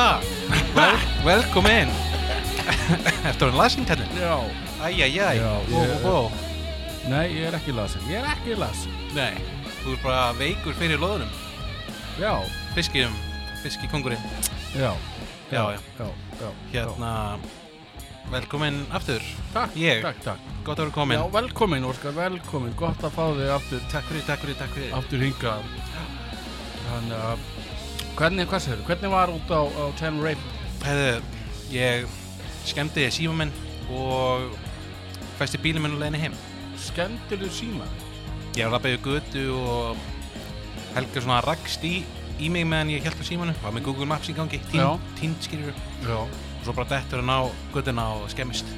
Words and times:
Ha, 0.00 0.20
vel, 0.74 0.96
velkomin. 1.24 1.88
Ertu 3.28 3.44
hann 3.50 3.56
lasin 3.58 3.84
kallinn? 3.84 4.08
Já, 4.16 4.36
Æjæjæj, 4.86 5.36
Já, 5.36 5.50
ó, 5.52 5.58
ég- 5.68 6.04
ó, 6.08 6.14
ó. 6.14 6.30
Nei, 7.10 7.26
ég 7.34 7.48
er 7.50 7.56
ekki 7.58 7.72
lasin 7.76 8.00
Ég 8.08 8.16
er 8.22 8.28
ekki 8.32 8.54
lasin 8.56 8.94
Nei, 9.16 9.34
þú 9.82 9.92
er 9.96 10.00
bara 10.04 10.22
veikur 10.38 10.72
fyrir 10.78 11.00
loðunum 11.00 11.28
Já, 12.20 12.32
Fiskirum, 12.76 13.12
fiskikongurinn 13.62 14.24
já. 14.72 14.92
Já, 15.52 15.64
já. 15.76 15.78
já, 15.98 16.08
já 16.40 16.50
Hérna, 16.72 17.12
velkomin 18.32 18.80
aftur. 18.96 19.20
Takk, 19.52 19.76
Ég. 19.76 20.00
takk, 20.04 20.20
takk. 20.24 20.40
Gott 20.64 20.78
að 20.78 20.86
vera 20.88 20.94
komin. 20.96 21.18
Já, 21.20 21.26
velkomin, 21.34 21.84
Óskar, 21.84 22.12
velkomin. 22.16 22.72
Gott 22.78 23.02
að 23.04 23.12
fá 23.16 23.24
þig 23.36 23.52
aftur, 23.52 23.80
Takk 23.92 24.08
fyrir, 24.08 24.24
takk 24.28 24.44
fyrir, 24.46 24.56
takk 24.64 24.76
fyrir. 24.76 24.92
Aftur 24.96 25.24
hingað. 25.24 25.64
Þannig 26.88 27.24
að 27.32 27.48
Hvernig, 28.20 28.44
hvað 28.50 28.60
segir 28.60 28.80
Hvernig 28.84 29.08
var 29.14 29.30
út 29.32 29.48
á, 29.48 29.64
á 29.64 29.84
Tenerife? 29.96 30.42
Hefðu, 30.84 31.36
ég 31.72 32.02
skemmti 32.68 33.06
síma 33.16 33.32
minn 33.38 33.52
og 33.96 34.50
fæsti 35.38 35.56
bílum 35.62 35.86
minn 35.86 35.94
og 35.96 36.02
leiðinni 36.02 36.26
heim. 36.26 36.34
Skemmtileg 36.84 37.54
síma? 37.56 37.86
Ég 38.58 38.66
var 38.66 38.74
lappaði 38.74 38.98
götu 39.06 39.44
og 39.56 40.02
Helga 40.92 41.22
svona 41.24 41.38
rakst 41.46 41.86
í, 41.88 42.02
í 42.36 42.50
mig 42.52 42.66
meðan 42.68 42.90
ég 42.92 43.06
held 43.08 43.16
á 43.16 43.24
símanu 43.24 43.54
var 43.62 43.72
með 43.72 43.86
Google 43.86 44.08
Maps 44.10 44.28
í 44.28 44.34
gangi, 44.36 44.60
skýrur 45.46 45.80
Já. 46.04 46.18
og 46.20 46.66
svo 46.66 46.74
bara 46.76 46.90
dettur 46.90 47.22
hann 47.22 47.32
á 47.32 47.48
götuna 47.72 48.04
og 48.18 48.26
skemmist. 48.34 48.68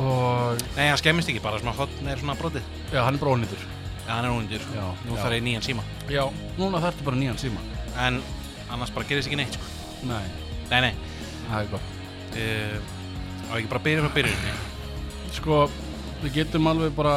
Og, 0.00 0.62
Nei, 0.78 0.86
hann 0.88 1.02
skemmist 1.02 1.28
ekki, 1.28 1.42
bara 1.44 1.60
svona 1.60 1.76
hotn 1.76 2.08
er 2.08 2.22
svona 2.22 2.38
brotið. 2.40 2.64
Já, 2.94 3.02
hann 3.02 3.20
er 3.20 3.26
brónýtur 3.26 3.60
Já, 4.06 4.14
hann 4.14 4.24
er 4.24 4.32
Já, 4.72 4.88
nú 5.04 5.20
þarf 5.20 5.36
ég 5.36 5.44
nýjan 5.50 5.68
síma. 5.68 5.84
Já, 6.08 6.24
núna 6.56 6.80
þarftu 6.80 7.04
bara 7.10 7.20
nýjan 7.20 7.42
síma. 7.44 7.60
En 8.00 8.22
annars 8.74 8.92
bara 8.94 9.06
gerist 9.08 9.30
ekki 9.30 9.38
neitt, 9.40 9.56
sko. 9.56 9.72
Nei, 10.10 10.24
Nei, 10.70 10.78
nei, 10.80 10.92
það 11.48 11.58
er 11.60 11.68
gott. 11.74 11.90
Uh, 12.34 12.78
á 13.46 13.52
ekki 13.58 13.68
bara 13.70 13.82
byrja 13.84 14.04
frá 14.04 14.14
byrjunni? 14.16 14.54
Sko, 15.36 15.58
við 16.22 16.38
getum 16.38 16.70
alveg 16.70 16.94
bara 16.96 17.14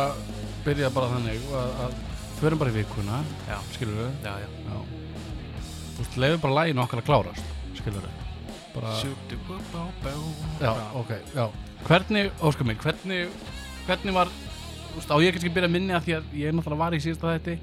byrjað 0.66 0.94
bara 0.97 1.09
þannig 1.16 1.47
að, 1.58 1.72
að 1.85 1.97
förum 2.41 2.61
bara 2.61 2.73
í 2.73 2.78
vikuna, 2.78 3.22
Já, 3.47 3.58
skilur 3.75 4.02
við 4.03 4.28
já, 4.28 4.33
já. 4.44 4.50
Já. 4.67 4.80
Þú 5.97 6.03
veist, 6.03 6.17
leiður 6.22 6.41
bara 6.44 6.58
læginu 6.59 6.83
okkar 6.83 7.02
að 7.02 7.08
klárast, 7.09 7.53
skilur 7.80 8.05
við 8.05 8.23
Bara, 8.75 8.91
já, 10.61 10.73
ok, 11.00 11.13
já. 11.33 11.45
Hvernig, 11.88 12.28
óskar 12.45 12.67
mig, 12.69 12.78
hvernig, 12.83 13.31
hvernig 13.88 14.13
var 14.19 14.30
Þú 14.91 15.00
veist, 15.00 15.13
á 15.13 15.17
ég 15.23 15.33
kannski 15.33 15.53
byrja 15.55 15.69
að 15.69 15.73
minni 15.78 15.95
að 15.97 16.05
því 16.05 16.16
að 16.17 16.35
ég 16.44 16.53
náttúrulega 16.58 16.83
var 16.83 16.97
í 16.97 17.02
síðasta 17.02 17.33
þætti 17.38 17.58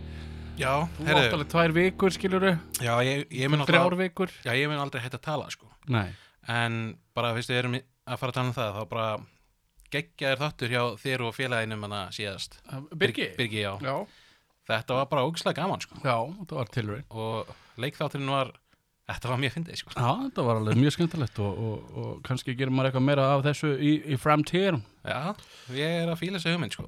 Já, 0.55 0.87
Þú 0.99 1.07
átt 1.11 1.35
alveg 1.35 1.49
tvær 1.51 1.73
vikur, 1.75 2.15
skilur 2.15 2.45
við 2.45 2.83
já, 2.85 2.93
ég, 3.03 3.25
ég 3.35 3.51
mun 3.51 3.65
Þrjár 3.67 3.97
vikur. 3.99 4.31
Já, 4.47 4.53
ég 4.55 4.69
mun 4.71 4.79
aldrei 4.79 5.03
hægt 5.03 5.17
að 5.19 5.25
tala, 5.27 5.49
sko. 5.51 5.67
Nei, 5.91 6.13
En 6.47 6.97
bara, 7.17 7.33
fyrst 7.35 7.51
við 7.51 7.59
erum 7.63 7.75
að 7.79 8.21
fara 8.21 8.31
að 8.31 8.37
tala 8.37 8.51
um 8.51 8.55
það 8.55 8.77
þá 8.77 8.83
bara 8.93 9.07
geggjaðir 9.95 10.43
þáttur 10.43 10.75
hjá 10.75 10.83
þér 11.03 11.25
og 11.27 11.35
félaginum 11.35 11.87
hana 11.89 12.03
síðast. 12.15 12.59
Birgi? 12.95 13.33
Birgi, 13.39 13.65
já. 13.65 13.73
Já, 13.83 13.97
Þetta 14.65 14.97
var 14.97 15.09
bara 15.11 15.25
ógislega 15.29 15.59
gaman, 15.61 15.83
sko. 15.83 15.99
Já, 16.05 16.17
þetta 16.39 16.61
var 16.61 16.71
tilraun. 16.73 17.03
Og 17.11 17.57
leikþátturinn 17.85 18.31
var 18.33 18.55
Þetta 19.05 19.29
var 19.29 19.41
mjög 19.43 19.53
fyndið, 19.59 19.81
sko. 19.83 19.91
Já, 19.99 20.07
þetta 20.23 20.45
var 20.47 20.59
alveg 20.63 20.79
mjög 20.81 20.95
skemmtilegt 20.95 21.41
og, 21.45 21.59
og, 21.61 21.89
og 22.01 22.13
kannski 22.25 22.55
gerir 22.57 22.73
maður 22.73 22.89
eitthvað 22.89 23.05
meira 23.11 23.27
af 23.35 23.43
þessu 23.45 23.75
í, 23.77 23.91
í 24.15 24.17
framtíðin 24.17 24.79
Já, 25.05 25.35
ég 25.77 25.99
er 25.99 26.09
að 26.09 26.23
fíla 26.23 26.39
þessu 26.41 26.55
hugmynd, 26.55 26.73
sko 26.79 26.87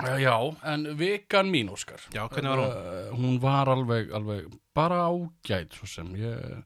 Já, 0.00 0.36
en 0.72 0.86
vikan 0.96 1.50
mín, 1.52 1.68
Óskar. 1.72 2.00
Já, 2.14 2.24
hvernig 2.32 2.48
var 2.48 2.62
hún? 2.62 2.72
Uh, 2.72 3.12
hún 3.18 3.38
var 3.42 3.68
alveg, 3.68 4.12
alveg 4.16 4.48
bara 4.74 5.02
ágæt 5.04 5.76
svo 5.76 5.88
sem. 5.90 6.14
Ég, 6.16 6.64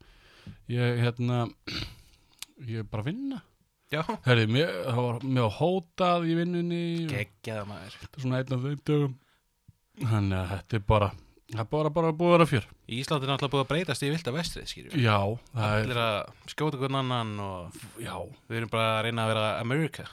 ég 0.70 1.02
hérna 1.02 1.44
ég 2.62 2.84
er 2.84 2.88
bara 2.88 3.02
að 3.02 3.10
vinna. 3.10 3.42
Já, 3.90 4.02
Herði, 4.26 4.46
mér, 4.50 4.72
það 4.88 5.02
var, 5.02 5.20
var 5.38 5.52
hótað 5.60 6.26
í 6.26 6.34
vinnunni. 6.38 6.82
Og 7.06 7.12
geggjaða 7.14 7.68
maður 7.68 7.98
er 7.98 8.22
svona 8.22 8.40
einn 8.40 8.56
af 8.56 8.64
þeim 8.64 8.82
dögum. 8.90 9.14
Þannig 10.02 10.38
að 10.38 10.52
þetta 10.52 10.78
er 10.78 10.84
bara 10.86 11.10
það 11.46 11.62
er 11.62 11.68
bara, 11.70 11.92
bara 11.94 12.12
búið 12.16 12.32
að 12.32 12.36
vera 12.36 12.48
fjör. 12.50 12.66
Ísland 12.96 13.24
er 13.24 13.30
náttúrulega 13.30 13.54
búið 13.54 13.64
að 13.64 13.70
breytast 13.70 14.02
í 14.02 14.10
vilda 14.10 14.34
vestrið, 14.34 14.66
skýrjum 14.70 15.02
Já, 15.02 15.18
það 15.54 15.74
Allir 15.76 16.00
að 16.02 16.16
skjóta 16.50 16.80
hvern 16.80 16.98
annan 17.00 17.32
og 17.42 17.58
er, 17.68 17.86
já, 18.02 18.14
við 18.50 18.60
erum 18.60 18.72
bara 18.72 18.88
að 18.96 19.02
reyna 19.06 19.26
að 19.26 19.30
vera 19.32 19.44
America. 19.62 20.06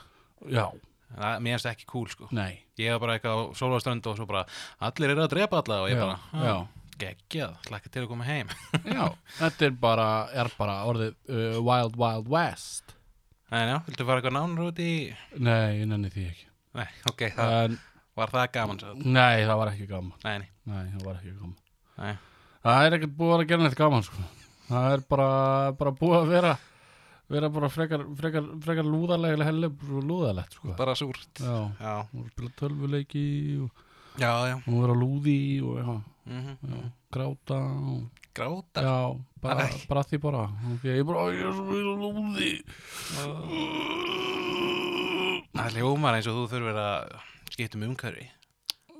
Já, 0.54 0.66
Það, 1.14 1.42
mér 1.46 1.54
finnst 1.54 1.68
ekki 1.70 1.86
cool, 1.90 2.06
sko. 2.10 2.28
Nei. 2.34 2.60
Ég 2.80 2.94
var 2.94 3.02
bara 3.04 3.16
eitthvað 3.18 3.38
á 3.38 3.42
sólaströnd 3.58 4.06
og 4.10 4.16
svo 4.18 4.26
bara 4.26 4.44
Allir 4.82 5.12
eru 5.14 5.22
að 5.26 5.30
drepa 5.36 5.60
alla 5.62 5.76
og 5.84 5.90
ég 5.92 5.94
já, 5.98 6.02
bara 6.02 6.16
já, 6.46 6.56
"Ah, 6.58 6.66
Geggjað, 6.98 7.54
hlakka 7.68 7.90
til 7.90 8.02
að 8.04 8.08
koma 8.08 8.24
heim. 8.24 8.50
Já, 8.96 9.08
þetta 9.40 9.66
er 9.66 9.72
bara, 9.82 10.04
er 10.30 10.50
bara 10.58 10.76
orðið 10.86 11.14
uh, 11.26 11.56
Wild 11.66 11.96
Wild 11.98 12.28
West. 12.30 12.94
En 13.50 13.66
já, 13.72 13.78
viltu 13.88 14.06
fara 14.06 14.20
eitthvað 14.22 14.36
nánar 14.36 14.68
út 14.68 14.78
í? 14.82 14.92
Nei, 15.42 15.80
ég 15.80 15.88
nenni 15.90 16.10
því 16.14 16.26
ekki. 16.30 16.46
Nei, 16.78 16.86
ok, 17.10 17.24
það 17.34 17.56
en, 17.64 17.74
var 18.18 18.30
það 18.34 18.46
gaman 18.54 18.80
svo 18.82 18.94
Nei, 19.02 19.42
það 19.42 19.58
var 19.58 19.72
ekki 19.72 19.88
gaman. 19.90 20.14
Nei, 20.24 20.36
nei, 20.38 20.48
Nei, 20.70 20.84
það 20.94 21.04
var 21.08 21.18
ekki 21.18 21.34
gaman. 21.34 21.56
Nei. 21.98 22.14
Það 22.64 22.86
er 22.86 22.96
ekkert 22.98 23.16
búið 23.18 23.34
að 23.36 23.46
gera 23.50 23.66
neitt 23.66 23.76
gaman 23.82 24.06
sko. 24.06 24.28
Það 24.70 24.88
er 24.94 25.04
bara, 25.10 25.28
bara 25.82 25.94
búið 25.98 26.16
að 26.20 26.32
vera 26.32 26.54
vera 27.32 27.48
bara 27.52 27.70
frekar, 27.72 28.04
frekar, 28.18 28.48
frekar 28.64 28.88
lúðarlega 28.88 29.46
helli 29.48 29.70
lúðarlegt 30.04 30.58
sko. 30.58 30.74
Bara 30.78 30.94
súrt. 30.98 31.40
Já, 31.40 31.70
Já, 31.80 31.94
og 32.04 32.26
spila 32.32 32.52
tölvuleiki 32.60 33.24
og, 33.64 33.86
já, 34.20 34.32
og 34.60 34.74
vera 34.82 34.98
lúði 34.98 35.38
og 35.64 35.80
mm 36.24 36.52
já, 36.64 36.84
gráta 37.12 37.60
og, 37.60 38.04
Gráta? 38.34 38.82
Já, 38.82 39.14
bara, 39.38 39.68
bara 39.86 40.02
því 40.02 40.18
bara. 40.18 40.38
Okay, 40.74 40.96
Ég 40.96 41.04
er 41.04 41.06
bara, 41.06 41.26
ég 41.30 41.44
er 41.46 41.52
svo 41.54 41.64
mikið 41.68 41.86
lúði. 42.02 42.48
Það 45.54 45.76
hljómar 45.78 46.16
eins 46.18 46.26
og 46.26 46.40
þú 46.40 46.46
þurfir 46.50 46.80
að 46.82 47.14
skipta 47.54 47.78
um 47.78 47.84
umhverfi. 47.92 48.26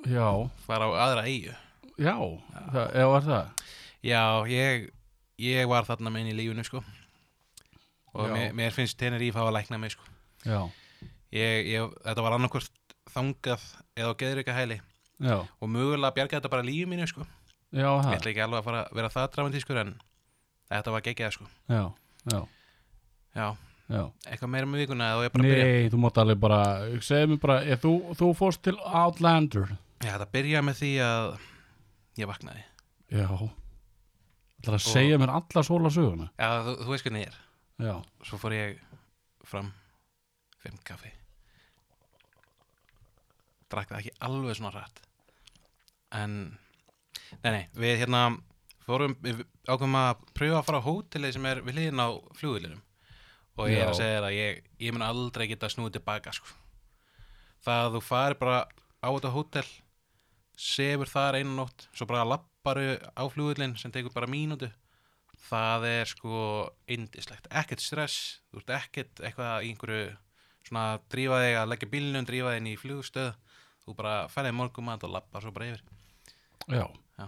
Já, 0.07 0.29
Fara 0.69 0.87
á 0.87 0.91
aðra 1.09 1.25
eigu 1.27 1.55
já, 1.99 2.15
já, 2.95 3.07
var 3.09 3.25
það? 3.25 3.65
Já, 4.05 4.23
ég 4.51 4.91
Ég 5.41 5.67
var 5.67 5.83
þarna 5.83 6.13
með 6.15 6.21
inn 6.23 6.31
í 6.31 6.37
lífinu, 6.39 6.63
sko 6.67 6.85
Og 8.15 8.29
Já. 8.29 8.33
mér, 8.35 8.53
mér 8.55 8.75
finnst 8.75 8.99
Tenerife 8.99 9.39
hafa 9.39 9.53
læknað 9.55 9.81
mig, 9.83 9.95
sko. 9.95 10.05
Já, 10.47 10.61
ég, 11.35 11.71
ég, 11.73 11.95
Þetta 12.05 12.25
var 12.25 12.37
annarkvort 12.37 12.95
þangað 13.15 13.65
eða 13.99 14.13
á 14.15 14.19
geðrika 14.21 14.55
hæli 14.55 14.79
já, 15.21 15.37
og 15.43 15.71
mögulega 15.71 16.15
bjarga 16.15 16.39
þetta 16.39 16.53
bara 16.53 16.67
lífið 16.67 16.91
mínu, 16.93 17.09
sko. 17.11 17.27
Já, 17.75 17.89
Ég 17.91 18.05
það 18.07 18.17
ætla 18.19 18.33
ekki 18.33 18.45
alveg 18.45 18.61
að 18.61 18.69
fara 18.69 18.83
að 18.85 18.99
vera 19.01 19.13
það 19.15 19.31
dramatískur 19.35 19.81
en 19.83 19.95
þetta 20.71 20.95
var 20.95 21.07
geggjað, 21.09 21.37
sko. 21.39 21.49
Já, 21.69 21.83
já, 22.31 22.41
Já, 23.35 23.49
já. 23.91 24.03
Eitthvað 24.31 24.53
meira 24.55 24.71
með 24.71 24.85
vikuna 24.85 25.11
eða 25.11 25.19
á 25.19 25.25
ég 25.27 25.35
bara 25.35 25.43
að 25.45 25.51
byrja? 25.51 25.65
Nei, 25.67 25.91
þú 25.91 26.03
mátt 26.05 26.23
alveg 26.23 26.39
bara 26.45 26.61
bara, 27.43 27.59
ef 27.67 27.83
þú, 27.83 27.93
þú 28.15 28.31
fórst 28.39 28.63
til 28.63 28.77
Outlander. 28.79 29.75
Ég 30.05 30.13
ætla 30.15 30.29
að 30.29 30.35
byrja 30.37 30.63
með 30.63 30.79
því 30.79 30.93
að 31.03 31.29
ég 32.23 32.31
vaknaði. 32.31 32.63
Já. 33.11 33.27
Það 34.65 34.73
er 34.73 34.79
að 34.79 34.87
segja 34.87 35.21
mér 35.21 35.33
alla 35.35 35.63
svola 35.67 35.91
söguna 35.93 36.31
Já, 36.41 36.49
þú, 36.65 36.75
þú 36.81 36.95
veist 36.95 37.07
hvernig 37.07 37.27
ég 37.27 37.33
er 37.33 37.41
Já, 37.83 37.95
Svo 38.23 38.39
fór 38.39 38.55
ég 38.55 38.83
fram 39.45 39.73
fimm 40.63 40.79
kaffi. 40.87 41.11
Drakk 43.73 43.91
það 43.91 44.01
ekki 44.03 44.13
alveg 44.29 44.59
svona 44.59 44.75
rætt 44.77 45.01
En 46.15 46.37
Nei, 47.43 47.51
nei, 47.51 47.63
við 47.75 48.03
hérna 48.05 48.21
fórum, 48.85 49.15
við 49.25 49.43
ákveðum 49.67 49.97
að 49.99 50.25
pröfa 50.37 50.59
að 50.61 50.67
fara 50.69 50.81
á 50.81 50.87
hótelið 50.87 51.33
sem 51.37 51.49
er 51.49 51.63
við 51.65 51.79
hliðin 51.79 52.05
á 52.05 52.09
flugvölinum 52.39 52.83
og 53.55 53.71
ég 53.71 53.81
er 53.81 53.91
að 53.91 53.99
segja 54.01 54.19
þér 54.19 54.27
að 54.29 54.37
ég, 54.37 54.61
ég 54.83 54.95
mun 54.95 55.07
aldrei 55.07 55.47
geta 55.51 55.71
snúið 55.73 55.97
tilbaka 55.99 56.35
sko. 56.35 56.51
það 57.65 57.87
að 57.87 57.97
þú 57.97 58.03
farir 58.05 58.39
bara 58.41 58.59
á 59.01 59.09
þetta 59.09 59.35
hótel 59.35 59.67
sefur 60.59 61.11
þar 61.11 61.41
einu 61.41 61.55
nótt 61.59 61.87
svo 61.93 62.09
bara 62.11 62.27
lapparu 62.29 62.97
á 63.15 63.23
flugvölin 63.31 63.77
sem 63.81 63.95
tekur 63.95 64.15
bara 64.15 64.31
mínútu 64.31 64.71
það 65.45 65.85
er 65.91 66.11
sko 66.11 66.39
indislegt, 66.91 67.47
ekkert 67.51 67.83
stress 67.85 68.19
þú 68.51 68.63
ert 68.63 68.75
ekkert 68.79 69.21
eitthvað 69.29 69.65
í 69.67 69.73
einhverju 69.75 70.05
svona 70.65 70.85
að 70.95 71.03
drífa 71.13 71.41
þig 71.45 71.57
að 71.61 71.71
leggja 71.75 71.91
bílnum 71.93 72.25
drífa 72.29 72.53
þig 72.55 72.61
inn 72.63 72.71
í 72.73 72.77
flugstöð. 72.81 73.33
Þú 73.85 73.95
bara 73.99 74.13
færði 74.33 74.53
morgumat 74.57 75.03
og 75.05 75.11
lappar 75.13 75.43
svo 75.45 75.51
bara 75.53 75.67
yfir. 75.75 75.83
Já, 76.73 76.87
Já. 77.21 77.27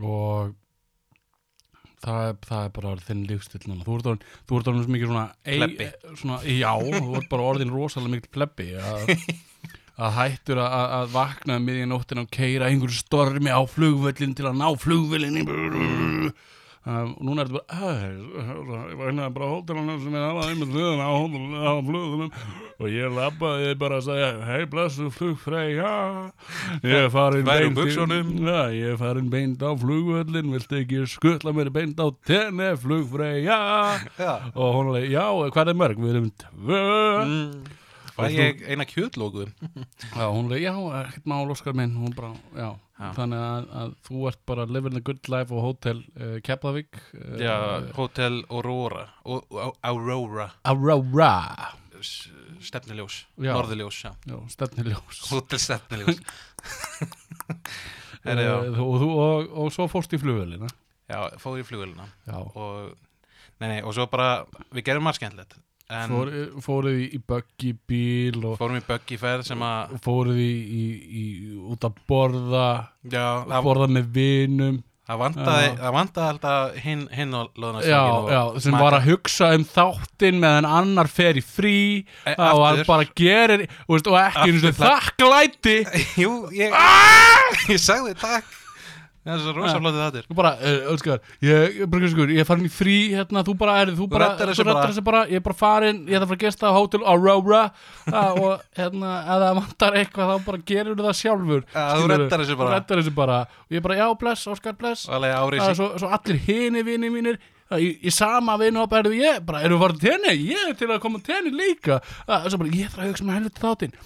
Og 0.00 0.54
það 2.04 2.22
er, 2.30 2.38
það 2.48 2.62
er 2.64 2.72
bara 2.78 2.94
þinn 3.04 3.26
lífstill 3.28 3.60
núna. 3.68 3.84
Þú 3.84 3.98
ert 3.98 4.08
orðin, 4.14 4.24
þú 4.48 4.58
ert 4.62 4.70
orðin 4.72 4.94
mikið 4.96 5.12
svona, 5.12 5.26
ei, 5.44 5.90
svona 6.22 6.38
Já, 6.48 6.72
þú 6.80 7.18
ert 7.20 7.28
bara 7.34 7.46
orðin 7.52 7.74
rosalega 7.76 8.14
mikið 8.16 8.32
plebbi 8.38 8.70
að, 8.80 9.12
að 10.08 10.16
hættur 10.22 10.62
að, 10.64 10.72
að- 10.80 10.94
að 11.02 11.12
vakna 11.18 11.60
um 11.60 11.68
miðjan 11.68 11.92
nóttina 11.92 12.24
og 12.24 12.32
keira 12.34 12.72
einhverju 12.72 12.98
stormi 13.04 13.52
á 13.52 13.60
flugvöllin 13.76 14.32
til 14.40 14.48
að 14.48 14.58
ná 14.64 14.66
flugvöllin 14.80 16.32
um, 16.86 17.14
núna 17.24 17.42
er 17.44 17.48
þetta 17.48 17.60
bara 17.60 17.74
"Æ, 17.74 18.12
ég 18.92 18.96
var 18.98 19.06
hérna 19.08 19.28
bara 19.34 19.46
á 19.48 19.52
hótelunum 19.54 20.02
sem 20.04 20.14
er 20.14 20.24
alveg 20.28 20.50
einmitt 20.52 20.74
liðan 20.74 21.00
á 21.00 21.10
hótelunum 21.16 22.30
og 22.80 22.88
ég 22.90 23.14
labbaði 23.14 23.74
bara 23.78 24.00
að 24.00 24.06
segja 24.08 24.30
hei 24.48 24.64
blessu 24.66 25.06
flugfreyja 25.14 25.92
ég 26.82 26.96
er 27.04 27.10
farin 27.14 27.44
beint 27.46 27.78
ég 28.74 28.90
er 28.92 28.98
farin 29.00 29.30
beint 29.32 29.62
á 29.62 29.70
flugvöllin 29.78 30.52
viltu 30.52 30.80
ekki 30.82 31.04
skuttla 31.08 31.54
mér 31.56 31.70
beint 31.72 31.96
á 32.02 32.08
tenni 32.26 32.72
flugfreyja 32.82 33.58
Já. 34.18 34.32
og 34.54 34.74
hún 34.76 34.90
alveg, 34.92 35.08
já, 35.14 35.24
hvað 35.54 35.68
er 35.72 35.80
mörg? 35.80 35.96
Við 36.04 36.14
erum 36.14 36.30
tvö 36.44 36.82
Mm. 37.24 37.64
Fæ 38.14 38.28
ég 38.30 38.60
eina 38.70 38.84
kjötlóku 38.86 39.48
Já, 40.14 40.26
hún 40.30 40.46
alveg, 40.46 40.62
já, 40.62 40.74
ekkert 41.00 41.24
mál 41.26 41.50
Óskar 41.50 41.74
minn 41.74 41.96
bara, 42.14 42.30
já, 42.54 42.68
Já. 42.94 43.08
þannig 43.16 43.40
að, 43.42 43.64
að 43.82 43.94
þú 44.06 44.26
ert 44.30 44.40
bara 44.46 44.66
living 44.70 44.94
the 44.94 45.02
good 45.02 45.26
life 45.32 45.50
á 45.50 45.58
hótel 45.58 46.04
uh, 46.14 46.36
Keflavík 46.46 46.94
uh, 47.18 47.38
Já, 47.42 47.56
Hotel 47.98 48.44
Aurora 48.48 49.08
O- 49.26 49.42
Aurora. 49.82 50.52
Aurora. 50.62 51.32
Stefniljós. 52.64 53.24
Já, 54.28 54.36
stefniljós 54.52 55.20
Hotel 55.32 55.58
Stefniljós 55.58 56.20
og, 58.24 58.78
og, 58.78 59.02
og, 59.04 59.50
og 59.64 59.72
svo 59.74 59.86
fórst 59.90 60.14
í 60.16 60.20
flugvölina 60.22 60.68
Já, 61.10 61.18
fór 61.42 61.58
í 61.60 61.64
flugvélina. 61.68 62.06
Já, 62.24 62.38
og, 62.40 62.94
nei, 63.60 63.68
nei, 63.74 63.80
og 63.84 63.92
svo 63.92 64.06
bara 64.08 64.44
við 64.72 64.86
gerum 64.86 65.10
en 65.10 65.58
Fór, 65.84 66.30
fóruð 66.64 66.94
í, 66.96 67.04
í 67.12 67.18
buggy 67.28 67.74
bíl 67.86 68.38
og 68.48 68.54
fórum 68.56 68.78
í 68.80 68.84
buggyferð 68.86 69.44
sem 69.50 69.60
að 69.66 69.92
fóruð 70.04 70.38
í, 70.40 70.52
í, 70.64 70.84
í 71.20 71.24
út 71.74 71.84
að 71.84 71.98
borða 72.08 72.68
já, 73.04 73.26
borða 73.60 73.90
með 73.92 74.08
vinum. 74.16 74.78
Það 75.04 75.20
vantaði 75.20 76.24
alltaf 76.30 76.76
hinn 76.80 77.02
hin 77.12 77.36
og 77.36 77.50
loðna 77.60 77.82
já, 77.84 78.00
já, 78.32 78.40
sem 78.64 78.76
var 78.80 78.96
að 78.96 79.10
hugsa 79.10 79.50
um 79.58 79.66
þáttinn 79.68 80.40
meðan 80.40 80.64
annar 80.80 81.10
fer 81.12 81.36
í 81.36 81.44
frí. 81.44 81.76
E, 82.24 82.32
og 82.32 82.64
aftur. 82.70 82.86
bara 82.88 83.08
gerir 83.20 83.66
og, 83.68 83.92
veist, 83.98 84.08
og 84.08 84.16
ekki 84.22 84.54
Aftur 84.56 84.76
pla- 84.80 84.94
þakklæti. 84.96 85.76
Jú, 86.24 86.32
ég 86.56 86.72
ég 87.74 87.84
sagði 87.84 88.16
takk 88.24 88.48
það 89.24 89.34
er 89.34 89.42
svo 89.42 89.52
rosa 89.56 89.78
flótið 89.80 90.00
það 90.00 90.16
er 90.18 90.26
Þú 90.28 90.36
bara, 90.38 90.50
Öskar, 90.92 91.20
ég, 91.44 91.78
ég, 91.80 92.16
ég 92.34 92.40
er 92.42 92.48
farin 92.48 92.66
í 92.66 92.70
frí 92.72 92.96
hérna, 93.14 93.42
þú 93.46 93.54
bara 93.60 93.76
er, 93.80 93.92
þú 93.96 94.08
bara, 94.12 94.28
þú 94.36 94.48
reddar 94.50 94.68
bara. 94.68 94.82
þessu 94.90 95.04
bara, 95.06 95.22
ég 95.30 95.40
er 95.40 95.44
bara 95.46 95.58
farin, 95.58 96.02
ég 96.04 96.18
ætla 96.18 96.26
að 96.26 96.32
fara 96.32 96.38
að 96.38 96.44
gesta 96.44 96.68
á 96.68 96.72
hótel 96.76 97.02
Aurora 97.08 97.62
og 98.42 98.66
hérna, 98.76 99.14
það 99.30 99.46
vantar 99.60 99.98
eitthvað 100.00 100.32
þá 100.32 100.46
bara 100.50 100.62
gerir 100.72 101.00
það 101.00 101.18
sjálfur. 101.22 101.64
Já, 101.72 101.84
þú 101.94 102.10
reddar 102.12 102.44
þessu 102.44 102.58
bara. 102.60 102.82
Þessu 102.92 103.14
bara. 103.16 103.40
Og 103.64 103.78
ég 103.78 103.86
bara, 103.88 103.98
já, 104.02 104.06
bless, 104.20 104.46
Óskar, 104.52 104.76
bless. 104.80 105.08
Uh, 105.08 105.28
sín 105.56 105.78
svo, 105.80 105.90
svo 106.00 106.12
allir 106.12 106.40
hini 106.44 106.84
vini 106.84 107.12
mínir, 107.12 107.40
í, 107.80 107.94
í 108.04 108.12
sama 108.12 108.58
vinu 108.60 108.84
bara, 108.92 109.14
ég, 109.16 109.40
bara, 109.46 109.64
erum 109.64 109.80
við 109.80 109.86
farin 109.86 110.04
til 110.04 110.12
henni? 110.18 110.36
Ég 110.52 110.68
er 110.68 110.76
til 110.76 110.90
að 110.92 111.00
koma 111.04 111.22
til 111.24 111.38
henni 111.38 111.54
líka. 111.56 112.02
Uh, 112.28 112.44
svo 112.50 112.60
bara, 112.60 112.74
ég 112.76 112.92
þarf 112.92 113.06
að 113.06 113.14
hugsa 113.14 113.28
með 113.30 113.40
helviti 113.40 113.64
þáttinn. 113.64 113.96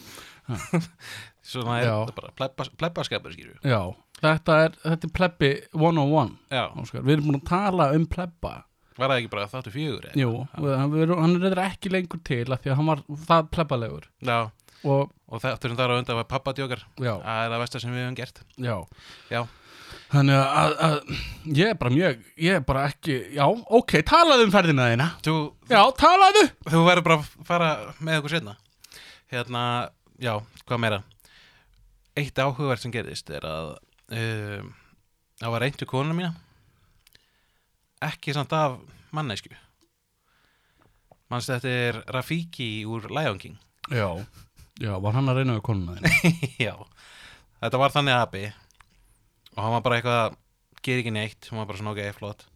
svona 1.49 1.79
er 1.81 1.89
þetta 1.89 2.17
bara 2.17 2.35
plebba, 2.37 2.67
plebbaskapur 2.81 3.35
skýrju 3.35 3.57
Já, 3.65 3.81
þetta 4.23 4.57
er, 4.65 4.79
þetta 4.85 5.09
er 5.09 5.13
plebbi 5.19 5.51
101, 5.75 6.33
já, 6.55 6.65
Óskar. 6.83 7.05
Við 7.07 7.15
erum 7.17 7.29
búin 7.31 7.41
að 7.41 7.47
tala 7.51 7.91
um 7.97 8.07
plebba. 8.11 8.55
var 8.99 9.13
það 9.13 9.21
ekki 9.21 9.31
bara 9.35 9.47
þáttu 9.53 9.75
fjögur? 9.75 10.09
Jú, 10.19 10.33
hann, 10.55 10.71
hann 10.83 11.37
er 11.37 11.45
reyndar 11.45 11.65
ekki 11.69 11.93
lengur 11.95 12.23
til 12.27 12.47
af 12.51 12.65
því 12.65 12.73
að 12.73 12.81
hann 12.81 12.91
var 12.91 13.05
það 13.29 13.53
plebbalegur. 13.55 14.09
Já, 14.27 14.39
og 14.83 15.15
og 15.29 15.43
þáttur 15.45 15.71
sem 15.71 15.79
þar 15.79 15.93
á 15.93 15.99
undan 16.01 16.17
var 16.23 16.29
pappatjókar 16.31 16.83
það 16.97 17.23
er 17.23 17.51
það 17.53 17.63
versta 17.63 17.81
sem 17.83 17.93
við 17.93 18.05
hefum 18.07 18.19
gert. 18.19 18.43
Já. 18.57 18.77
Já, 19.31 19.43
Þannig 20.09 20.37
að, 20.41 20.75
að 20.85 20.95
ég 21.59 21.71
er 21.71 21.77
bara 21.81 21.93
mjög, 21.93 22.21
ég 22.41 22.57
er 22.57 22.63
bara 22.65 22.87
ekki, 22.89 23.15
já, 23.37 23.45
ok, 23.45 23.93
talaðu 24.09 24.47
um 24.47 24.53
ferðina 24.53 24.87
þína. 24.89 25.07
Þú, 25.25 25.35
Já, 25.69 25.81
talaðu! 26.01 26.45
Þú 26.65 26.81
verður 26.87 27.05
bara 27.05 27.19
að 27.19 27.29
fara 27.49 27.69
með 28.01 28.21
okkur 28.23 28.35
setna 28.35 28.55
hérna, 29.33 29.63
já, 30.21 30.33
hvað 30.65 30.81
meira? 30.81 31.01
Eitt 32.19 32.41
áhugverð 32.41 32.83
sem 32.87 32.95
gerðist 32.95 33.29
er 33.37 33.45
að 33.45 33.75
um, 34.13 34.75
það 35.41 35.55
var 35.55 35.65
reyndu 35.65 35.89
konuna 35.89 36.17
mína. 36.17 36.35
Ekki 38.09 38.35
samt 38.37 38.53
af 38.55 38.79
mannesku 39.15 39.55
mannst 41.29 41.51
þetta 41.53 41.73
er 41.73 41.99
Rafiki 42.15 42.69
úr 42.89 43.09
Lion 43.13 43.41
King. 43.41 43.57
Já, 43.93 44.09
já, 44.81 44.93
var 45.01 45.17
hann 45.17 45.29
að 45.31 45.43
reyna 45.43 45.59
við 45.59 45.65
konuna 45.69 45.97
þína? 45.99 46.33
Já, 46.69 46.75
þetta 47.63 47.81
var 47.83 47.95
þannig 47.95 48.17
abi 48.17 48.45
og 49.55 49.61
hann 49.65 49.75
var 49.77 49.85
bara 49.85 49.99
eitthvað 49.99 50.39
ger 50.85 51.03
ekki 51.03 51.13
neitt, 51.13 51.49
hún 51.51 51.61
var 51.61 51.69
bara 51.71 51.81
svona 51.81 51.95
ok, 51.97 52.03
flott. 52.17 52.47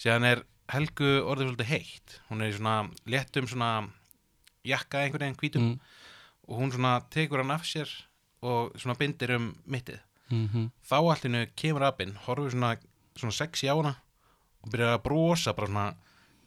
Síðan 0.00 0.28
er 0.28 0.44
Helgu 0.66 1.10
orðið 1.22 1.52
svolítið 1.52 1.68
heitt. 1.70 2.14
Hún 2.26 2.40
er 2.42 2.50
í 2.50 2.54
svona 2.56 2.72
léttum 3.06 3.46
svona 3.46 3.68
jakka 4.66 5.04
einhvern 5.04 5.28
veginn 5.28 5.38
hvítum. 5.38 5.68
Mm. 5.68 6.02
og 6.46 6.60
hún 6.60 6.70
svona 6.70 7.00
tekur 7.10 7.42
hann 7.42 7.54
af 7.54 7.64
sér 7.66 7.90
og 8.42 8.74
svona 8.78 8.94
bindir 8.98 9.32
um 9.34 9.48
mittið 9.66 10.02
Mm 10.30 10.48
-hmm. 10.48 10.70
þá 10.82 10.96
allinu 10.96 11.46
kemur 11.56 11.82
abinn, 11.82 12.16
horfir 12.26 12.50
svona, 12.50 12.76
svona 13.16 13.32
sexy 13.32 13.68
á 13.70 13.74
hana 13.76 13.94
og 14.62 14.70
byrjar 14.70 14.98
að 14.98 15.02
brosa 15.02 15.52
bara 15.54 15.66
svona 15.66 15.94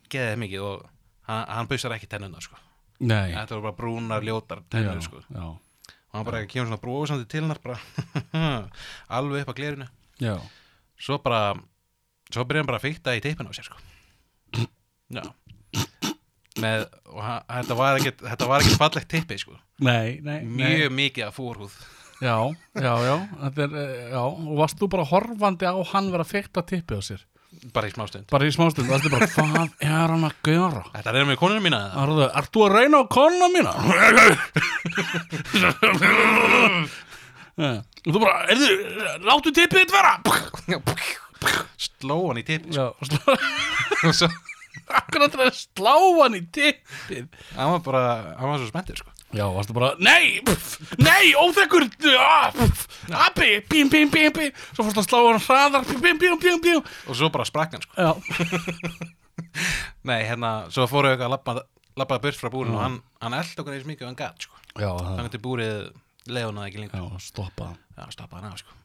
geðið 0.10 0.38
mikið 0.38 0.62
og 0.62 0.90
hann, 1.22 1.46
hann 1.48 1.68
busar 1.68 1.92
ekki 1.92 2.08
tennuna 2.08 2.42
sko. 2.42 2.56
Nei, 3.00 3.32
þetta 3.32 3.56
voru 3.56 3.62
bara 3.62 3.78
brúnar 3.78 4.24
ljótar 4.24 4.64
tennur 4.70 5.02
sko. 5.02 5.22
já, 5.30 5.44
og 5.44 6.14
hann 6.14 6.26
bara 6.26 6.46
kemur 6.46 6.68
svona 6.68 6.82
brosandi 6.82 7.26
til 7.26 7.42
hennar 7.42 7.80
alveg 9.18 9.42
upp 9.42 9.54
að 9.54 9.56
glerinu 9.56 9.88
já, 10.20 10.36
svo 11.00 11.18
bara 11.18 11.56
svo 12.34 12.44
byrjar 12.44 12.64
hann 12.64 12.72
bara 12.72 12.78
að 12.78 12.88
fykta 12.90 13.16
í 13.16 13.22
teipinu 13.22 13.50
á 13.50 13.54
sér 13.56 13.70
sko. 13.70 13.78
já 15.10 15.24
með, 16.60 16.86
og 17.06 17.24
þetta 17.24 17.78
var 17.78 18.00
ekkert 18.00 18.78
fallegt 18.82 19.10
teipi 19.12 19.38
sko. 19.40 19.56
nei, 19.80 20.20
nei, 20.26 20.44
mjög 20.44 20.92
mikið 20.92 21.28
af 21.30 21.38
fórhúð 21.40 21.80
Já, 22.20 22.36
já, 22.76 22.94
já, 23.00 23.16
er, 23.48 23.76
eh, 23.80 24.10
já, 24.12 24.22
og 24.28 24.56
varst 24.60 24.80
þú 24.80 24.90
bara 24.92 25.08
horfandi 25.08 25.64
á 25.70 25.76
hann 25.94 26.12
vera 26.12 26.26
að 26.26 26.34
fekta 26.34 26.66
tippið 26.68 27.00
á 27.00 27.04
sér 27.08 27.22
bara 27.74 27.88
í 27.90 27.94
smástund 27.94 28.28
Bara 28.32 28.48
í 28.48 28.52
smástund, 28.54 28.90
varstu 28.92 29.10
bara, 29.14 29.28
hvað 29.36 29.72
er 29.80 30.12
hann 30.14 30.26
að 30.28 30.36
gera? 30.46 30.84
þetta 30.94 31.14
er 31.16 31.28
með 31.30 31.40
konunum 31.42 31.64
mína? 31.66 31.80
Arðu, 32.00 32.28
ert 32.28 32.52
þú 32.56 32.66
að 32.66 32.76
reyna 32.76 33.00
á 33.00 33.04
konuna 33.16 33.48
mína? 33.56 33.72
Og 38.00 38.12
þú 38.14 38.20
bara, 38.24 38.36
er 38.52 38.58
þið, 38.64 38.76
láttu 39.28 39.56
tippið 39.56 39.86
þitt 39.86 39.96
vera 39.96 40.14
sló 41.80 42.18
hann 42.28 42.42
í 42.42 42.46
Já, 42.76 42.86
slá, 43.08 43.24
og 44.04 44.12
er 45.48 45.56
slá 45.64 45.96
hann 46.20 46.36
í 46.40 46.44
tippið 46.52 47.32
hann 47.56 47.74
var 47.78 47.82
bara, 47.86 48.04
hann 48.40 48.52
var 48.52 48.60
svo 48.62 48.70
spenntur 48.72 49.00
sko. 49.00 49.16
Já, 49.30 49.46
varstu 49.54 49.76
bara, 49.78 49.92
nei, 50.02 50.40
pff, 50.46 50.96
nei, 50.98 51.34
óþekkur 51.38 51.86
ah, 52.18 52.50
pff, 52.56 52.88
Abi, 53.28 53.60
bím, 53.70 53.90
bím, 53.92 54.10
bím, 54.10 54.32
bím 54.34 54.56
Svo 54.72 54.86
fórstu 54.88 55.04
að 55.04 55.08
slá 55.08 55.20
hann 55.22 55.44
hraðar, 55.46 55.86
bím, 55.86 56.02
bím, 56.02 56.18
bím, 56.18 56.40
bím, 56.42 56.62
bím 56.64 56.82
og 56.82 57.18
svo 57.18 57.30
bara 57.34 57.46
sprakk 57.46 57.78
hann 57.78 57.86
sko. 57.86 57.94
Já, 57.94 58.12
nei, 60.10 60.24
hérna, 60.26 60.54
svo 60.74 60.88
fóru 60.90 61.12
eitthvað 61.12 61.30
að 61.30 61.36
labba, 61.36 61.56
labba 62.02 62.20
burt 62.26 62.42
frá 62.42 62.52
búrinu 62.54 62.80
og 62.80 62.86
hann, 62.88 63.00
hann 63.22 63.38
eld 63.38 63.64
okkur 63.64 63.78
eins 63.78 63.88
mikið 63.90 64.08
og 64.08 64.12
hann 64.12 64.20
gat 64.24 64.50
sko. 64.50 64.58
já, 64.74 64.90
það, 64.90 65.14
þannig 65.14 65.36
til 65.36 65.44
búrið 65.46 65.78
leiðunaði 66.30 66.72
ekki 66.74 66.84
lengur. 66.84 67.06
Já, 67.06 67.24
stoppa 67.30 67.72
hann 67.72 67.80
já, 67.96 68.10
stoppa 68.18 68.42
hann 68.42 68.52
af 68.52 68.60
sko. 68.64 68.78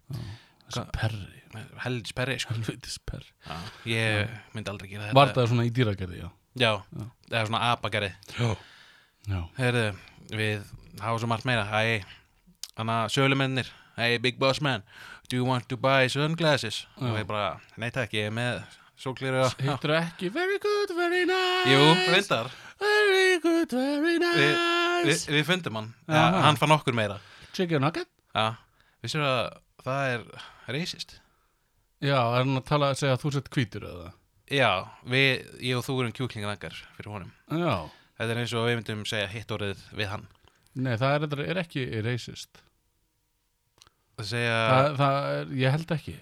Þessi 0.64 0.86
perri, 0.92 1.42
helds 1.84 2.14
perri 2.16 2.38
sko. 2.40 2.56
helvitis 2.56 3.00
perri. 3.08 3.32
Já, 3.48 3.58
ég 3.96 4.40
myndi 4.56 4.72
aldrei 4.72 4.92
gera 4.92 5.08
þetta. 5.08 5.18
Var 5.22 5.36
það 5.38 5.52
svona 5.52 5.68
í 5.68 5.72
dýragerði, 5.76 6.22
já 6.24 6.32
já, 6.58 6.70
eða 7.30 7.44
svona 7.48 7.72
apagerði. 7.72 8.12
Já, 8.38 8.54
já, 9.28 9.40
Heyrðu, 9.58 9.86
við 10.34 10.68
hafa 11.00 11.18
svo 11.22 11.30
margt 11.30 11.48
meira. 11.48 11.64
Hæ, 11.68 12.04
hana 12.78 13.04
sölumennir. 13.12 13.70
Hey, 13.96 14.18
big 14.18 14.38
boss 14.40 14.60
man 14.60 14.82
Do 15.28 15.36
you 15.36 15.44
want 15.44 15.68
to 15.68 15.76
buy 15.76 16.06
sunglasses? 16.08 16.86
Já. 16.98 17.08
Og 17.08 17.16
ég 17.16 17.26
bara, 17.28 17.56
nei 17.80 17.88
takk, 17.94 18.12
ég 18.12 18.28
er 18.28 18.34
með 18.34 18.58
sólgleru 19.00 19.46
hittur 19.62 19.94
ekki? 19.96 20.28
Very 20.34 20.58
good, 20.60 20.92
very 20.98 21.24
nice. 21.28 21.70
Jú, 21.70 21.86
reyndar. 22.12 22.50
Very 22.82 23.38
good, 23.40 23.72
very 23.72 24.18
Vi, 24.20 24.48
nice. 25.08 25.24
Við 25.32 25.46
fundum 25.48 25.80
hann. 25.80 25.88
Ja. 26.10 26.26
Hann 26.44 26.60
fann 26.60 26.74
okkur 26.76 26.96
meira. 26.96 27.16
Chicken 27.56 27.80
nugget? 27.86 28.10
Já, 28.36 28.58
vissir 29.04 29.24
að 29.24 29.40
það 29.86 30.12
er 30.12 30.28
racist? 30.76 31.16
Já, 32.04 32.18
er 32.18 32.42
hann 32.42 32.60
að 32.60 32.68
tala 32.68 32.92
að 32.92 33.00
segja 33.00 33.16
að 33.16 33.24
þú 33.24 33.34
sett 33.38 33.50
hvítur 33.56 33.88
eða? 33.88 34.12
Já, 34.52 34.70
við, 35.08 35.46
ég 35.64 35.80
og 35.80 35.86
þú 35.86 36.00
erum 36.02 36.16
kjúklinganakar 36.18 36.76
fyrir 36.98 37.14
honum. 37.14 37.32
Já, 37.48 37.88
Þetta 38.14 38.30
er 38.34 38.40
eins 38.44 38.54
og 38.54 38.68
við 38.68 38.78
myndum 38.78 39.02
segja 39.10 39.30
hitt 39.32 39.50
orðið 39.54 39.80
við 39.98 40.12
hann. 40.12 40.28
Nei, 40.74 40.94
það 40.98 41.16
er, 41.16 41.42
er 41.50 41.60
ekki 41.64 41.86
racist. 42.04 42.62
Það 44.14 44.28
segja, 44.30 44.54
það, 44.70 44.88
það 45.00 45.28
er, 45.32 45.52
ég 45.58 45.74
held 45.74 45.94
ekki. 45.96 46.14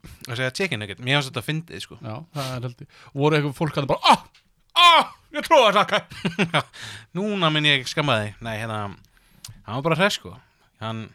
Það 0.00 0.38
segja 0.38 0.52
chicken 0.56 0.80
nugget. 0.80 1.00
Mér 1.02 1.18
finnst 1.18 1.30
þetta 1.32 1.44
fyndið 1.44 1.82
sko. 1.84 1.98
Já, 2.00 2.14
það 2.36 2.50
er 2.54 2.66
held 2.66 2.84
ég. 2.84 2.98
Voru 3.20 3.38
eitthvað 3.38 3.56
fólk 3.58 3.80
að 3.80 3.88
bara, 3.90 4.12
ah, 4.14 4.44
ah, 4.80 5.10
ég 5.34 5.46
tróða 5.46 5.72
þakka 5.80 6.62
Núna 7.18 7.50
minn 7.52 7.68
ég 7.68 7.88
skamma 7.90 8.20
þig. 8.22 8.38
Nei, 8.46 8.54
hérna, 8.62 8.78
hann 9.50 9.80
var 9.80 9.86
bara 9.90 9.98
hress 9.98 10.20
sko. 10.20 10.36
Hann, 10.80 11.08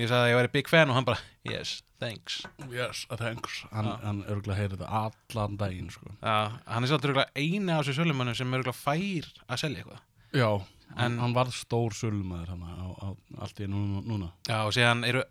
Ég 0.00 0.08
sagði 0.08 0.24
að 0.24 0.30
ég 0.32 0.38
væri 0.40 0.50
big 0.54 0.68
fan 0.72 0.88
og 0.88 0.96
hann 0.96 1.04
bara, 1.04 1.18
yes, 1.44 1.82
thanks 2.00 2.38
Yes, 2.72 3.02
thanks 3.20 3.58
Hann, 3.72 3.90
Já. 3.90 3.96
hann 4.06 4.22
örgulega 4.24 4.56
heyri 4.56 4.76
þetta 4.78 4.88
allan 5.02 5.58
daginn 5.60 5.90
sko. 5.92 6.14
Já, 6.22 6.36
hann 6.66 6.84
er 6.86 6.88
svolítið 6.88 7.10
örugglega 7.10 7.42
eini 7.42 7.74
af 7.74 7.82
þessu 7.84 7.96
sölumönnum 8.00 8.38
sem 8.38 8.54
örugglega 8.56 8.78
fær 8.78 9.28
að 9.52 9.60
selja 9.60 9.82
eitthvað 9.82 10.00
Já, 10.32 10.48
En- 10.92 10.96
hann, 11.02 11.18
hann 11.20 11.34
varð 11.36 11.52
stór 11.56 11.92
sölumæður 11.96 12.54
hann 12.54 12.64
á, 12.64 12.88
á 13.04 13.08
allt 13.44 13.60
í 13.60 13.68
núna, 13.68 14.00
núna. 14.08 14.30
Já, 14.48 14.62
og 14.64 14.72
síðan 14.76 15.04
eru 15.08 15.22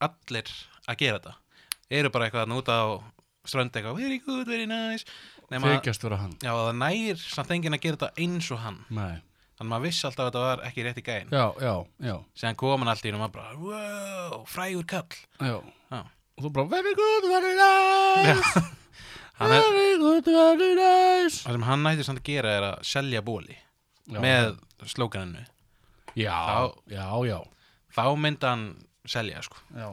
allir 0.00 0.48
að 0.88 0.96
gera 1.04 1.20
þetta 1.20 1.36
Eru 2.00 2.10
bara 2.10 2.26
eitthvað 2.30 2.46
að 2.46 2.52
núta 2.56 2.72
á 2.80 2.86
strönd 3.46 3.76
eitthvað, 3.76 4.00
very 4.00 4.18
good, 4.24 4.46
very 4.48 4.66
nice 4.66 5.04
Nema, 5.52 5.76
Þykjast 5.76 6.02
vera 6.08 6.16
hann 6.24 6.32
já, 6.42 6.50
það 6.56 6.72
nægir 6.80 7.20
samt 7.22 7.52
enginn 7.54 7.76
að 7.76 7.84
gera 7.84 8.00
þetta 8.00 8.24
eins 8.24 8.48
og 8.50 8.58
hann 8.64 8.80
Nei. 8.90 9.20
Þannig 9.56 9.70
maður 9.72 9.84
vissi 9.88 10.04
alltaf 10.06 10.22
að 10.24 10.28
þetta 10.30 10.40
var 10.44 10.62
ekki 10.68 10.82
rétt 10.84 10.98
í 11.00 11.04
gæðin 11.06 11.30
Já, 11.32 11.44
já, 11.64 11.74
já, 12.04 12.16
Síðan 12.36 12.58
kom 12.60 12.82
hann 12.82 12.90
alltaf 12.92 13.08
inn 13.08 13.16
og 13.16 13.22
maður 13.24 13.36
bara, 13.38 13.54
wow, 13.62 14.42
frægur 14.52 14.86
kall. 14.90 15.20
Já. 15.40 15.54
Já. 15.94 16.00
Og 16.36 16.44
þú 16.44 16.50
bara, 16.58 16.68
very 16.76 16.92
good, 16.98 17.28
very 17.32 17.54
nice. 17.60 18.64
Er, 19.36 19.50
Very 19.52 19.98
good, 20.00 20.24
very 20.32 20.74
nice. 20.78 21.42
Það 21.44 21.52
sem 21.58 21.64
hann 21.68 21.82
nætti 21.84 22.04
samt 22.06 22.20
að 22.22 22.28
gera 22.30 22.52
er 22.56 22.64
að 22.70 22.78
selja 22.88 23.20
bóli 23.24 23.52
með 24.08 24.54
slókaninu. 24.88 25.42
Já, 26.16 26.32
Þá- 26.32 26.78
já, 26.94 27.04
já. 27.28 27.36
Þá 27.92 28.04
myndi 28.16 28.48
hann 28.48 28.62
selja, 29.04 29.42
sko. 29.44 29.60
Já, 29.76 29.90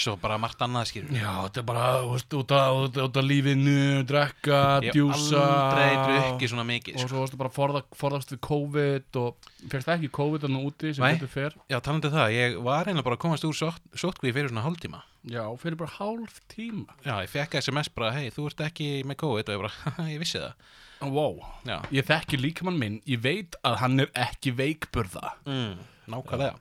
Svo 0.00 0.14
bara 0.16 0.38
margt 0.40 0.62
annað 0.64 0.86
skýrur 0.88 1.12
já 1.12 1.28
þetta 1.44 1.60
er 1.60 1.64
bara, 1.68 1.86
veist, 2.08 2.32
út 2.38 2.52
af 2.56 3.24
lífinu, 3.26 3.74
drekka, 4.08 4.60
Ég 4.80 4.86
hef 4.88 4.96
djúsa. 4.96 5.42
aldrei 5.44 5.90
drukkið 6.00 6.52
svona 6.54 6.64
mikið, 6.70 6.94
Og 6.96 7.02
sko. 7.02 7.08
svo 7.10 7.20
varstu 7.24 7.40
bara 7.42 7.52
forða, 7.52 7.82
forðast 8.00 8.32
við 8.32 8.40
COVID 8.46 9.18
og 9.20 9.50
fyrst 9.68 9.90
ekki 9.92 10.08
COVID 10.16 10.46
en 10.48 10.56
úti 10.62 10.94
sem 10.96 11.04
betur 11.04 11.28
fer? 11.28 11.56
Já, 11.68 11.78
talandi 11.84 12.08
um 12.08 12.14
það, 12.16 12.32
ég 12.38 12.56
var 12.64 12.88
einlega 12.88 13.04
bara 13.10 13.18
að 13.18 13.24
komast 13.26 13.44
úr 13.44 13.56
sótt, 13.58 13.82
sóttkví 13.92 14.32
fyrir 14.32 14.48
svona 14.48 14.64
hálftíma. 14.64 15.02
Já, 15.28 15.44
fyrir 15.60 15.76
bara 15.76 15.92
hálf 15.98 16.40
tíma. 16.48 16.86
Já, 17.04 17.18
ég 17.20 17.28
fekk 17.28 17.58
SMS 17.60 17.92
bara, 17.92 18.12
hei, 18.16 18.30
þú 18.32 18.46
ert 18.48 18.64
ekki 18.70 18.88
með 19.04 19.20
COVID. 19.20 19.50
Og 19.52 19.58
ég 19.58 19.60
bara, 19.66 20.08
ég 20.14 20.22
vissi 20.22 20.40
það. 20.40 20.54
Wow, 21.00 21.38
Já, 21.68 21.76
ég 21.92 22.04
þekki 22.04 22.36
líkamann 22.40 22.76
minn 22.76 22.98
Ég 23.08 23.20
veit 23.24 23.54
að 23.64 23.76
hann 23.80 24.00
er 24.04 24.10
ekki 24.20 24.52
veikburða. 24.52 25.30
Mm, 25.48 25.78
nákvæmlega 26.12 26.56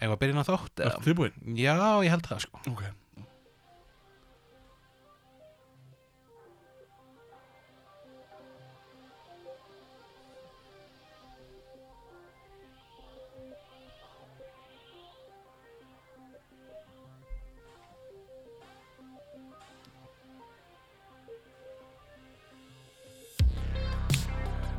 Ef 0.00 0.08
að 0.08 0.18
byrja 0.22 0.32
inn 0.34 0.40
á 0.40 0.48
þátt 0.48 0.80
eða? 0.80 0.90
Ertu 0.94 1.06
tilbúin? 1.10 1.38
Já, 1.60 1.76
ég 2.06 2.12
held 2.14 2.26
það, 2.30 2.44
sko 2.46 2.64
Ok 2.72 2.88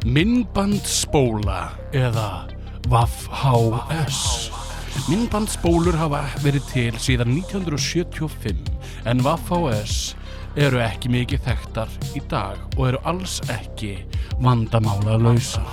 Myndbandspóla 0.01 1.69
eða 1.93 2.49
VAF-HS 2.89 4.50
Myndbandspólur 5.09 5.95
hafa 5.97 6.21
verið 6.43 6.65
til 6.69 6.97
síðan 7.01 7.31
1975 7.39 8.59
en 9.09 9.23
VAF-HS 9.25 9.95
eru 10.59 10.81
ekki 10.83 11.11
mikið 11.11 11.45
þekktar 11.45 11.93
í 12.17 12.21
dag 12.31 12.59
og 12.77 12.83
eru 12.89 12.99
alls 13.07 13.39
ekki 13.51 13.93
vandamála 14.43 15.17
lausar. 15.21 15.71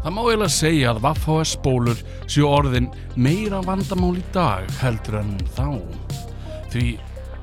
Það 0.00 0.14
má 0.16 0.20
eiginlega 0.22 0.54
segja 0.54 0.92
að 0.92 1.02
VAF-HS 1.04 1.54
spólur 1.56 2.02
séu 2.24 2.48
orðin 2.48 2.88
meira 3.16 3.60
vandamál 3.64 4.16
í 4.18 4.24
dag 4.34 4.66
heldur 4.80 5.20
en 5.20 5.34
þá. 5.56 5.68
Því 6.72 6.86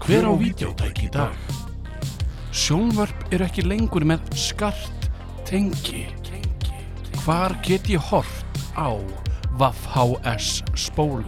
hver 0.05 0.27
á 0.27 0.33
vídeótæki 0.39 1.07
í 1.07 1.13
dag? 1.13 1.55
Sjónvörp 2.57 3.27
eru 3.31 3.45
ekki 3.45 3.65
lengur 3.67 4.05
með 4.07 4.25
skart 4.37 5.09
tengi. 5.47 6.07
Hvar 7.23 7.57
get 7.65 7.89
ég 7.91 8.03
hort 8.09 8.61
á 8.73 8.95
VAF-HS 9.57 10.61
spólur? 10.77 11.25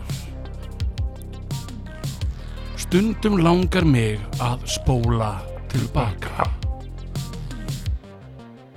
Stundum 2.77 3.39
langar 3.41 3.85
mig 3.85 4.21
að 4.37 4.67
spóla 4.69 5.31
tilbaka. 5.71 6.45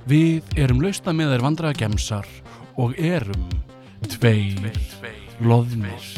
Við 0.09 0.55
erum 0.57 0.81
lausna 0.81 1.13
með 1.13 1.35
þeir 1.35 1.45
vandræða 1.45 1.79
gemsar 1.83 2.29
og 2.81 2.97
erum 2.97 3.45
tveir 4.09 4.73
loðnir. 5.45 6.09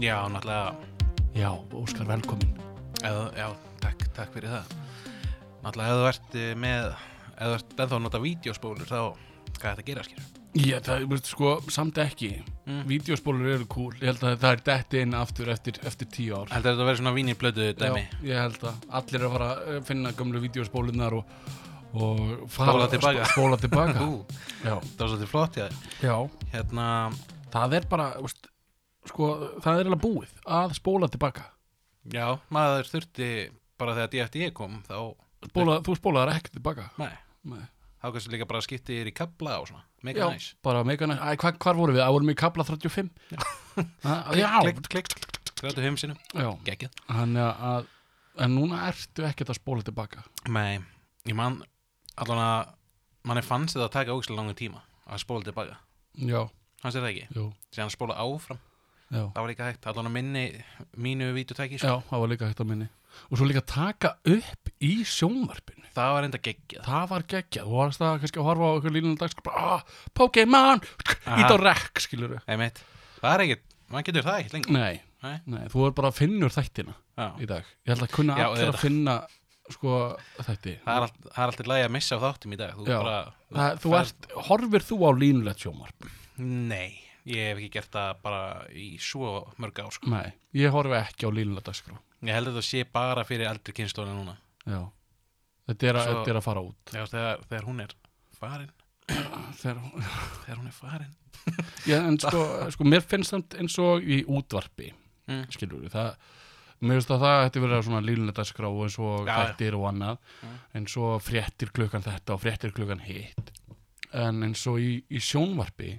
Já, 0.00 0.22
náttúrulega 0.32 0.74
Já, 1.34 1.50
Óskar 1.74 2.06
velkomin. 2.06 2.54
eða, 3.02 3.26
Já, 3.36 3.50
takk, 3.82 4.06
takk 4.16 4.32
fyrir 4.32 4.54
það 4.54 4.78
Náttúrulega, 5.64 5.92
ef 5.92 6.00
þú 6.00 6.10
ert 6.10 6.36
eh, 6.40 6.52
með 6.56 6.90
ef 6.90 7.40
þú 7.40 7.54
ert 7.56 7.72
ennþá 7.80 7.96
að 7.98 8.04
nota 8.06 8.20
vídeospólur 8.24 8.88
þá, 8.90 9.00
hvað 9.60 9.70
er 9.70 9.80
þetta 9.80 9.82
að 9.82 9.88
gera, 9.90 10.04
skýr? 10.08 10.28
Já, 10.50 10.80
það 10.82 11.04
er 11.14 11.20
sko 11.30 11.50
samt 11.70 11.98
ekki. 12.02 12.28
Mm. 12.66 12.80
Vídeospólur 12.90 13.50
eru 13.54 13.66
cool. 13.70 13.92
Ég 14.00 14.08
held 14.10 14.24
að 14.26 14.38
það 14.42 14.54
er 14.56 14.62
detti 14.66 15.02
inn 15.04 15.14
aftur 15.14 15.50
eftir, 15.52 15.76
eftir 15.86 16.08
tíu 16.10 16.34
ár. 16.40 16.50
Heldur 16.50 16.72
þetta 16.72 16.82
að 16.82 16.88
vera 16.90 16.98
svona 17.00 17.12
vínirblödu 17.14 17.68
dæmi? 17.78 18.02
Já, 18.02 18.22
ég 18.32 18.40
held 18.42 18.64
að 18.66 18.86
allir 18.98 19.20
er 19.20 19.26
að 19.28 19.34
fara 19.36 19.50
að 19.76 19.84
finna 19.92 20.12
gamlu 20.18 20.42
vídeospólunar 20.42 21.16
og, 21.20 21.36
og 21.94 22.24
fara, 22.50 22.72
Spóla 22.74 22.88
tilbaka. 22.96 23.22
sp- 23.28 23.34
Spóla 23.36 23.60
tilbaka. 23.62 24.08
Það 24.64 24.74
var 24.74 25.12
svolítið 25.12 25.30
flott, 25.30 25.60
já 25.60 25.68
já. 26.02 26.16
Hérna, 26.56 26.88
Það 27.50 27.72
er 27.80 27.86
bara, 27.90 28.08
veist, 28.22 28.46
sko, 29.10 29.30
það 29.62 29.70
er 29.72 29.80
eiginlega 29.84 30.02
búið 30.04 30.34
að 30.46 30.74
spóla 30.78 31.08
tilbaka. 31.10 31.46
já, 32.10 32.26
maður 32.50 32.90
þurfti 32.90 33.30
bara 33.78 33.94
þegar 33.96 34.10
DFD 34.14 34.50
kom 34.54 34.76
þá, 34.86 35.14
Spóla, 35.48 35.78
þú 35.86 35.94
spólaðar 35.96 36.34
ekki 36.36 36.52
tilbaka. 36.56 36.90
nei, 37.00 37.12
Nei. 37.48 37.62
þá 38.02 38.06
kannski 38.12 38.32
líka 38.34 38.46
bara 38.48 38.60
skipti 38.64 38.98
þér 39.00 39.08
í 39.08 39.14
kabla 39.16 39.54
og 39.62 39.68
svona, 39.70 39.82
Já, 40.00 40.04
mega 40.04 40.28
næs 40.32 40.50
bara 40.62 40.82
mega 40.84 41.06
næst. 41.08 41.22
Æ, 41.22 41.36
hva, 41.40 41.52
hvar 41.64 41.78
vorum 41.78 41.94
við? 41.96 42.02
Að 42.04 42.12
vorum 42.16 42.28
við 42.30 42.36
í 42.36 42.40
kabla 42.42 42.64
35? 42.68 43.10
Já. 43.30 43.38
já, 44.36 44.48
Klikk, 44.60 44.82
klikk, 44.92 45.08
klikk, 45.14 45.54
grætu 45.62 45.84
heim 45.84 45.96
sinum, 46.00 46.18
já. 46.36 46.50
geggið 46.68 46.92
Þannig 47.08 47.64
að, 47.72 47.88
en 48.44 48.54
núna 48.56 48.82
ertu 48.90 49.24
ekkert 49.28 49.52
að 49.54 49.58
spóla 49.60 49.82
tilbaka. 49.86 50.24
Nei, 50.48 50.80
ég 51.28 51.36
man 51.36 51.60
allan 52.20 52.40
að 52.44 52.74
manni 53.28 53.42
fannst 53.44 53.76
þetta 53.76 53.88
að 53.88 53.94
taka 53.98 54.16
ógislega 54.16 54.40
langan 54.40 54.56
tíma 54.60 54.84
að 55.10 55.22
spóla 55.24 55.44
tilbaka, 55.48 55.76
Já, 56.20 56.44
fannst 56.82 57.00
það 57.00 57.10
ekki? 57.14 57.26
jú, 57.36 57.48
Síðan 57.72 57.88
að 57.90 57.96
spóla 57.96 58.16
áfram, 58.20 58.60
já. 59.10 59.24
það 59.32 59.40
var 59.40 59.50
líka 59.52 59.68
hægt 59.68 59.86
allan 59.90 60.08
að 60.12 60.16
minni 60.20 60.44
mínu 60.96 61.32
vítutæki, 61.36 61.80
sko. 61.80 61.86
Já, 62.00 62.08
það 62.12 62.24
var 62.24 62.32
líka 62.34 62.48
hægt 62.50 62.60
að 62.64 62.70
minni. 62.72 62.88
Og 63.30 63.38
svo 63.38 63.46
líka 63.48 63.62
taka 63.66 64.14
upp 64.24 64.70
í 64.80 64.92
sjónvarpinu. 65.04 65.84
það 65.94 66.12
var 66.14 66.24
enda 66.28 66.38
geggjað 66.38 66.84
Það 66.86 67.08
var 67.10 67.22
geggjað. 67.34 67.64
Þú 67.66 67.76
varst 67.80 68.00
að 68.06 68.20
kannski 68.22 68.40
að 68.40 68.46
horfa 68.48 68.64
á 68.64 68.72
eitthvað 68.76 68.94
línulega 68.96 69.18
dag, 69.20 69.30
sko, 69.34 69.50
ah, 69.50 69.82
Pokémon, 70.14 70.80
ít 71.40 71.50
á 71.50 71.56
rekk, 71.60 72.00
skilur 72.06 72.34
við. 72.36 72.42
Einmitt. 72.46 72.80
það 73.20 73.34
er 73.34 73.44
ekkert, 73.46 73.64
maður 73.90 74.06
getur 74.10 74.22
það 74.28 74.38
ekkert 74.40 74.54
lengur 74.58 74.72
Nei, 74.78 75.00
Nei. 75.22 75.36
nei, 75.46 75.64
þú 75.68 75.86
er 75.88 75.92
bara 75.98 76.08
að 76.12 76.18
finnur 76.22 76.54
þættina 76.54 76.94
Já. 77.18 77.26
í 77.42 77.46
dag. 77.50 77.64
Ég 77.84 77.92
held 77.92 78.06
að 78.06 78.14
kunna 78.14 78.36
Já, 78.38 78.46
allir 78.46 78.62
að 78.62 78.70
auðvitað. 78.70 78.80
finna, 78.80 79.16
sko, 79.70 79.96
þætti. 80.40 80.72
það 80.86 80.94
er, 80.96 81.04
allt, 81.06 81.18
það 81.26 81.42
er 81.44 81.50
alltaf 81.52 81.66
lægi 81.74 81.84
að 81.88 81.94
missa 81.98 82.16
á 82.16 82.20
þáttum 82.24 82.54
í 82.54 82.58
dag 82.62 82.74
þú 82.78 82.86
Já. 82.88 82.98
bara, 83.02 83.18
Það, 83.50 83.78
þú 83.82 83.90
ferð- 83.90 84.00
ert, 84.00 84.32
horfir 84.48 84.86
þú 84.88 84.96
á 85.04 85.10
línulegt 85.20 85.64
sjónvarp? 85.66 86.08
nei, 86.40 87.02
ég 87.26 87.50
hef 87.50 87.58
ekki 87.60 87.70
gert 87.74 87.90
það 87.92 88.22
bara 88.22 88.42
í 88.72 88.86
svo 88.98 89.52
mörg 89.60 89.82
ár 89.84 89.92
sko. 89.92 90.08
Nei, 90.08 90.32
ég 90.54 90.70
horfi 90.72 90.96
ekki 90.96 91.28
á 91.28 91.30
línulegt 91.34 91.66
dagskrá. 91.68 91.98
Ég 92.28 92.34
held 92.36 92.50
að 92.50 92.58
það 92.60 92.66
sé 92.68 92.82
bara 92.92 93.24
fyrir 93.28 93.48
eldri 93.50 93.72
kynnslóðina 93.76 94.16
núna 94.18 94.36
Já. 94.66 94.80
Þetta 95.70 95.86
er, 95.88 95.96
að, 96.00 96.04
Svo- 96.08 96.18
þetta 96.18 96.30
er 96.34 96.38
að 96.40 96.44
fara 96.44 96.60
út. 96.66 96.92
Já, 96.92 97.02
þegar, 97.06 97.42
þegar 97.48 97.64
hún 97.70 97.80
er 97.84 97.94
farin 98.40 98.70
Þegar, 99.60 99.78
þegar 100.44 100.58
hún 100.60 100.66
er 100.70 100.76
farin 100.76 101.16
já, 101.90 101.96
en 102.04 102.18
sko, 102.20 102.42
sko, 102.74 102.84
mér 102.90 103.00
finnst 103.08 103.32
það 103.32 103.54
eins 103.62 103.76
og 103.80 104.04
í 104.04 104.18
útvarpi, 104.28 104.90
mm. 105.30 105.44
skilur 105.54 105.80
við, 105.86 105.94
það, 105.94 106.10
mér 106.84 106.98
finnst 106.98 107.12
að 107.14 107.22
það 107.24 107.44
ætti 107.46 107.62
verið 107.64 107.84
svona 107.86 108.02
línulegt 108.04 108.36
dagskrá 108.42 108.68
eins 108.68 108.98
og 109.00 109.30
Já, 109.30 109.32
þættir 109.38 109.78
og 109.78 109.86
annað, 109.92 110.18
Mm. 110.44 110.58
eins 110.76 110.96
og 111.00 111.16
fréttir 111.24 111.72
klukkan 111.76 112.04
þetta 112.04 112.34
og 112.36 112.42
fréttir 112.44 112.74
klukkan 112.76 113.00
hitt. 113.06 113.50
En 114.12 114.42
eins 114.44 114.66
og 114.68 114.80
í, 114.84 114.90
í 115.08 115.20
sjónvarpi, 115.22 115.94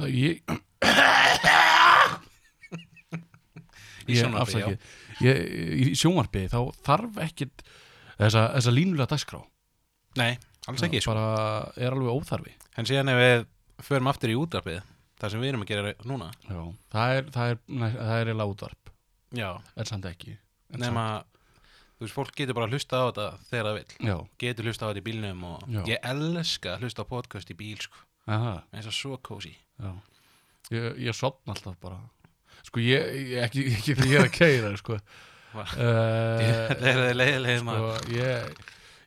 það 0.00 0.16
ég, 0.18 0.58
Í 4.08 4.18
sjónvarpi, 4.18 4.78
ég, 5.24 5.40
í 5.88 5.94
sjónvarpi 5.98 6.44
þá 6.52 6.58
þarf 6.86 7.22
ekkit 7.26 7.64
þessa, 8.16 8.44
þessa 8.56 8.74
línulega 8.74 9.10
dagskrá. 9.12 9.40
nei, 10.18 10.32
alls 10.66 10.84
ekki 10.86 11.02
sko. 11.04 11.14
bara 11.14 11.70
er 11.76 11.96
alveg 11.96 12.14
óþarfi. 12.16 12.54
En 12.78 12.88
síðan 12.88 13.12
ef 13.12 13.22
við 13.22 13.46
förum 13.88 14.10
aftur 14.10 14.32
í 14.32 14.38
útarpið 14.38 14.82
það 15.18 15.34
sem 15.34 15.42
við 15.42 15.52
erum 15.52 15.64
að 15.64 15.72
gera 15.72 15.96
núna. 16.08 16.30
Já. 16.48 16.60
það 16.94 17.16
er 17.16 17.32
það 17.34 17.54
er, 17.54 17.58
það 17.98 18.20
er 18.20 18.46
útvarp. 18.46 18.94
Já, 19.36 19.50
en 19.76 19.88
samt 19.88 20.08
ekki. 20.08 20.38
En 20.72 20.82
nema 20.84 21.08
þú 21.98 22.06
veist, 22.06 22.14
fólk 22.14 22.36
getur 22.38 22.56
bara 22.56 22.68
að 22.68 22.76
hlusta 22.76 23.00
á 23.02 23.04
þetta 23.08 23.26
þegar 23.48 23.68
það 23.68 23.78
vil 23.78 24.08
Já, 24.08 24.16
getur 24.42 24.68
hlusta 24.68 24.86
á 24.86 24.88
þetta 24.88 25.00
í 25.00 25.06
bílnum 25.08 25.40
og 25.48 25.64
ég 25.88 26.04
elska 26.12 26.74
að 26.76 26.84
hlusta 26.86 27.02
á 27.02 27.10
podcast 27.10 27.50
í 27.50 27.56
bíl 27.58 27.80
sko, 27.82 28.04
eins 28.28 28.86
og 28.86 28.94
svo 28.94 29.18
kósi 29.18 29.54
Ég, 30.68 30.98
ég 31.00 31.16
sopna 31.16 31.54
alltaf 31.54 31.78
bara 31.80 31.98
Sko, 32.66 32.80
ég, 32.84 33.06
ég 33.32 33.42
ekki, 33.46 33.64
ekki 33.78 33.94
þegar 33.94 34.10
ég 34.10 34.18
er 34.18 34.26
að 34.26 34.34
keira, 34.34 34.72
sko. 34.80 34.98
Uh, 35.58 35.62
þetta 36.82 36.90
er 36.92 37.16
leiðilegið 37.16 37.62
maður 37.66 38.02
Sko, 38.02 38.16
ég, 38.18 38.66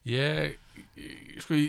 ég, 0.10 0.56
sko, 1.44 1.58
í, 1.60 1.68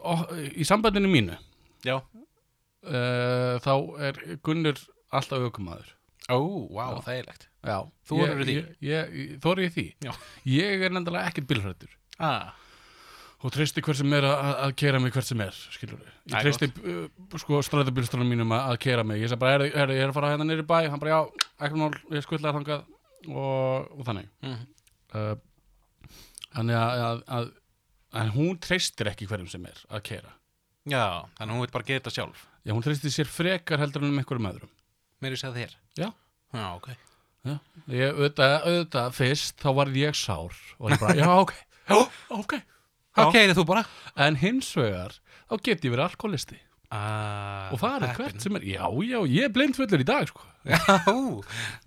ó, 0.00 0.12
í 0.56 0.64
sambandinu 0.66 1.10
mínu 1.12 1.36
já, 1.84 1.98
uh, 2.00 3.54
þá 3.64 3.72
er 4.08 4.20
Gunnur 4.46 4.80
alltaf 5.14 5.44
aukumæður 5.44 5.92
ó, 6.32 6.38
vá, 6.72 6.84
Já. 6.88 7.00
þægilegt. 7.04 7.46
Já, 7.64 7.76
Þorirðu 8.08 8.44
ég- 8.44 8.48
því? 8.48 8.54
Ég, 8.56 8.74
ég, 8.88 9.14
ég, 9.36 9.72
því? 9.76 9.84
Já. 10.08 10.12
Ég 10.48 10.84
er 10.88 10.92
nefnilega 10.96 11.28
ekkert 11.30 11.48
bílhrættur 11.52 11.92
ah, 12.24 12.54
og 13.44 13.52
treysti 13.52 13.82
hver 13.84 13.98
sem 13.98 14.12
er 14.16 14.24
að, 14.24 14.50
að 14.64 14.74
keira 14.80 15.00
mig 15.04 15.12
hvert 15.14 15.28
sem 15.28 15.40
er, 15.44 15.56
skilur 15.74 15.98
við. 16.00 16.12
Það 16.32 16.36
Ég 16.38 16.46
treysti 16.46 16.68
uh, 16.94 17.38
sko 17.42 17.58
stræðubílstrónum 17.68 18.30
mínum 18.32 18.54
að, 18.56 18.70
að 18.72 18.78
keira 18.86 19.04
mig. 19.04 19.20
Ég 19.20 19.28
sagði 19.32 19.42
bara, 19.44 19.58
er, 19.58 19.66
er, 19.84 19.92
ég 19.98 20.04
er 20.06 20.12
að 20.12 20.16
fara 20.16 20.30
hérna 20.32 20.56
í 20.56 20.64
bæ, 20.70 20.78
hann 20.88 21.02
bara, 21.02 21.18
já, 21.18 21.50
ekki 21.68 21.80
mál, 21.82 21.90
ég 22.16 22.24
skullar 22.24 22.56
þangað 22.56 22.86
og, 23.28 23.92
og 24.00 24.06
þannig. 24.08 24.30
mm, 24.46 24.62
Uh, 25.14 25.36
þannig 26.56 26.74
að, 26.74 27.20
að, 27.36 27.44
að 28.18 28.30
hún 28.34 28.56
treystir 28.64 29.06
ekki 29.12 29.28
hverjum 29.30 29.46
sem 29.52 29.68
er 29.70 29.76
að 29.94 30.00
keira. 30.08 30.32
já, 30.90 31.04
þannig 31.38 31.44
að 31.44 31.52
hún 31.54 31.62
veit 31.62 31.74
bara 31.76 31.86
gera 31.86 32.00
þetta 32.02 32.12
sjálf 32.16 32.40
Já, 32.66 32.72
hún 32.74 32.82
treystir 32.82 33.12
sér 33.14 33.30
frekar 33.30 33.78
heldur 33.78 34.02
en 34.02 34.10
um 34.10 34.18
einhverjum 34.18 34.48
öðrum. 34.50 34.72
mér 35.22 35.36
er 35.36 35.40
segð 35.44 35.60
þér 35.60 35.76
Já. 36.00 36.08
já, 36.56 36.64
ok 36.74 36.88
Já, 37.44 37.54
ég, 37.94 38.10
auðvitað, 38.16 38.56
auðvitað, 38.72 39.14
fyrst, 39.20 39.54
þá 39.62 39.68
var 39.78 39.94
ég 40.02 40.18
sár 40.18 40.58
og 40.80 40.90
ég 40.90 41.02
bara, 41.04 41.14
já, 41.22 41.30
ok, 41.44 41.54
já, 41.92 41.98
ok. 42.40 42.56
Ok, 43.14 43.36
er 43.38 43.54
þú 43.54 43.64
bara? 43.68 43.84
En 44.26 44.38
hins 44.40 44.70
vegar, 44.78 45.14
þá 45.50 45.54
get 45.62 45.84
ég 45.86 45.92
verið 45.94 46.06
alkoholisti. 46.08 46.58
ah, 46.94 47.70
og 47.74 47.78
það 47.80 48.04
er 48.06 48.18
hvert 48.18 48.42
sem 48.42 48.56
er, 48.58 48.64
já, 48.68 48.82
já, 49.02 49.16
ég 49.26 49.46
er 49.48 49.52
blindfullur 49.54 50.02
í 50.02 50.06
dag, 50.06 50.28
sko. 50.30 50.42
já, 50.64 50.78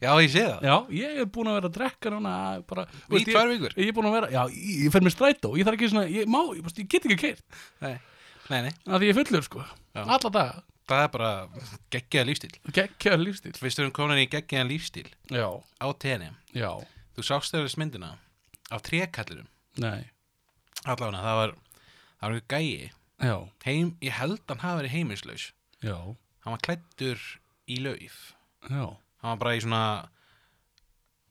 já, 0.03 0.09
ég 0.23 0.31
sé 0.33 0.43
það. 0.43 0.65
Já, 0.67 0.75
ég 0.97 1.19
er 1.23 1.29
búin 1.31 1.47
að 1.51 1.55
vera 1.57 1.69
að 1.71 1.75
drekka 1.77 2.11
núna 2.13 2.33
bara, 2.67 2.83
í 3.15 3.21
tvær 3.27 3.51
vikur? 3.53 3.75
Ég 3.79 3.91
er 3.91 3.95
búin 3.95 4.09
að 4.09 4.17
vera, 4.17 4.31
já, 4.35 4.41
ég, 4.51 4.89
fer 4.93 5.05
með 5.05 5.15
strætó 5.15 5.53
ég 5.57 5.67
þarf 5.67 5.77
ekki 5.79 5.89
svona, 5.93 6.07
ég 6.11 6.27
má, 6.31 6.41
ég, 6.57 6.67
ég 6.81 6.89
get 6.91 7.07
ekki 7.07 7.19
keirt 7.23 7.61
nei, 7.85 7.93
nei, 8.51 8.59
nei, 8.67 8.73
að 8.87 8.97
því 8.99 9.09
ég 9.09 9.13
er 9.15 9.19
fullur, 9.21 9.47
sko, 9.47 9.63
alla 10.03 10.33
daga. 10.39 10.59
Það 10.87 11.01
er 11.03 11.09
bara 11.11 11.29
geggjaða 11.91 12.27
lífstíl 12.29 12.51
geggjaður 12.77 13.23
lífstíl 13.25 13.55
fyrst 13.59 13.81
erum 13.83 13.95
komin 13.95 14.21
í 14.21 14.27
geggjaðan 14.31 14.69
lífstíl 14.71 15.07
Já, 15.35 15.47
á 15.83 15.87
tenni 15.99 16.29
já, 16.55 16.69
þú 17.17 17.25
sást 17.27 17.51
þegar 17.51 17.65
þessi 17.67 17.81
myndina 17.81 18.11
af 18.71 18.85
trékallurum 18.87 19.49
nei, 19.83 20.05
allavega, 20.93 21.23
það 21.25 21.39
var 21.41 21.53
það 22.17 22.27
var 22.27 22.35
einhver 22.37 22.47
gæi 22.53 22.91
Heim, 23.65 23.95
ég 24.05 24.13
held 24.13 24.43
hann 24.47 24.61
hafi 24.61 24.81
verið 24.83 24.93
heimilislaus 24.93 25.45
já, 25.83 25.95
hann 26.45 26.53
var 26.53 26.61
klættur 26.61 27.17
í 27.67 27.79
lauf. 27.83 28.19
Já. 28.69 28.85
Hann 29.21 29.33
var 29.33 29.39
bara 29.41 29.55
í 29.57 29.61
svona 29.63 29.81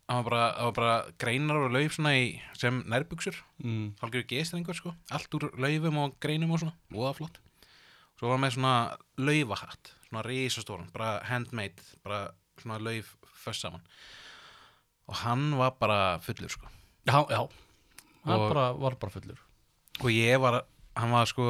hann 0.07 0.21
var 0.23 0.27
bara, 0.29 0.43
það 0.57 0.67
var 0.69 0.75
bara 0.77 0.97
greinar 1.23 1.61
og 1.65 1.73
lauf 1.75 1.97
í, 1.99 2.41
sem 2.59 2.83
nærbuxur. 2.91 3.39
Mm, 3.63 3.95
hálfgjör 4.03 4.27
gestrengur 4.31 4.77
sko. 4.79 4.93
Allt 5.11 5.33
úr 5.39 5.49
laufum 5.59 5.99
og 6.05 6.19
greinum 6.21 6.53
og 6.55 6.61
svona. 6.63 6.75
Voða 6.93 7.15
flott. 7.19 7.41
Svo 8.19 8.29
var 8.29 8.37
hann 8.37 8.45
með 8.47 8.55
svona 8.59 8.75
laufahatt 9.19 9.93
svona 10.07 10.23
risastóran, 10.27 10.91
bara 10.95 11.21
handmade 11.27 11.83
bara 12.05 12.21
svona 12.63 12.79
lauf 12.83 13.15
föss 13.43 13.63
saman. 13.65 13.83
Og 15.07 15.15
hann 15.23 15.51
var 15.59 15.75
bara 15.81 16.19
fullur 16.23 16.51
sko. 16.51 16.67
Já, 17.07 17.23
já, 17.31 17.43
hann 18.27 18.41
Og- 18.41 18.49
bara, 18.53 18.73
var 18.75 18.95
bara 19.01 19.11
fullur 19.13 19.39
og 20.03 20.11
ég 20.13 20.41
var, 20.43 20.61
hann 20.97 21.15
var 21.15 21.29
sko 21.31 21.47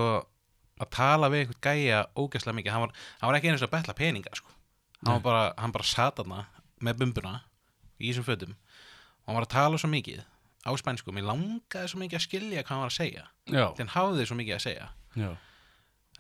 að 0.77 0.91
tala 0.93 1.31
við 1.33 1.45
einhvern 1.47 1.63
gæja 1.65 2.03
ógæslega 2.19 2.57
mikið, 2.59 2.75
hann 2.75 2.85
var, 2.85 2.95
hann 3.21 3.31
var 3.31 3.39
ekki 3.39 3.51
einu 3.51 3.61
að 3.65 3.73
betla 3.73 3.97
peninga 3.97 4.35
sko, 4.37 4.53
hann 5.03 5.13
var 5.15 5.21
Nei. 5.21 5.27
bara 5.27 5.43
hann 5.63 5.75
bara 5.75 5.89
sat 5.89 6.21
þarna 6.21 6.45
með 6.85 7.01
bumbuna 7.03 7.35
í 7.97 8.11
þessum 8.11 8.27
fötum 8.29 8.55
og 8.57 9.31
hann 9.31 9.39
var 9.39 9.47
að 9.49 9.55
tala 9.57 9.81
svo 9.81 9.91
mikið 9.93 10.23
á 10.67 10.71
spænsku, 10.77 11.15
mér 11.15 11.29
langaði 11.31 11.91
svo 11.91 12.03
mikið 12.03 12.19
að 12.19 12.25
skilja 12.27 12.63
hvað 12.63 12.75
hann 12.75 12.85
var 12.85 12.93
að 12.93 12.99
segja, 12.99 13.27
því 13.49 13.83
hann 13.85 13.95
hafði 13.95 14.27
svo 14.27 14.37
mikið 14.39 14.57
að 14.57 14.65
segja. 14.67 14.89
Já, 15.17 15.31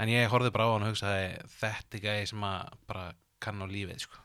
en 0.01 0.12
ég 0.12 0.31
horfði 0.33 0.53
bara 0.55 0.69
á 0.69 0.73
hann 0.73 0.87
og 0.87 0.93
hugsaði 0.93 1.27
þetta 1.59 1.99
er 1.99 2.05
gæði 2.05 2.29
sem 2.31 2.47
að 2.47 2.77
bara 2.89 3.07
kann 3.43 3.61
á 3.61 3.67
lífið 3.69 4.05
sko. 4.07 4.23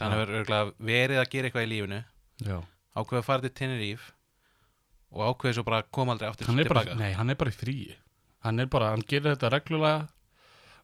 Hann 0.00 0.14
hefur 0.14 0.72
verið 0.82 1.20
að 1.20 1.30
gera 1.30 1.48
eitthvað 1.50 1.66
í 1.66 1.70
lífinu. 1.70 2.00
Já. 2.42 2.56
Ákveði 2.94 3.20
að 3.20 3.26
fara 3.26 3.44
til 3.44 3.52
Tenerife 3.58 4.12
og 5.14 5.30
ákveði 5.30 5.58
svo 5.58 5.66
bara 5.66 5.82
að 5.82 5.90
koma 5.94 6.14
aldrei 6.14 6.28
aftur 6.28 6.50
hann 6.50 6.60
er, 6.60 6.68
bara, 6.70 6.84
tilbaka 6.84 7.00
nei, 7.00 7.12
hann 7.16 7.30
er 7.30 7.38
bara 7.40 7.54
í 7.54 7.56
fríi 7.56 7.96
hann 8.44 8.60
er 8.60 8.70
bara, 8.70 8.92
hann 8.92 9.04
gerir 9.08 9.30
þetta 9.32 9.52
reglulega 9.54 10.06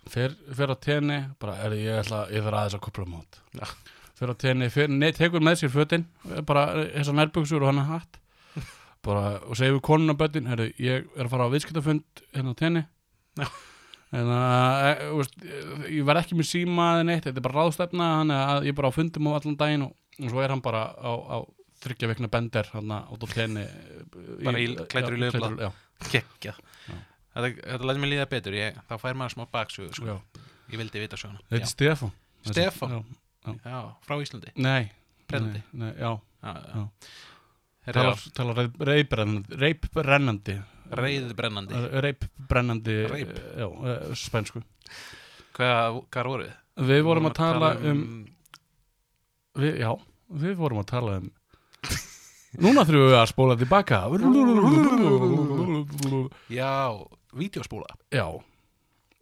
fer, 0.08 0.36
fer 0.56 0.72
á 0.72 0.76
tenni 0.80 1.18
bara, 1.42 1.58
er, 1.66 1.76
ég 1.80 2.02
ætla, 2.04 2.24
ég 2.32 2.46
þarf 2.46 2.60
aðeins 2.62 2.78
að 2.78 2.84
kopla 2.86 3.08
mót 3.10 3.40
Já. 3.58 3.66
fer 4.20 4.32
á 4.32 4.34
tenni, 4.40 4.70
fer, 4.72 4.92
nei, 4.92 5.10
tekur 5.16 5.44
með 5.44 5.62
sér 5.62 5.74
fötin 5.74 6.06
bara 6.48 6.68
þessar 6.94 7.18
nærbuxur 7.18 7.64
og 7.64 7.72
hann 7.72 7.82
er 7.82 7.90
hatt. 7.94 8.20
Bara, 9.00 9.38
og 9.48 9.56
segir 9.56 9.78
við 9.78 9.84
konuna 9.86 10.12
bötin, 10.12 10.48
herru, 10.50 10.66
ég 10.76 11.06
er 11.16 11.24
að 11.24 11.32
fara 11.32 11.46
á 11.48 11.52
viðskiptafund 11.54 12.22
hérna 12.34 12.52
á 12.52 12.60
tenni. 12.60 12.82
En 14.10 14.28
að, 14.34 14.80
e, 14.90 15.08
veist, 15.14 15.36
ég 15.86 16.04
verð 16.04 16.20
ekki 16.24 16.36
með 16.36 16.48
síma 16.50 16.88
eða 16.96 17.06
neitt, 17.08 17.22
þetta 17.24 17.40
er 17.40 17.46
bara 17.46 17.62
ráðstefna 17.62 18.08
þannig 18.18 18.40
að 18.42 18.66
ég 18.66 18.74
er 18.74 18.78
bara 18.80 18.90
á 18.90 18.96
fundum 18.98 19.28
á 19.30 19.36
allan 19.38 19.56
daginn 19.60 19.86
og, 19.86 19.94
og 20.18 20.32
svo 20.34 20.42
er 20.42 20.52
hann 20.52 20.64
bara 20.64 20.82
á, 20.98 21.12
á 21.16 21.36
þryggja 21.80 22.08
vikna 22.12 22.28
bender 22.32 22.68
hann 22.74 22.92
át 22.92 23.08
á 23.24 23.26
tenni 23.32 23.64
Bara 24.44 24.58
í- 24.60 24.76
klæddur 24.90 25.16
í 25.16 25.30
já, 25.60 25.70
Gekja 26.10 26.54
Já. 26.54 26.94
Þetta, 27.30 27.48
þetta 27.62 27.86
læti 27.86 28.00
mig 28.02 28.10
líða 28.12 28.26
betur 28.30 28.56
ég, 28.58 28.78
Þá 28.90 28.94
fær 28.98 29.14
maður 29.18 29.34
smá 29.36 29.44
baksögu 29.52 29.92
sko. 29.94 30.06
já. 30.06 30.16
Ég 30.72 30.78
vildi 30.80 31.00
vita 31.02 31.16
söguna 31.20 31.40
Þetta 31.48 31.56
er 31.56 31.66
já. 31.66 31.70
Stefán 31.74 32.12
Stefán? 32.50 33.04
Já. 33.46 33.54
já, 33.64 33.80
frá 34.06 34.16
Íslandi 34.22 34.52
Nei? 34.56 34.90
Nei, 35.30 35.62
nei, 35.72 35.92
já, 35.94 36.10
já, 36.10 36.18
Já. 36.42 36.54
já. 36.74 36.88
Herra, 37.86 38.02
talar, 38.02 38.18
talar 38.34 38.70
reipbrennandi 38.90 39.56
Reipbrennandi 39.56 40.56
Reyð 40.90 41.30
brennandi 41.38 41.74
Reipbrennandi 42.02 42.96
Reip. 43.06 43.30
Já, 43.56 43.66
eh, 43.70 44.14
spænsku 44.18 44.62
Hvað, 45.54 46.00
hvað 46.10 46.26
voruð? 46.32 46.52
Við 46.90 47.02
vorum 47.06 47.28
að 47.30 47.34
tala 47.38 47.70
um 47.90 48.02
við, 49.60 49.78
Já, 49.82 49.90
við 50.34 50.54
vorum 50.60 50.80
að 50.82 50.88
tala 50.92 51.16
um 51.20 51.30
Núna 52.58 52.82
þurfum 52.82 53.06
við 53.12 53.16
að 53.20 53.28
spóla 53.30 53.54
tilbaka. 53.60 53.98
Já, 56.50 56.72
vídeospóla. 57.38 57.86
Já, 58.10 58.26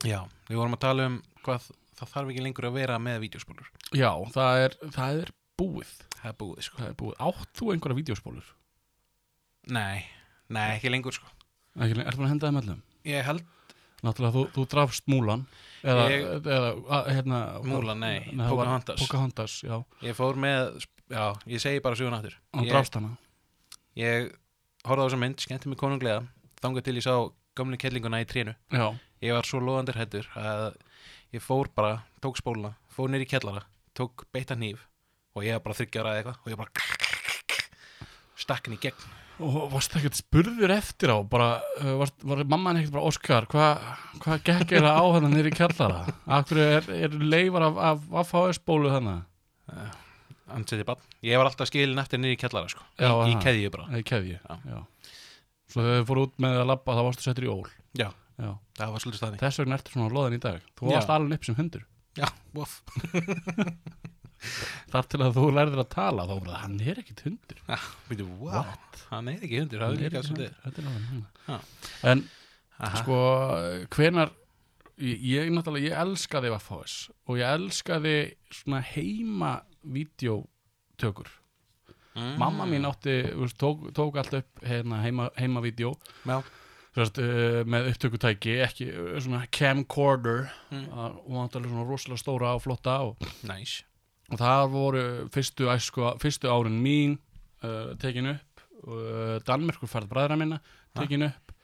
Já, 0.06 0.20
við 0.46 0.60
vorum 0.60 0.76
að 0.76 0.82
tala 0.84 1.06
um 1.10 1.16
hvað 1.42 1.64
það 1.98 2.10
þarf 2.12 2.28
ekki 2.30 2.42
lengur 2.44 2.68
að 2.68 2.76
vera 2.78 2.98
með 3.02 3.16
vídeospólur. 3.24 3.66
Já, 3.98 4.12
það 4.30 4.60
er 4.64 4.76
það 4.94 5.22
er 5.24 5.32
búið. 5.58 5.90
Það 6.18 6.28
er 6.30 6.36
búið 6.38 6.62
sko. 6.68 6.78
Það 6.78 6.88
er 6.92 6.96
búið. 7.02 7.16
Átt 7.28 7.52
þú 7.58 7.70
einhverja 7.74 7.98
vídeospólur? 7.98 8.48
Nei, 9.74 10.04
nei, 10.54 10.66
ekki 10.76 10.92
lengur 10.94 11.16
sko. 11.18 11.26
Er 11.82 11.92
búin 12.14 12.28
að 12.28 12.32
henda 12.32 12.48
þeim 12.48 12.60
öllum? 12.62 12.82
Ég 13.08 13.26
held, 13.26 13.42
Náttúrulega, 14.06 14.30
þú, 14.36 14.42
þú 14.54 14.64
drafst 14.70 15.08
múlan. 15.10 15.40
Eða, 15.82 16.04
Ég- 16.12 16.46
eða 16.46 16.68
að, 16.86 17.08
hérna, 17.16 17.38
Múlan, 17.66 17.98
nei, 17.98 18.20
það 18.30 18.52
Pocahontas. 18.52 19.00
Pocahontas, 19.02 19.56
já, 19.66 19.74
ég 20.06 20.14
fór 20.14 20.38
með 20.38 20.86
Já, 21.08 21.32
ég 21.48 21.60
segi 21.62 21.80
bara 21.84 21.96
söguna 21.96 22.18
aftur. 22.20 22.34
Ég- 22.60 22.68
drafst 22.72 22.94
hana. 22.98 23.14
Ég 23.96 24.28
horfði 24.84 25.04
á 25.04 25.06
þessa 25.08 25.20
mynd, 25.22 25.40
skemmti 25.42 25.68
mig 25.72 25.78
konunglega 25.80 26.26
Þangað 26.62 26.84
til 26.84 26.94
ég 26.98 27.04
sá 27.06 27.14
gömlu 27.58 27.78
kellinguna 27.78 28.20
í 28.22 28.26
trénu. 28.28 28.54
Já, 28.72 28.94
Ég 29.22 29.32
var 29.34 29.42
svo 29.46 29.58
loðandir 29.62 29.96
hættur 29.98 30.26
að 30.38 30.76
ég 31.34 31.42
fór 31.42 31.66
bara, 31.74 32.02
tók 32.22 32.36
spóluna 32.38 32.74
Fór 32.94 33.08
nýr 33.10 33.24
í 33.24 33.28
kellara, 33.30 33.64
tók 33.94 34.26
beita 34.32 34.54
hníf 34.54 34.84
Og 35.34 35.42
ég 35.46 35.56
var 35.56 35.64
bara 35.66 35.74
þryggjára 35.80 36.12
eða 36.12 36.20
eitthvað 36.22 36.38
Og 36.44 36.52
ég 36.52 36.60
bara 36.60 37.66
Stakk 38.38 38.66
henni 38.68 38.78
í 38.78 38.82
gegn. 38.86 39.08
Og 39.42 39.56
varst 39.72 39.94
ekkert 39.98 40.18
spurður 40.18 40.72
eftir 40.74 41.10
á? 41.14 41.18
Bara, 41.26 41.60
uh, 41.82 41.94
var, 42.00 42.10
var 42.26 42.42
mamman 42.44 42.78
ekkert 42.80 42.94
bara 42.96 43.06
Óskar, 43.10 43.46
hvað 43.50 43.82
hva 44.24 44.38
gekk 44.46 44.72
er 44.78 44.86
á 44.86 44.98
hann 45.14 45.28
nýri 45.30 45.52
kjallara? 45.54 46.04
Akkur 46.26 46.58
er, 46.62 46.86
er 46.90 47.14
leifar 47.18 47.66
af, 47.68 47.76
af, 47.90 48.06
af 48.22 48.30
fáisbólu 48.34 48.90
þannig? 48.94 49.24
Anseti 49.70 49.94
bann 49.94 50.07
Ég 51.26 51.38
var 51.40 51.50
alltaf 51.50 51.68
skilin 51.70 52.00
eftir 52.02 52.22
nýr 52.22 52.34
í 52.34 52.38
kellara 52.40 52.70
sko 52.72 52.84
Já, 52.98 53.10
Í, 53.26 53.34
í 53.34 53.36
keðju 53.42 53.72
bara 53.74 53.88
Eða 53.92 54.06
kefji, 54.12 54.38
Já. 54.38 54.58
já. 54.72 54.80
Svo 55.68 55.84
þegar 55.84 55.98
þið 56.00 56.06
fóru 56.08 56.24
út 56.28 56.38
með 56.40 56.54
að 56.62 56.68
labba 56.70 56.94
þá 56.96 57.02
varstu 57.04 57.24
settur 57.26 57.44
í 57.44 57.50
ól. 57.52 57.66
Já, 57.98 58.06
Já. 58.40 58.50
það 58.78 58.92
var 58.94 59.02
svolítið 59.04 59.20
staðni 59.20 59.40
Þess 59.42 59.60
vegna 59.60 59.76
ertu 59.78 59.92
svona 59.92 60.14
loðin 60.16 60.36
í 60.38 60.42
dag. 60.46 60.62
Þú 60.78 60.88
Já. 60.88 60.94
varst 60.96 61.12
alveg 61.18 61.36
upp 61.38 61.48
sem 61.48 61.58
hundur. 61.58 61.82
Já, 62.18 62.28
voff 62.56 62.78
Þar 64.92 65.06
til 65.10 65.18
að 65.26 65.34
þú 65.36 65.44
lærðir 65.50 65.80
að 65.82 65.88
tala 65.92 66.24
þá 66.28 66.32
var 66.36 66.44
það, 66.48 66.58
hann 66.62 66.76
er 66.86 66.98
ekkit 67.02 67.22
hundur. 67.26 67.62
Býtu, 68.08 68.26
wow, 68.38 68.68
hann 69.10 69.30
er 69.32 69.40
ekki 69.42 69.58
hundur 69.64 69.82
Það 69.82 70.02
er 70.06 70.16
ekki 70.20 70.30
hundur. 70.30 70.52
Já. 71.48 71.56
En 72.12 72.22
Aha. 72.78 73.00
sko, 73.02 73.16
hvenar 73.96 74.30
ég, 75.02 75.24
ég 75.26 75.50
náttúrulega, 75.54 75.88
ég 75.90 75.98
elskaði 76.04 76.52
Vaffáis 76.54 76.94
og 77.26 77.40
ég 77.40 77.50
elskaði 77.58 78.14
svona 78.60 78.80
heima 78.94 79.52
vídeotökur 79.92 81.28
Mm. 82.18 82.38
mamma 82.38 82.64
mín 82.66 82.84
átti, 82.84 83.22
veist, 83.36 83.56
tók, 83.56 83.92
tók 83.92 84.16
allt 84.16 84.32
upp 84.32 84.64
hérna, 84.64 85.00
heima, 85.00 85.30
heimavídeó. 85.34 85.92
Já, 86.26 86.42
Sérst, 86.96 87.18
uh, 87.20 87.60
með 87.68 87.92
upptökutæki 87.92 88.56
ekki 88.64 88.88
uh, 88.90 89.18
svona 89.22 89.44
camcorder. 89.54 90.48
Mm. 90.72 90.88
uh, 90.88 91.04
og 91.04 91.36
vantarlega 91.36 91.70
svona 91.70 91.84
rosalega 91.86 92.18
stóra 92.18 92.54
og 92.56 92.64
flotta 92.64 92.96
og, 93.06 93.28
næs 93.46 93.84
og 94.32 94.40
það 94.40 94.64
voru 94.72 95.02
fyrstu, 95.32 95.68
æsku, 95.72 96.08
fyrstu 96.20 96.50
árin 96.50 96.80
mín 96.82 97.14
uh, 97.62 97.94
tekin 98.02 98.32
upp. 98.34 98.64
Uh, 98.82 99.38
Danmerkur 99.46 99.88
færð 99.88 100.10
bræðra 100.10 100.36
minna 100.40 100.58
tekin 100.98 101.28
upp. 101.28 101.54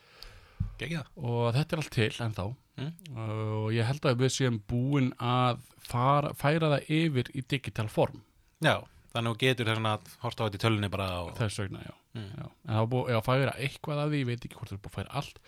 Gekki 0.79 1.01
það 1.01 1.11
og 1.17 1.51
þetta 1.57 1.77
er 1.77 1.83
allt 1.83 1.95
til 1.99 2.23
ennþá. 2.29 2.47
Mm. 2.79 2.93
uh, 3.17 3.53
og 3.65 3.69
ég 3.75 3.91
held 3.91 4.07
að 4.07 4.23
við 4.23 4.37
séum 4.39 4.63
búin 4.71 5.11
að 5.19 5.59
fara, 5.89 6.33
færa 6.39 6.71
það 6.75 6.91
yfir 6.99 7.31
í 7.35 7.45
digital 7.49 7.89
form. 7.93 8.23
Já, 8.65 8.77
þannig 9.15 9.31
að 9.31 9.35
þú 9.35 9.41
getur 9.45 9.71
þess 9.71 9.89
að 9.91 10.15
horta 10.25 10.43
á 10.43 10.47
þetta 10.49 10.59
í 10.59 10.63
tölunni 10.65 10.91
bara 10.95 11.09
og... 11.25 11.33
þess 11.39 11.61
vegna, 11.65 11.85
já, 11.87 11.95
Mm. 12.15 12.29
já. 12.39 12.45
en 12.69 12.75
það 12.79 12.85
búið 12.93 13.17
að 13.19 13.25
færa 13.27 13.53
eitthvað 13.59 14.01
af 14.05 14.11
því, 14.13 14.19
ég 14.21 14.27
veit 14.29 14.45
ekki 14.47 14.55
hvort 14.55 14.71
það 14.71 14.77
er 14.77 14.83
búið 14.85 14.93
að 14.93 14.99
færa 15.01 15.15
allt. 15.19 15.39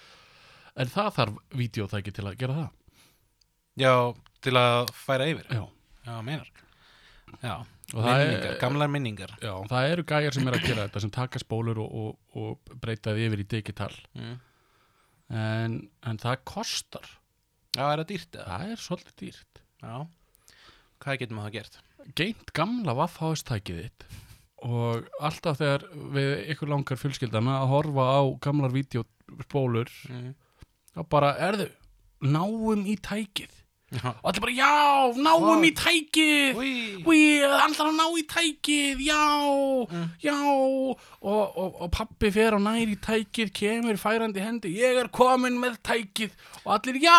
En 0.82 0.88
það 0.90 1.10
þarf 1.14 1.36
videótæki 1.60 2.12
til 2.16 2.24
að 2.26 2.38
gera 2.40 2.56
það. 2.56 2.70
Já, 3.78 3.92
til 4.42 4.52
að 4.58 4.90
færa 4.98 5.28
yfir. 5.30 5.46
Já, 5.54 5.62
Já, 6.06 6.16
meinar. 6.26 6.48
Já, 7.42 7.54
Og 7.94 8.02
það 8.02 8.18
er- 8.18 8.26
minningar, 8.26 8.56
gamlar 8.64 8.88
minningar. 8.90 9.32
Já, 9.42 9.52
það 9.70 9.90
eru 9.92 10.02
gæjar 10.10 10.34
sem 10.34 10.48
er 10.50 10.56
að 10.58 10.66
gera 10.66 10.88
þetta 10.88 11.00
sem 11.04 11.10
taka 11.14 11.38
spólur 11.38 11.78
og, 11.84 11.94
og, 11.94 12.18
og 12.34 12.74
breyta 12.82 13.14
því 13.14 13.28
yfir 13.28 13.42
í 13.44 13.48
digital. 13.54 13.94
Mm. 14.18 14.36
en, 15.30 15.76
en 16.06 16.18
það 16.22 16.36
kostar. 16.50 17.06
Já, 17.76 17.84
er 17.92 18.02
það 18.02 18.08
dýrt 18.10 18.38
það 18.42 18.70
er 18.74 18.82
svolítið 18.82 19.16
dýrt. 19.22 19.62
Já 19.86 19.96
Hvað 21.02 21.18
getur 21.22 21.36
maður 21.38 21.50
það 21.50 21.56
gert? 21.58 21.80
geint 22.16 22.52
gamla 22.54 22.94
vaffháðstækið 23.00 23.78
þitt 23.82 24.04
og 24.66 25.08
alltaf 25.26 25.58
þegar 25.58 25.82
við 26.14 26.28
ykkur 26.54 26.70
langar 26.70 27.00
fjölskyldana 27.00 27.56
að 27.60 27.70
horfa 27.74 28.04
á 28.06 28.22
gamlar 28.46 28.72
vídeospólur 28.74 29.90
Mm. 30.08 30.34
þá 30.94 31.00
bara, 31.12 31.32
erðu, 31.48 31.66
náum 32.22 32.86
í 32.86 32.94
tækið 32.96 33.52
og 33.86 34.26
allir 34.26 34.42
bara, 34.42 34.54
já, 34.56 34.70
náum 35.14 35.44
Hvað? 35.46 35.66
í 35.68 35.72
tækið. 35.78 36.56
Þarf 37.06 37.82
að 37.84 37.92
ná 37.94 38.06
í 38.18 38.24
tækið, 38.32 39.02
já, 39.06 39.20
Mm. 39.86 40.08
já. 40.22 40.34
Og, 41.22 41.52
og, 41.56 41.76
og 41.82 41.90
pappi 41.94 42.30
fer 42.34 42.56
á 42.56 42.60
nær 42.60 42.82
í 42.90 42.96
tækið, 42.98 43.52
kemur 43.54 43.96
færandi 44.00 44.42
hendi, 44.42 44.72
ég 44.74 44.98
er 44.98 45.08
komin 45.08 45.54
með 45.62 45.78
tækið. 45.86 46.30
Og 46.66 46.72
allir, 46.74 46.98
já, 47.02 47.14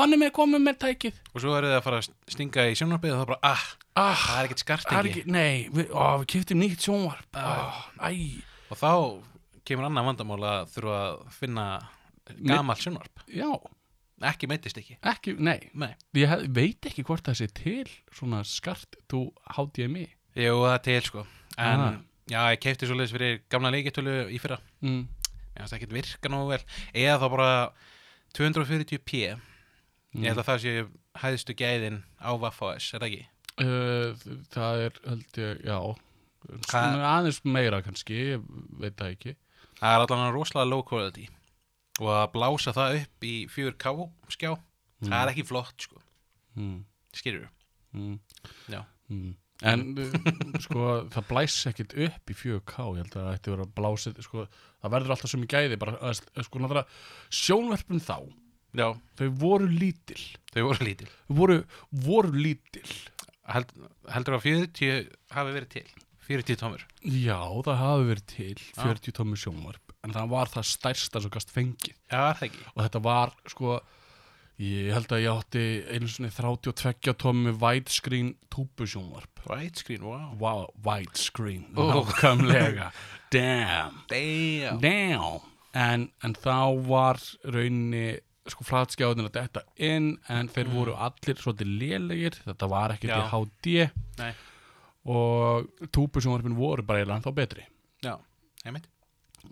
hann 0.00 0.12
er 0.12 0.18
með 0.24 0.32
komin 0.34 0.62
með 0.66 0.80
tækið. 0.82 1.20
Og 1.34 1.40
svo 1.44 1.54
er 1.56 1.62
það 1.70 1.76
að 1.78 1.84
fara 1.86 2.00
að 2.02 2.08
stinga 2.34 2.66
í 2.66 2.74
sjónarbið 2.74 3.12
og 3.14 3.18
það 3.20 3.22
er 3.22 3.30
bara, 3.34 3.40
ah, 3.54 3.64
Ah, 3.94 4.16
það 4.16 4.38
er 4.40 4.46
ekkert 4.48 4.62
skart 4.64 4.86
það 4.88 4.98
er 4.98 5.04
ekki 5.10 5.20
ekki, 5.20 5.30
nei, 5.34 5.68
við, 5.68 5.90
ó, 5.92 6.04
við 6.22 6.26
kiptum 6.32 6.60
nýtt 6.62 6.80
sjónvarp, 6.80 7.36
æ, 8.00 8.42
Og 8.72 8.78
þá 8.80 8.90
kemur 9.68 9.84
annað 9.84 10.06
vandamál 10.08 10.38
að 10.48 10.70
þurfa 10.72 10.94
að 10.96 11.18
finna 11.36 11.66
gamalt 12.40 12.80
sjónvarp. 12.80 13.26
Já, 13.28 13.50
Ekki 14.22 14.46
meittist 14.50 14.78
ekki 14.78 14.96
ekki, 15.02 15.34
nei, 15.38 15.58
Nei 15.74 15.92
ég 16.14 16.28
hef, 16.30 16.44
veit 16.54 16.86
ekki 16.90 17.02
hvort 17.08 17.24
það 17.26 17.38
sé 17.40 17.48
til 17.58 17.88
svona 18.14 18.44
skart 18.46 18.96
tú 19.10 19.24
HDMI. 19.56 20.06
Jú, 20.38 20.54
það 20.62 20.74
er 20.76 20.82
til 20.86 21.00
sko 21.08 21.26
En 21.58 21.80
Ah. 21.80 21.96
já, 22.30 22.40
ég 22.54 22.60
keipti 22.62 22.86
svo 22.86 22.94
leiðis 22.96 23.12
fyrir 23.16 23.40
gamla 23.50 23.70
leikitölu 23.74 24.14
í 24.32 24.38
fyrra 24.40 24.60
Mm. 24.82 25.08
Ég 25.52 25.58
finnst 25.60 25.74
ekkert 25.76 25.92
virka 25.92 26.28
nógu 26.32 26.48
vel 26.54 26.62
Eða 26.94 27.18
þá 27.20 27.26
bara 27.30 27.50
240p 28.36 29.12
Ég 30.12 30.28
held 30.28 30.40
að 30.42 30.48
það 30.48 30.62
sé 30.62 30.72
hæðstu 31.22 31.54
gæðin 31.56 32.02
á 32.20 32.30
Vaffos, 32.40 32.90
er 32.94 33.00
það 33.00 33.08
ekki? 33.08 33.26
Uh, 33.62 34.16
það 34.52 34.82
er, 34.86 34.98
held 35.08 35.38
ég, 35.40 35.62
já, 35.64 35.76
svona 36.68 37.06
aðeins 37.16 37.38
meira 37.48 37.78
kannski, 37.84 38.18
ég 38.34 38.42
veit 38.80 38.96
það 38.98 39.12
ekki. 39.14 39.32
Það 39.80 39.94
er 39.96 40.04
allan 40.04 40.32
rosalega 40.36 40.68
low 40.68 40.82
quality 40.88 41.26
Og 42.02 42.10
að 42.10 42.24
blása 42.34 42.74
það 42.74 42.98
upp 43.02 43.26
í 43.28 43.34
4K 43.52 43.92
skjá. 44.34 44.52
Það 45.02 45.18
er 45.20 45.32
ekki 45.32 45.46
flott 45.46 45.86
sko. 45.88 46.02
Mm. 46.58 46.80
Skýrur 47.16 47.50
Mm. 47.92 48.14
Mm. 49.12 49.32
En 49.68 49.82
sko, 50.64 50.84
það 51.12 51.26
blæs 51.28 51.56
ekkit 51.68 51.92
upp 52.06 52.30
í 52.32 52.36
4K, 52.38 52.86
ég 52.96 53.02
held 53.02 53.10
að 53.12 53.18
það 53.18 53.34
ætti 53.34 53.50
að 53.50 53.54
vera 53.56 53.66
blásið, 53.76 54.20
sko, 54.24 54.44
það 54.80 54.94
verður 54.94 55.12
alltaf 55.14 55.30
sem 55.30 55.44
í 55.44 55.48
gæði, 55.52 55.78
bara, 55.82 56.14
sko, 56.48 56.62
sjónverfin 57.42 58.00
þá, 58.02 58.16
Já, 58.72 58.86
þau 59.20 59.26
voru 59.36 59.66
lítil, 59.68 60.22
þau 60.54 60.62
voru 60.70 60.86
lítil. 60.86 61.08
Voru, 61.28 61.58
voru 62.06 62.30
lítil. 62.32 62.86
Held, 63.52 63.74
Heldur 64.14 64.38
að 64.38 64.46
40 64.46 65.10
hafi 65.36 65.52
verið 65.58 65.70
til? 65.74 65.84
40 66.24 66.56
tómur? 66.62 66.84
Já, 67.04 67.36
það 67.66 67.80
hafi 67.82 68.06
verið 68.08 68.26
til 68.32 68.54
Já. 68.56 68.86
40 68.86 69.16
tómi 69.18 69.40
sjónvarp, 69.42 69.91
en 70.04 70.12
það 70.14 70.28
var 70.32 70.50
það 70.50 70.66
stærsta 70.72 71.20
svo 71.22 71.30
gast 71.30 71.50
fengið. 71.54 71.94
Já, 72.10 72.32
og 72.74 72.82
þetta 72.84 73.02
var, 73.04 73.32
sko, 73.48 73.76
ég 74.62 74.90
held 74.94 75.12
að 75.14 75.22
ég 75.24 75.38
átti 75.38 75.62
einu 75.94 76.08
svona 76.10 76.30
32 76.34 77.14
tómi 77.22 77.52
widescreen 77.62 78.34
túbusjónvarp. 78.52 79.44
Widescreen, 79.50 80.02
wow. 80.06 80.34
Wow, 80.40 80.66
widescreen, 80.86 81.64
Ó. 81.76 81.86
nákvæmlega, 81.94 82.90
damn. 83.34 84.02
Damn. 84.10 84.80
Damn. 84.82 85.40
En, 85.74 86.10
en 86.22 86.34
þá 86.36 86.58
var 86.86 87.16
rauninni 87.48 88.18
sko 88.50 88.64
flatskjáðin 88.66 89.24
að 89.28 89.36
detta 89.38 89.60
inn 89.78 90.16
en 90.28 90.48
þeir 90.50 90.66
Mm. 90.68 90.74
voru 90.74 90.94
allir 90.98 91.38
svolítið 91.38 91.70
lélegir. 91.78 92.34
Þetta 92.44 92.68
var 92.68 92.90
ekkert 92.96 93.14
í 93.14 93.28
HD 93.30 93.90
Nei. 94.18 94.32
og 95.06 95.68
túbusjónvarpin 95.94 96.56
voru 96.58 96.82
bara 96.82 97.00
eiginlega 97.04 97.22
þá 97.24 97.34
betri. 97.38 97.64
Já, 98.02 98.16
einmitt 98.66 98.88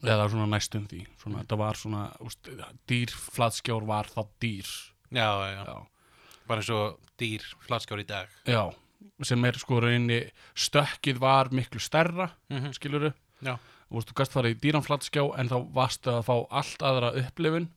eða 0.03 0.29
svona 0.33 0.48
næstum 0.50 0.85
því. 0.90 1.00
Svona, 1.22 1.42
þetta 1.42 1.59
var 1.61 1.81
svona, 1.81 2.03
úst, 2.26 2.50
dýr 2.90 3.14
flatskjár 3.14 3.88
var 3.88 4.11
þá 4.12 4.22
dýr. 4.42 4.70
Já, 5.11 5.31
já, 5.50 5.64
já. 5.66 5.81
Bara 6.50 6.62
eins 6.62 6.70
og 6.74 7.11
dýr 7.20 7.44
flatskjár 7.66 8.03
í 8.03 8.07
dag. 8.09 8.31
Já, 8.48 8.62
sem 9.24 9.44
er 9.48 9.59
sko 9.61 9.81
rauninni 9.83 10.20
stökkið 10.59 11.20
var 11.22 11.50
miklu 11.55 11.81
stærra 11.83 12.31
mm 12.50 12.72
skiluru 12.76 13.12
Já. 13.44 13.57
og 13.90 14.05
þú 14.07 14.16
gast 14.20 14.35
farið 14.37 14.57
í 14.57 14.61
dýran 14.64 14.85
flatskjá 14.85 15.24
en 15.40 15.48
þá 15.48 15.59
varstu 15.74 16.12
að 16.12 16.26
fá 16.29 16.35
allt 16.61 16.85
aðra 16.85 17.12
upplifun 17.22 17.70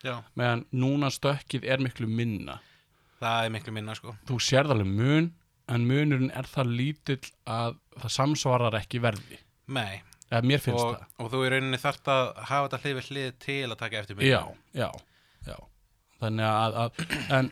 Já, 0.00 0.22
meðan 0.32 0.64
núna 0.72 1.10
stökkið 1.12 1.66
er 1.68 1.82
miklu 1.84 2.06
minna. 2.08 2.54
Það 3.20 3.44
er 3.44 3.50
miklu 3.52 3.72
minna 3.76 3.92
sko. 3.98 4.14
Þú 4.24 4.38
sérð 4.40 4.72
alveg 4.72 4.88
mun 4.88 5.26
en 5.68 5.84
munurinn 5.84 6.32
er 6.32 6.48
það 6.48 6.70
lítill 6.78 7.26
að 7.44 7.76
það 8.00 8.14
samsvarar 8.14 8.78
ekki 8.80 9.02
verði. 9.04 9.42
Nei, 9.68 10.00
eða 10.30 10.42
mér 10.46 10.62
finnst 10.62 10.84
og, 10.84 11.06
og 11.20 11.30
þú 11.32 11.44
í 11.46 11.52
rauninni 11.54 11.80
þarft 11.82 12.10
að 12.14 12.26
hafa 12.50 12.66
þetta 12.66 12.82
hlið 12.84 12.98
við 12.98 13.08
hlið 13.10 13.30
til 13.44 13.62
að 13.66 13.78
taka 13.80 14.02
eftir 14.02 14.16
það 14.16 14.22
mig 14.22 14.30
já, 14.30 14.42
já, 14.78 14.90
já 15.48 15.56
þannig 16.20 16.50
að, 16.50 16.78
að 16.84 17.16
en 17.38 17.50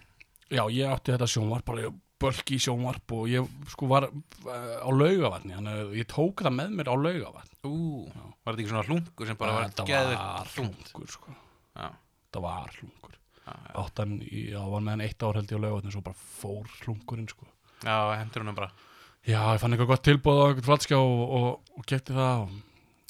já, 0.49 0.63
ég 0.73 0.93
átti 0.93 1.15
þetta 1.15 1.31
sjónvarp 1.33 1.67
bara 1.69 1.91
bölki 2.19 2.59
sjónvarp 2.61 3.15
og 3.15 3.29
ég 3.31 3.47
sko 3.73 3.89
var 3.91 4.09
uh, 4.09 4.79
á 4.83 4.89
laugavatni 4.91 5.55
þannig 5.55 5.83
að 5.83 5.95
ég 6.01 6.09
tók 6.11 6.43
það 6.45 6.57
með 6.57 6.75
mér 6.79 6.91
á 6.91 6.97
laugavatn. 6.99 7.55
Ú, 7.69 7.77
var 8.09 8.57
þetta 8.57 8.63
ekki 8.63 8.73
svona 8.73 8.87
hlungur 8.89 9.31
sem 9.31 9.39
bara 9.39 9.55
var 9.55 9.69
þetta 9.69 9.87
var 10.11 10.51
hlung 10.55 10.75
hlungur 10.81 11.13
sko. 11.15 11.37
Já, 11.79 11.89
þetta 12.27 12.43
var 12.45 12.75
hlungur 12.75 13.15
já, 13.15 13.53
já, 13.53 13.73
áttan 13.85 14.17
já, 14.27 14.61
var 14.75 14.83
með 14.83 14.95
hann 14.95 15.07
eitt 15.07 15.27
ár 15.27 15.39
held 15.39 15.55
ég 15.55 15.63
á 15.63 15.65
laugavatni 15.67 15.95
svo 15.95 16.05
bara 16.09 16.23
fór 16.41 16.77
hlungurinn 16.83 17.31
sko. 17.31 17.51
Já 17.85 17.97
hendur 18.19 18.43
hún 18.45 18.59
bara. 18.59 18.73
Já, 19.29 19.43
ég 19.53 19.63
fann 19.63 19.75
eitthvað 19.75 19.93
gott 19.93 20.07
tilbúð 20.09 20.43
á 20.43 20.45
eitthvað 20.49 20.71
flatskjá 20.73 20.99
og, 20.99 21.23
og, 21.39 21.73
og 21.79 21.87
kefti 21.87 22.17
það 22.17 22.47
og, 22.47 22.59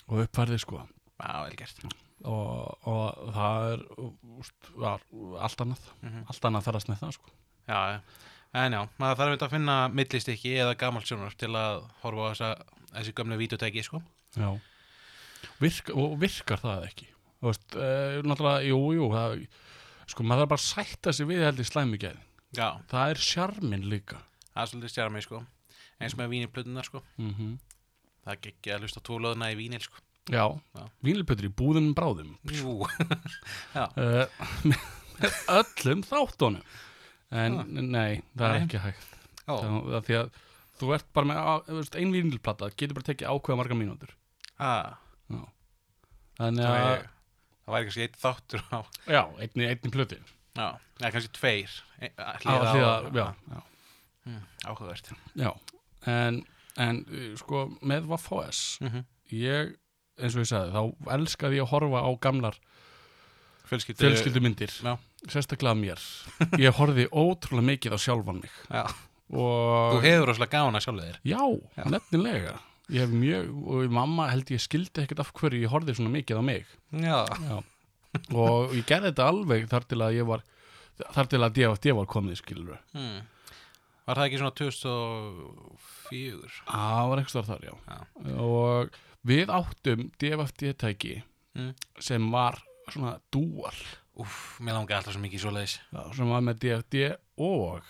og 0.08 0.22
uppfærði 0.24 0.58
sko. 0.62 0.82
Já, 1.18 1.32
vel 1.44 1.56
gert. 1.58 1.82
Og, 2.26 2.86
og 2.88 3.34
það 3.34 3.68
er 3.72 3.84
úst, 4.38 4.70
var, 4.74 5.04
allt 5.38 5.62
annað. 5.64 5.84
Mhm. 6.02 6.24
allt 6.32 6.48
annað 6.48 6.66
þarf 6.66 6.80
að 6.80 6.86
snið 6.86 7.02
það 7.02 7.14
sko. 7.18 7.36
Já, 7.68 7.78
já. 7.92 8.00
en 8.58 8.72
já, 8.72 8.80
maður 8.98 9.20
þarf 9.20 9.34
þetta 9.34 9.46
að 9.46 9.54
finna 9.54 9.76
millistykki 9.92 10.54
eða 10.64 10.78
gamalt 10.80 11.06
sjónvarp 11.10 11.36
til 11.38 11.52
að 11.52 11.82
horfa 12.02 12.24
á 12.24 12.30
þessa, 12.32 12.50
þessi 12.94 13.14
gömlu 13.20 13.38
vídeotæki 13.38 13.84
sko. 13.86 14.02
Já. 14.38 14.48
Virka, 15.62 15.94
og 15.94 16.16
virkar 16.18 16.62
það 16.62 16.86
ekki? 16.88 17.10
Þú 17.38 17.50
veist, 17.52 17.76
e, 17.76 17.90
náttúrulega, 18.26 18.64
jú, 18.66 18.80
jú 18.96 19.10
það, 19.12 19.36
sko, 20.10 20.24
maður 20.26 20.42
þarf 20.42 20.52
bara 20.54 20.62
að 20.62 20.66
sætta 20.66 21.14
sig 21.14 21.28
við 21.28 21.44
held 21.46 21.62
í 21.62 21.68
slæmi 21.68 22.00
gæði, 22.02 22.24
Já, 22.56 22.80
það 22.88 23.12
er 23.12 23.20
sjarmin 23.20 23.84
líka. 23.92 24.22
Það 24.54 24.62
er 24.62 24.70
svolítið 24.72 24.92
stjármi 24.94 25.20
sko. 25.22 25.42
Eins 26.00 26.14
með 26.16 26.30
vínilplötunar 26.32 26.86
sko. 26.88 27.02
Mm 27.20 27.58
það 28.28 28.40
gekk 28.46 28.70
að 28.74 28.84
hlusta 28.86 29.02
tólaðuna 29.08 29.50
í 29.54 29.58
vínil 29.58 29.80
sko. 29.84 30.02
Já, 30.28 30.44
Já. 30.76 30.82
vínilpötur 31.06 31.48
í 31.48 31.52
búðum 31.56 31.90
bráðum. 31.96 32.34
Jú, 32.52 32.74
uh, 33.78 34.26
með 34.68 35.38
öllum 35.56 36.02
þáttunum. 36.04 36.62
En 37.32 37.58
Ah. 37.60 37.64
nei, 37.68 38.22
það 38.36 38.44
er 38.48 38.54
Nei. 38.54 38.66
ekki 38.66 38.78
hægt. 38.84 39.08
Það, 39.48 39.64
það, 39.64 40.02
því 40.08 40.16
að 40.18 40.28
þú 40.80 40.90
ert 40.96 41.08
bara 41.16 41.28
með 41.28 41.38
á- 41.44 41.64
þú 41.66 41.76
veist, 41.80 41.96
ein 42.00 42.12
vínilplata, 42.14 42.68
getur 42.76 42.96
bara 42.98 43.08
tekið 43.08 43.32
ákveða 43.32 43.58
marga 43.60 43.76
mínútur. 43.80 44.12
Að 44.58 44.96
þannig 46.38 46.64
það 46.64 46.76
að, 46.76 46.84
væri- 46.88 47.08
það 47.64 47.74
væri 47.74 47.88
kannski 47.88 48.04
eitt 48.06 48.18
þáttur 48.22 48.62
á 48.72 48.78
já, 49.10 49.22
einni, 49.42 49.66
einni 49.72 49.90
plöti 49.92 50.18
Já, 50.58 50.68
eða 51.00 51.10
kannski 51.14 51.32
tveir. 51.38 51.74
E- 52.00 52.12
já, 52.14 52.54
já, 53.14 53.62
Áhugavert. 54.68 55.08
Já. 55.38 55.50
En, 56.06 56.42
en 56.78 57.04
uh, 57.04 57.30
sko 57.40 57.68
með 57.82 58.10
Vaffos 58.12 58.78
mm 58.84 59.06
ég, 59.28 59.74
eins 60.16 60.36
og 60.36 60.44
ég 60.44 60.48
sagði, 60.48 60.72
þá 60.72 61.12
elskaði 61.18 61.58
ég 61.58 61.66
að 61.66 61.72
horfa 61.74 62.00
á 62.00 62.10
gamlar 62.24 62.56
Fjölskyldu, 63.68 64.00
fjölskyldumyndir 64.00 64.72
Já. 64.80 64.94
sérstaklega 65.28 65.76
mér. 65.76 66.00
Ég 66.56 66.72
horfði 66.78 67.04
ótrúlega 67.12 67.66
mikið 67.68 67.96
á 67.96 67.98
sjálfan 68.00 68.38
mig. 68.40 68.54
Og 69.28 69.98
Þú 69.98 69.98
hefur 70.06 70.30
rosalega 70.30 70.54
gána 70.54 70.80
sjálfur 70.80 71.04
þér. 71.04 71.18
Já, 71.28 71.42
Já. 71.76 71.84
nefnilega. 71.92 72.54
Ég 72.88 73.04
hef 73.04 73.12
mjög, 73.12 73.50
og 73.68 73.92
mamma 73.92 74.30
held 74.30 74.48
ég 74.54 74.62
skildi 74.64 75.04
ekkert 75.04 75.20
af 75.20 75.34
hverju 75.36 75.60
ég 75.60 75.68
horfði 75.68 75.98
svona 75.98 76.14
mikið 76.14 76.40
á 76.40 76.42
mig. 76.48 76.70
Já, 76.96 77.18
já. 77.28 77.58
og 78.32 78.72
ég 78.72 78.86
gerði 78.88 79.10
þetta 79.10 79.28
alveg 79.28 79.68
þar 79.68 79.88
til 79.90 80.00
að 80.00 80.16
ég 80.16 80.28
var 80.32 80.46
þar 81.14 81.28
til 81.30 81.42
að 81.44 81.58
DFD 81.58 81.92
var 81.98 82.08
komið 82.10 82.40
skilur 82.40 82.78
hmm. 82.96 83.20
Var 84.08 84.16
það 84.16 84.26
ekki 84.30 84.38
svona 84.40 84.56
2004? 84.56 86.62
það 86.68 87.08
var 87.10 87.20
eitthvað 87.22 87.48
þar, 87.50 87.62
já. 87.68 87.74
Já. 87.88 87.98
og 88.40 88.96
við 89.28 89.46
áttum 89.52 90.06
DFD 90.20 90.62
tæki 90.80 91.16
Mm. 91.58 91.72
sem 91.98 92.30
var 92.30 92.54
svona 92.92 93.16
dúal. 93.34 93.74
Úff, 94.18 94.58
mér 94.60 94.74
langi 94.76 94.92
alltaf 94.94 95.12
svo 95.14 95.20
mikið 95.22 95.40
svo 95.42 95.50
leiðis 95.50 95.78
já, 95.92 96.02
sem 96.14 96.28
var 96.28 96.40
með 96.44 96.58
DFD 96.62 96.94
og 97.38 97.82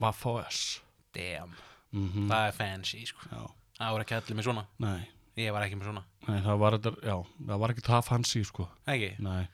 Vaffos 0.00 0.80
Damn, 1.14 1.52
mm 1.92 2.28
það 2.30 2.46
er 2.48 2.52
fancy 2.56 3.04
sko. 3.06 3.20
Já, 3.30 3.42
Það 3.78 3.90
voru 3.92 4.02
ekki 4.04 4.14
allir 4.16 4.36
með 4.38 4.44
svona. 4.48 4.64
Nei, 4.78 5.08
Ég 5.36 5.52
var 5.52 5.62
ekki 5.66 5.76
með 5.76 5.84
svona. 5.90 6.04
Nei, 6.28 6.40
það 6.40 6.58
var 6.62 6.72
já, 6.78 7.16
það 7.46 7.58
var 7.60 7.70
ekki 7.74 7.82
það 7.88 8.04
fancy, 8.08 8.44
sko, 8.44 8.68
Ekki, 8.86 9.12
nei, 9.20 9.46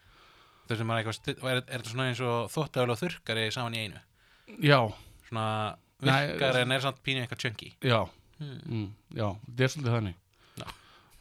veist 0.69 0.85
maður 0.85 1.05
eitthvað 1.05 1.51
Er, 1.51 1.57
er 1.57 1.63
þetta 1.81 1.91
svona 1.91 2.09
eins 2.11 2.21
og 2.21 2.51
þóttafél 2.53 2.91
og 2.95 2.99
þurrkari 3.01 3.51
saman 3.53 3.75
í 3.75 3.79
einu? 3.89 4.01
Já, 4.63 4.81
Svona 5.31 5.77
virkar 6.01 6.61
en 6.63 6.73
er 6.77 6.85
samt 6.85 7.03
pínu 7.07 7.23
eitthvað 7.25 7.43
chunky 7.45 7.73
já 7.83 8.01
hmm. 8.39 8.61
mm, 8.67 8.89
já, 9.17 9.29
þetta 9.47 9.65
er 9.67 9.73
svolítið 9.75 9.97
þannig 9.99 10.17
Já. 10.61 10.67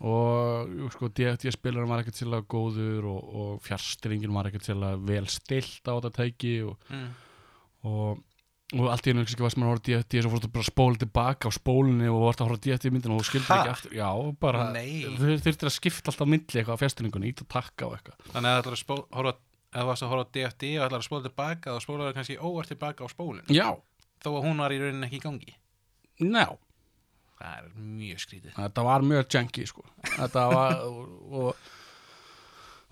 og 0.07 0.93
sko, 0.95 1.09
DFD 1.11 1.51
spilarinn 1.53 1.91
var 1.91 2.03
ekkert 2.03 2.21
að 2.23 2.47
góður 2.53 3.09
og, 3.11 3.33
og 3.41 3.59
fjárstringin 3.65 4.33
var 4.35 4.47
ekkert 4.49 4.69
að 4.75 5.03
vel 5.09 5.25
stilt 5.31 5.83
á 5.87 5.93
þetta 5.99 6.13
tæki 6.21 6.55
og, 6.69 6.77
Mm. 6.89 7.09
og, 7.89 8.21
og 8.75 8.87
allt 8.93 9.07
í 9.07 9.11
einu 9.11 9.25
ekki 9.25 9.41
var 9.43 9.51
sem 9.53 9.63
að 9.65 9.69
horfa 9.73 9.83
á 9.83 9.87
DFD 9.89 10.23
svo 10.23 10.31
fórstu 10.33 10.49
bara 10.53 10.63
að 10.65 10.71
spóla 10.71 11.01
tilbaka 11.03 11.49
á 11.49 11.51
spólunni 11.55 12.07
og 12.11 12.23
vorst 12.23 12.41
að 12.41 12.49
horfa 12.49 12.59
á 12.59 12.63
DFD 12.65 12.91
myndina 12.93 13.15
og 13.17 13.21
þú 13.23 13.29
skildir 13.29 13.51
Ha? 13.51 13.59
ekki 13.59 13.73
aftur 13.75 13.93
já, 13.99 14.09
bara, 14.39 14.65
þú 14.75 15.35
þurftir 15.43 15.69
að 15.69 15.75
skipta 15.75 16.11
alltaf 16.13 16.25
á 16.27 16.31
milli 16.31 16.59
eitthvað 16.59 16.75
á 16.79 16.81
fjárstringunni, 16.83 17.31
ít 17.33 17.43
að 17.43 17.51
takka 17.55 17.87
og 17.89 17.95
eitthvað 17.99 18.33
Þannig 18.33 18.49
að 18.49 18.55
það 18.55 18.63
ætlar 18.63 18.79
að 18.79 19.05
horfa, 19.19 19.37
Ef 19.69 19.83
þú 19.83 19.85
varst 19.85 20.01
að 20.01 20.09
horfa 20.09 20.25
á 20.25 20.33
DFD 20.33 20.63
og 20.79 20.83
ætlar 20.87 20.99
að 21.03 21.05
spóla 21.05 21.23
tilbaka 21.27 21.73
þá 21.75 21.83
spólar 21.83 22.07
það 22.07 22.15
kannski 22.17 22.37
óvart 22.41 22.71
tilbaka 22.73 23.05
á 23.05 23.07
spólun 23.11 23.51
já, 23.53 23.67
Þó 24.19 24.33
að 24.33 24.45
hún 24.47 24.63
var 24.63 24.75
í 24.75 24.79
rauninni 24.81 25.07
ekki 25.07 25.21
í 25.21 25.23
gangi 25.23 25.55
ná, 26.19 26.45
Það 27.39 27.51
er 27.55 27.67
mjög 27.79 28.23
skrítið 28.25 28.55
þetta 28.57 28.83
var 28.83 29.05
mjög 29.07 29.29
janky 29.31 29.67
sko. 29.69 29.85
þetta 30.09 30.41
var 30.51 30.81
og, 30.83 31.13
og, 31.39 31.69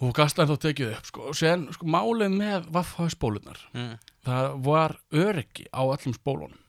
og 0.06 0.14
gasta 0.16 0.46
ennþá 0.46 0.56
tekið 0.64 0.94
upp 0.96 1.10
sko. 1.10 1.26
og 1.32 1.36
sen, 1.36 1.66
sko, 1.76 1.90
málið 1.92 2.38
með 2.38 2.70
vaffhaði 2.78 3.16
spólunar 3.18 3.60
mm. 3.74 3.98
það 4.30 4.48
var 4.70 4.96
öryggi 5.12 5.68
á 5.76 5.84
öllum 5.84 6.16
spólunum 6.16 6.64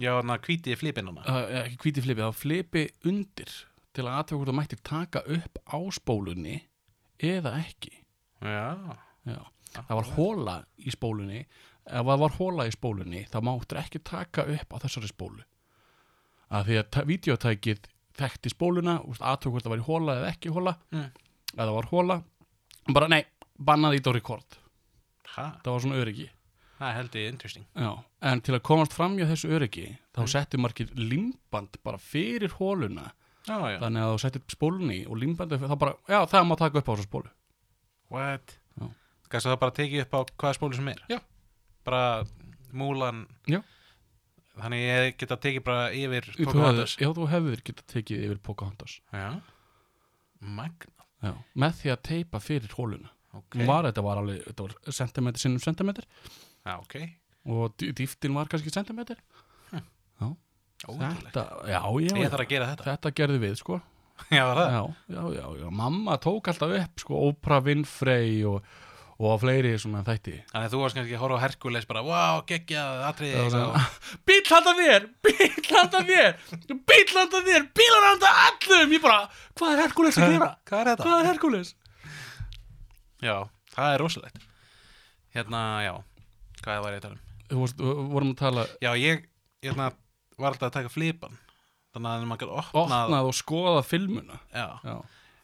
Já, 0.00 0.14
þannig 0.16 0.34
að 0.38 0.46
hvítið 0.48 0.78
flipinnuna 0.80 1.24
uh, 1.28 1.42
ekki 1.66 1.82
hvíti 1.84 2.02
flipi, 2.06 2.22
það 2.22 2.30
var 2.30 2.38
flipi 2.40 2.84
undir 3.10 3.52
til 3.92 4.06
að 4.06 4.14
aðtöku 4.16 4.38
hvort 4.40 4.50
það 4.50 4.58
mætti 4.62 4.78
taka 4.88 5.22
upp 5.36 5.60
á 5.68 5.78
spólunni 5.92 6.56
eða 7.20 7.58
ekki 7.60 7.92
Já, 8.40 8.96
Já. 9.28 9.42
það 9.76 9.92
var 9.98 10.10
hóla 10.16 10.56
í 10.80 10.94
spólunni 10.96 11.44
ef 11.86 12.04
það 12.06 12.18
var 12.22 12.36
hóla 12.38 12.66
í 12.68 12.72
spólunni 12.74 13.24
þá 13.32 13.38
máttur 13.42 13.78
ekki 13.82 14.02
taka 14.04 14.44
upp 14.46 14.74
á 14.74 14.76
þessari 14.84 15.08
spólu. 15.10 15.42
Að 16.52 16.66
því 16.68 16.76
að 16.82 17.06
vídeotækið 17.10 17.86
þekkti 18.18 18.50
spóluna, 18.52 18.98
aðtöku 19.18 19.54
hvort 19.56 19.64
það 19.64 19.72
var 19.72 19.82
í 19.82 19.86
hóla 19.88 20.16
eða 20.20 20.30
ekki 20.34 20.52
hóla 20.52 20.76
Mm. 20.92 21.10
eða 21.56 21.66
það 21.66 21.74
var 21.78 21.86
hóla 21.92 22.22
bara 22.92 23.08
nei, 23.08 23.24
bannaði 23.58 23.96
ít 24.02 24.06
á 24.06 24.12
rekord 24.12 24.58
ha, 25.36 25.44
það 25.64 25.72
var 25.72 25.80
svona 25.80 26.00
öryggi. 26.02 26.28
Það 26.82 26.94
held 26.96 27.12
ég 27.14 27.28
interesting. 27.30 27.66
Já, 27.78 28.04
en 28.22 28.40
til 28.42 28.54
að 28.54 28.62
komast 28.66 28.92
fram 28.92 29.16
hjá 29.16 29.24
þessu 29.30 29.48
öryggi 29.54 29.96
þá 30.12 30.20
Mm. 30.22 30.28
settu 30.28 30.58
margir 30.58 30.90
limband 30.94 31.78
bara 31.82 31.96
fyrir 31.98 32.50
hóluna 32.58 33.12
Já, 33.46 33.58
já, 33.72 33.78
þannig 33.80 34.02
að 34.02 34.12
þú 34.14 34.18
settir 34.20 34.42
spólunni 34.48 35.06
og 35.08 35.16
limbandi 35.18 35.56
þá 35.58 35.78
bara, 35.78 35.94
já, 36.08 36.26
það 36.26 36.46
má 36.46 36.56
taka 36.58 36.78
upp 36.78 36.88
á 36.88 36.94
þessu 36.94 37.08
spólu. 37.08 37.30
What. 38.10 38.58
Gæstu 39.32 39.48
það 39.48 39.58
bara 39.60 39.72
tekið 39.72 40.02
upp 40.04 40.12
á 40.12 40.20
hvaða 40.36 40.54
spólu 40.58 40.74
sem 40.76 40.88
er? 40.88 41.00
Já. 41.08 41.18
Bara 41.86 42.24
múlan. 42.72 43.24
Já. 43.50 43.60
Þannig 44.52 44.82
ég 44.84 45.16
geta 45.22 45.38
tekið 45.40 45.64
bara 45.64 45.86
yfir 45.96 46.28
Pocahontas. 46.44 46.98
já, 47.00 47.08
þú 47.16 47.28
hefðir 47.32 47.64
geta 47.64 47.86
tekið 47.88 48.26
yfir 48.26 48.40
Pocahontas. 48.44 48.98
Já. 49.12 49.40
Magna, 50.42 51.06
já, 51.22 51.32
með 51.54 51.76
því 51.78 51.92
að 51.94 52.00
teipa 52.08 52.40
fyrir 52.42 52.72
hóluna 52.74 53.12
ok. 53.30 53.44
Okay. 53.46 53.66
var, 53.68 53.86
þetta 53.86 54.02
var 54.02 54.18
alveg, 54.18 54.40
þetta 54.48 54.64
var 54.66 54.94
sentimetr 54.98 55.38
sinnum 55.38 55.62
sentimetr 55.62 56.08
Já, 56.66 56.74
ok. 56.80 56.96
Og 57.46 57.76
dý- 57.78 57.92
dýptin 57.94 58.34
var 58.34 58.50
kannski 58.50 58.74
sentimetr 58.74 59.22
Ótrúlegt. 60.88 61.28
Þetta, 61.30 61.42
já, 61.70 61.78
já, 61.78 62.14
Ég 62.18 62.30
þarf 62.32 62.42
að 62.42 62.48
gera 62.50 62.68
þetta. 62.72 62.86
Þetta 62.88 63.12
gerði 63.20 63.40
við, 63.42 63.58
sko. 63.60 63.80
Já, 64.30 64.42
já, 64.54 64.80
já, 65.10 65.22
já, 65.34 65.44
já, 65.62 65.66
mamma 65.74 66.16
tók 66.22 66.50
alltaf 66.50 66.74
upp 66.76 67.02
sko, 67.02 67.20
Oprah 67.30 67.62
Winfrey 67.64 68.42
og, 68.46 68.66
og 69.22 69.38
fleiri 69.42 69.72
svona 69.78 70.00
þætti. 70.06 70.34
Þannig 70.50 70.66
að 70.68 70.72
þú 70.74 70.80
varst 70.82 70.96
kannski 70.98 71.14
að 71.16 71.22
horfa 71.22 71.38
á 71.38 71.44
Herkules 71.44 71.86
bara 71.88 72.02
Wow, 72.06 72.40
geggjað, 72.48 73.02
atriði 73.08 73.42
bíl 74.28 74.40
handa 74.50 74.74
þér, 74.78 75.06
bíl 75.26 75.50
handa 75.70 76.02
þér 76.08 76.38
bíl 76.90 77.06
handa 77.16 77.42
þér, 77.46 77.66
bílar 77.78 78.06
handa 78.08 78.32
allum 78.48 78.94
ég 78.96 79.04
bara, 79.04 79.20
hvað 79.58 79.74
er 79.76 79.82
Herkules 79.86 80.18
að 80.18 80.34
gera? 80.36 80.50
Hvað 80.68 80.80
er 80.82 80.90
þetta? 80.92 81.06
hvað 81.06 81.20
er 81.22 81.30
Herkules 81.30 81.74
Já, 83.22 83.36
það 83.76 83.92
er 83.94 84.02
rosalegt. 84.02 84.42
Hérna, 85.36 85.60
já 85.86 85.92
Hvað 86.62 86.82
var 86.84 86.94
ég 86.94 87.00
að 87.00 87.06
tala 87.06 87.16
um? 87.16 87.22
þú 87.52 87.62
við 87.68 88.02
vorum 88.12 88.32
að 88.32 88.40
tala 88.42 88.66
Já, 88.82 88.90
ég 88.98 89.24
hérna, 89.62 89.90
var 90.38 90.52
alltaf 90.54 90.70
að 90.70 90.76
taka 90.80 90.92
flipan. 90.92 91.38
Þannig 91.92 92.08
að 92.08 92.26
maður 92.30 92.42
gæti 92.42 92.56
opnað 92.62 93.02
opnað 93.04 93.28
og 93.28 93.36
skoða 93.36 93.82
filmuna. 93.84 94.38
Já, 94.50 94.66
já, 94.86 94.94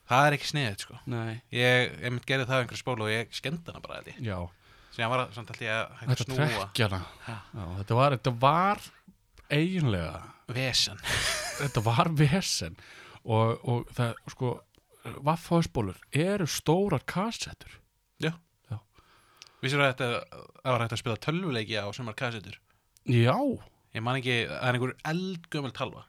það 0.09 0.29
er 0.29 0.37
ekki 0.38 0.51
sniðið 0.53 0.85
sko. 0.85 1.01
Ég, 1.55 1.90
ég 2.05 2.14
mynd 2.14 2.29
gerði 2.29 2.49
það 2.49 2.57
á 2.57 2.61
einhverju 2.62 2.83
spólu 2.83 3.07
og 3.07 3.12
ég 3.12 3.35
skemmti 3.38 3.75
hana 3.75 3.85
bara 3.85 4.01
ég. 4.07 4.21
Já. 4.25 4.38
Síðan 4.94 5.12
var 5.12 5.23
það 5.25 5.35
samt 5.37 5.53
alltaf 5.53 5.66
ég 5.66 5.75
að 5.75 5.99
þetta 6.03 6.27
snúa. 6.27 6.68
já, 7.29 7.64
þetta 7.81 7.99
var, 7.99 8.16
þetta 8.18 8.35
var 8.42 8.87
eiginlega 9.49 10.23
Vesen. 10.49 10.97
Þetta 11.59 11.83
var 11.85 12.09
vesen. 12.16 12.77
Og, 13.29 13.59
og 13.68 13.88
það, 13.92 14.12
sko 14.33 14.51
vaffháðsbólur 15.27 15.99
eru 16.16 16.47
stórar 16.49 17.03
kassettur. 17.09 17.75
Vissir 19.59 19.81
að 19.83 19.88
þetta 19.90 20.09
var 20.62 20.85
hægt 20.85 20.94
að 20.94 21.01
spila 21.01 21.18
tölvuleiki 21.18 21.79
á 21.83 21.90
sumar 21.90 22.14
kassetur 22.18 22.61
já, 23.11 23.35
Ég 23.97 24.05
man 24.05 24.18
ekki, 24.21 24.44
það 24.47 24.68
er 24.68 24.77
einhver 24.77 24.92
eldgömmel 25.11 25.73
talva. 25.75 26.05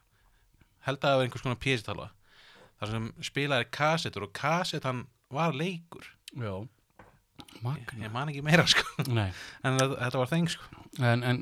Held 0.85 0.99
að 0.99 1.07
það 1.07 1.15
var 1.17 1.25
einhvers 1.25 1.45
konar 1.45 1.61
PC 1.63 1.85
talva 1.87 2.09
þar 2.79 2.91
sem 2.93 3.07
spilaði 3.27 3.67
kassetur 3.75 4.25
og 4.27 4.33
kassetan 4.33 5.05
var 5.33 5.53
leikur. 5.53 6.05
Já. 6.35 6.53
Magna, 7.63 8.05
Ég 8.05 8.11
man 8.13 8.29
ekki 8.31 8.43
meira 8.45 8.65
sko. 8.69 8.83
En 9.07 9.77
þetta, 9.79 10.17
var 10.19 10.29
þeng 10.31 10.49
sko. 10.51 10.63
En, 10.99 11.23
en 11.23 11.39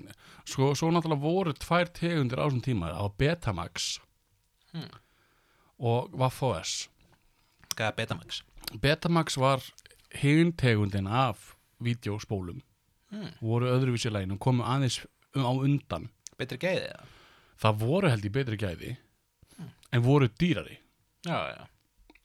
sko, 0.48 0.72
svo 0.78 0.90
náttúrulega 0.94 1.22
voru 1.22 1.54
tvær 1.58 1.90
tegundir 1.94 2.40
á 2.42 2.46
þessum 2.48 2.64
tíma. 2.66 2.92
Á 2.94 3.06
Betamax 3.18 4.00
Hmm. 4.74 4.90
og 5.80 6.12
Vaffos 6.20 6.90
Hvað 7.78 7.88
er 7.88 7.94
Betamax? 7.96 8.42
Betamax 8.84 9.38
var 9.40 9.64
hinn 10.20 10.52
tegundin 10.60 11.08
af 11.08 11.54
vídeospólum. 11.82 12.60
Hmm. 13.10 13.30
voru 13.42 13.70
öðruvísi 13.72 14.12
lægin 14.12 14.34
og 14.36 14.40
komu 14.44 14.64
aðeins 14.68 15.00
á 15.38 15.48
undan. 15.48 16.10
Betri 16.38 16.58
gæði 16.60 16.90
það? 16.92 17.14
það 17.62 17.78
voru 17.80 18.10
held 18.12 18.26
í 18.28 18.30
betri 18.36 18.58
gæði 18.60 18.92
en 19.94 20.04
voru 20.04 20.28
dýrari 20.28 20.78
Já, 21.26 21.40
já. 21.56 21.66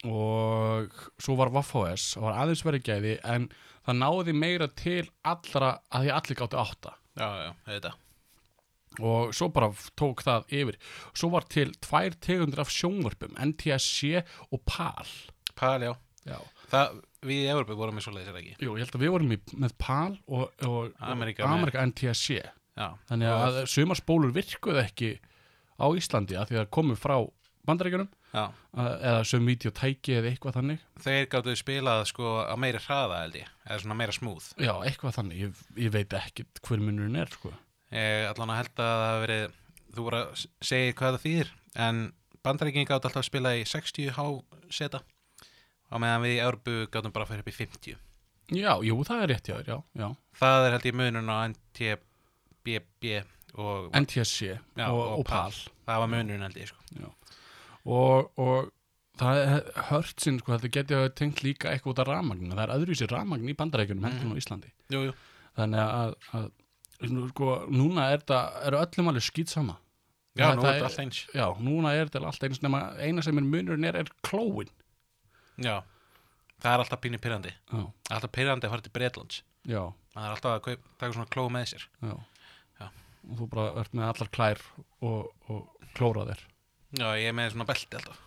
Og 0.05 0.91
svo 1.21 1.35
var 1.39 1.49
Vaffos 1.55 2.17
var 2.19 2.35
aðeins 2.43 2.63
verið 2.67 2.83
gæði 2.89 3.13
en 3.23 3.47
það 3.87 3.99
náði 4.01 4.33
meira 4.35 4.67
til 4.67 5.05
allra 5.23 5.77
að 5.89 6.03
því 6.05 6.11
allir 6.17 6.39
gáttu 6.41 6.59
átta. 6.59 6.95
Já, 7.19 7.29
já, 7.47 7.51
þetta 7.69 7.93
og 9.01 9.31
svo 9.33 9.47
bara 9.49 9.71
tók 9.97 10.21
það 10.21 10.43
yfir. 10.53 10.75
Svo 11.17 11.31
var 11.33 11.47
til 11.49 11.71
tvær 11.81 12.13
tegundir 12.21 12.59
af 12.61 12.69
sjónvörpum 12.69 13.33
NTSC 13.41 14.19
og 14.53 14.61
PAL 14.69 15.07
Pal, 15.57 15.81
já. 15.81 15.93
Já. 16.29 16.37
Það, 16.69 16.99
við 17.25 17.39
í 17.43 17.47
Evropu 17.49 17.75
vorum 17.77 17.97
við 17.97 18.05
svo 18.05 18.13
leiðis, 18.13 18.29
er 18.29 18.37
ekki? 18.39 18.53
Jú, 18.61 18.75
ég 18.77 18.85
held 18.85 18.95
að 18.97 19.01
við 19.03 19.11
vorum 19.15 19.33
í, 19.33 19.37
með 19.65 19.73
PAL 19.81 20.13
og, 20.27 20.43
og, 20.69 20.93
Ameríka 21.01 21.45
og 21.47 21.55
Amerika 21.57 21.83
NTSC 21.89 22.37
Já. 22.77 22.87
Þannig 23.09 23.29
Og- 23.33 23.43
að 23.47 23.57
sumar 23.69 23.97
spólur 23.99 24.31
virkuðu 24.33 24.81
ekki 24.85 25.11
á 25.77 25.85
Íslandi 25.93 26.37
að 26.37 26.47
því 26.53 26.61
að 26.61 26.69
komu 26.73 26.95
frá 26.97 27.17
bandaríkjunum. 27.69 28.07
að- 28.09 28.22
eða 28.33 29.19
söm 29.29 29.45
videotæki 29.45 30.15
eða 30.17 30.31
eitthvað 30.31 30.55
þannig 30.57 30.85
Þeir 31.03 31.27
gáttu 31.33 31.53
spilað 31.59 32.05
sko 32.09 32.31
á 32.49 32.55
meiri 32.57 32.81
hraða 32.81 33.19
held 33.23 33.37
ég 33.43 33.51
Eða 33.67 33.79
svona 33.83 33.97
meira 33.99 34.15
smúð 34.15 34.47
já, 34.57 34.73
eitthvað 34.87 35.17
þannig, 35.19 35.43
ég, 35.43 35.61
ég 35.85 35.93
veit 35.93 36.15
ekki 36.17 36.45
hver 36.65 36.81
munurinn 36.81 37.19
er 37.21 37.29
sko. 37.31 37.53
Ég 37.93 38.25
allan 38.31 38.53
að 38.55 38.61
held 38.63 38.83
að 38.83 39.03
það 39.03 39.19
verið 39.25 39.59
Þú 39.93 40.05
voru 40.07 40.21
að 40.23 40.45
segja 40.65 40.95
hvað 40.97 41.17
það 41.17 41.25
þýðir 41.27 41.51
en 41.83 41.99
bandaríkinn 42.43 42.87
gátt 42.89 43.05
alltaf 43.05 43.21
að 43.21 43.27
spila 43.29 43.51
í 43.55 43.61
60 43.69 44.15
há 44.17 44.25
seta 44.73 45.03
á 45.93 45.95
meðan 46.01 46.25
við 46.25 46.33
í 46.39 46.41
Örbu 46.47 46.73
gáttum 46.89 47.13
bara 47.13 47.27
að 47.27 47.33
fyrir 47.35 47.45
upp 47.45 47.51
í 47.53 47.57
50 47.59 48.01
Já, 48.57 48.73
jú, 48.83 48.97
það 49.07 49.21
er 49.23 49.29
rétt 49.31 49.47
hjá 49.47 49.55
þér, 49.55 49.69
já, 49.69 49.77
já. 50.01 50.07
það 50.41 50.65
er 50.65 50.75
held 50.75 50.87
ég 50.89 50.97
munun 50.99 51.29
á 51.31 51.37
NTBB 51.47 53.13
og 53.61 53.93
NTSC 53.95 54.49
Já, 54.49 54.87
og, 54.89 54.99
og 54.99 55.21
og 55.21 55.27
PAL. 55.29 55.55
það 55.85 56.01
var 56.03 56.11
munun 56.11 56.43
held 56.47 56.57
ég 56.59 56.71
sko. 56.73 57.13
Og, 57.85 58.29
og 58.39 58.71
það 59.19 59.69
hört 59.89 60.19
sinn, 60.23 60.39
sko, 60.39 60.53
þetta 60.55 60.71
geti 60.77 60.95
að 60.97 61.09
tengt 61.19 61.41
líka 61.43 61.69
eitthvað 61.73 61.91
út 61.93 61.99
af 62.03 62.07
rafmagnu. 62.07 62.49
Það 62.55 62.63
er 62.63 62.75
öðruvísi 62.77 63.07
rafmagn 63.11 63.49
í 63.51 63.55
bandarækjunum 63.59 64.05
heldur 64.07 64.27
en 64.29 64.35
á 64.35 64.41
Íslandi. 64.41 64.71
jú, 64.93 65.01
jú. 65.09 65.13
Þannig 65.57 65.81
að, 65.83 66.13
að 66.33 66.51
sko, 67.33 67.49
núna 67.69 68.07
er 68.13 68.21
þetta, 68.23 68.39
eru 68.69 68.79
öllum 68.79 69.09
alveg 69.11 69.25
skýt 69.27 69.51
sama. 69.51 69.75
já, 70.33 70.47
Það- 70.47 70.55
nú 70.57 70.61
það 70.63 70.73
er 70.73 70.83
þetta 70.87 71.03
eins 71.03 71.17
Já, 71.35 71.45
núna 71.61 71.91
er 71.93 72.07
þetta 72.09 72.25
allt 72.25 72.43
eins 72.47 72.61
nema 72.63 72.79
eina 72.97 73.21
sem 73.21 73.37
er 73.37 73.43
munurinn 73.45 73.85
er, 73.85 73.95
er 74.01 74.07
klóin. 74.25 74.69
já, 75.61 75.83
það 76.63 76.71
er 76.73 76.79
alltaf 76.81 77.01
pínu 77.03 77.19
pyrrandi 77.21 77.51
alltaf 78.09 78.31
pyrrandi 78.33 78.65
að 78.65 78.71
fara 78.73 78.81
til 78.81 78.93
Breitlands 78.95 79.43
já, 79.67 79.83
það 80.15 80.23
er 80.25 80.31
alltaf 80.33 80.55
að 80.57 80.79
taka 80.97 81.13
svona 81.13 81.29
kló 81.29 81.45
með 81.53 81.67
sér 81.75 81.85
já. 82.01 82.15
Já. 82.79 82.87
Og 83.29 83.37
þú 83.37 83.49
bara 83.53 83.67
ert 83.83 83.93
með 83.93 84.07
allar 84.09 84.29
klær 84.33 84.63
og, 85.05 85.29
og 85.49 85.69
klóra 85.93 86.25
þér. 86.31 86.41
Já, 86.99 87.07
ég 87.19 87.29
er 87.31 87.35
með 87.37 87.53
svona 87.53 87.67
belti 87.69 87.99
alltaf. 87.99 88.17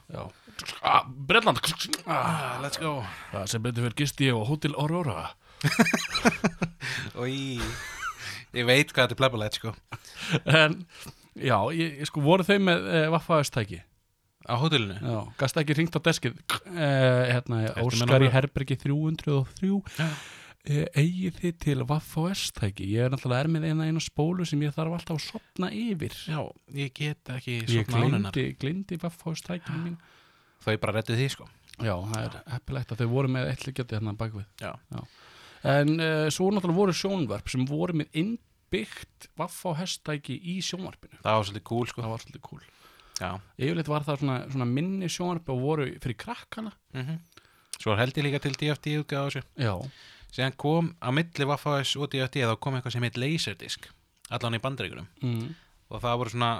Ah, 0.82 1.02
Bretland. 1.06 1.60
Ah. 2.06 2.56
let's 2.62 2.80
go 2.80 2.98
Það 3.32 3.50
sem 3.52 3.64
betur 3.64 3.86
fyrir 3.86 3.98
gist 3.98 4.22
ég 4.24 4.36
á 4.36 4.40
Hotel 4.48 4.76
Aurora. 4.78 5.32
og 7.18 7.26
ég, 7.28 7.62
veit 8.52 8.92
hvað 8.92 9.06
þetta 9.06 9.14
er 9.16 9.20
plebulegt 9.20 9.56
sko 9.58 9.72
En, 10.44 10.78
já, 11.34 11.56
ég, 11.76 12.00
ég 12.02 12.08
sko, 12.08 12.22
voru 12.24 12.44
þau 12.46 12.58
með 12.62 12.88
e, 12.92 13.02
vaffaðustæki? 13.14 13.80
á 14.46 14.54
hótelinu 14.60 14.94
Já, 15.00 15.18
gasta 15.40 15.62
ekki 15.64 15.74
ringt 15.80 15.96
á 15.98 16.00
deskið 16.06 16.36
eh, 16.70 17.34
hérna, 17.34 17.62
Ertu 17.66 17.80
með 17.80 17.80
Óskar 17.82 17.96
í 17.96 18.02
númerið? 18.04 18.34
Herbergi 18.36 18.76
303 18.84 20.06
Já. 20.66 20.74
eh, 20.74 20.86
eigið 21.02 21.40
þið 21.40 21.58
til 21.62 21.84
Vaffa-S-tæki 21.86 22.86
ég 22.90 23.06
er 23.06 23.10
náttúrulega 23.14 23.44
er 23.44 23.50
með 23.54 23.66
eina 23.70 23.86
eina 23.86 24.02
spólu 24.02 24.46
sem 24.46 24.60
ég 24.66 24.74
þarf 24.74 24.96
alltaf 24.98 25.16
að 25.16 25.24
sopna 25.26 25.70
yfir. 25.70 26.16
Já, 26.26 26.40
ég 26.74 26.92
get 26.96 27.30
ekki 27.36 27.60
ég 27.62 27.70
svona 27.86 28.02
ánunar 28.06 28.32
glindi, 28.34 28.56
glindi 28.58 28.98
Vaffa-S-tækinu 29.02 29.82
mín 29.84 29.96
þau 30.66 30.76
bara 30.82 30.96
rettu 30.98 31.14
því 31.14 31.28
sko. 31.30 31.46
Já, 31.78 31.94
það 31.94 32.22
er 32.24 32.36
heppilegt 32.54 32.92
að 32.92 33.02
þau 33.02 33.08
voru 33.12 33.28
með 33.28 33.50
eitt 33.52 33.66
líkjandi 33.68 33.96
hérna 33.98 34.16
bakvið 34.16 34.46
já, 34.64 34.72
en 35.66 35.92
uh, 36.00 36.26
svo 36.32 36.48
náttúrulega 36.50 36.80
voru 36.80 36.94
sjónvarp 36.96 37.50
sem 37.52 37.66
voru 37.68 37.98
með 38.00 38.18
innbyggt 38.22 39.28
Vaffa-S-tæki 39.38 40.38
í 40.40 40.58
sjónvarpinu. 40.64 41.20
Það 41.22 41.38
var 41.38 41.46
svolítið 41.48 41.66
cool 41.70 41.86
sko. 41.90 42.02
Það 42.02 42.14
var 42.14 42.24
svolítið 42.24 42.44
cool. 42.48 42.64
Já, 43.16 43.30
yfirleitt 43.56 43.88
var 43.88 44.04
það 44.04 44.20
svona, 44.22 44.36
svona 44.52 44.68
minni 44.68 45.08
sjónvarp 45.08 45.48
og 45.54 45.62
voru 45.62 45.86
fyrir 46.02 46.18
krakkana. 46.20 46.72
Mhm. 46.96 47.20
Svo 47.76 47.92
held 47.96 48.16
ég 48.16 48.24
líka 48.24 48.40
til 48.40 48.56
DFT 48.56 48.96
útgáð 49.02 49.42
Síðan 50.36 50.56
kom 50.60 50.92
á 51.00 51.08
milli 51.14 51.48
Waffas 51.48 51.94
og 51.96 52.10
DFT 52.12 52.44
þá 52.44 52.56
kom 52.60 52.76
eitthvað 52.76 52.96
sem 52.96 53.06
heit 53.06 53.20
Laserdisc 53.20 53.90
allan 54.36 54.58
í 54.58 54.62
bandaríkurum 54.62 55.06
mm. 55.22 55.50
og 55.94 56.02
það 56.02 56.18
voru 56.20 56.34
svona, 56.34 56.50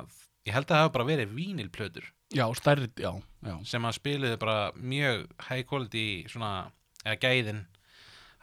ég 0.46 0.54
held 0.54 0.68
að 0.68 0.72
það 0.72 0.84
hafa 0.84 0.94
bara 0.94 1.08
verið 1.08 1.32
vínilplötur 1.36 2.10
já, 2.32 2.44
stærri, 2.58 2.88
já, 3.02 3.10
já 3.44 3.54
sem 3.68 3.88
að 3.88 3.96
spiluðu 3.98 4.38
bara 4.42 4.58
mjög 4.78 5.26
high 5.48 5.66
quality 5.66 6.06
svona, 6.30 6.52
eða 7.04 7.18
gæðin 7.26 7.64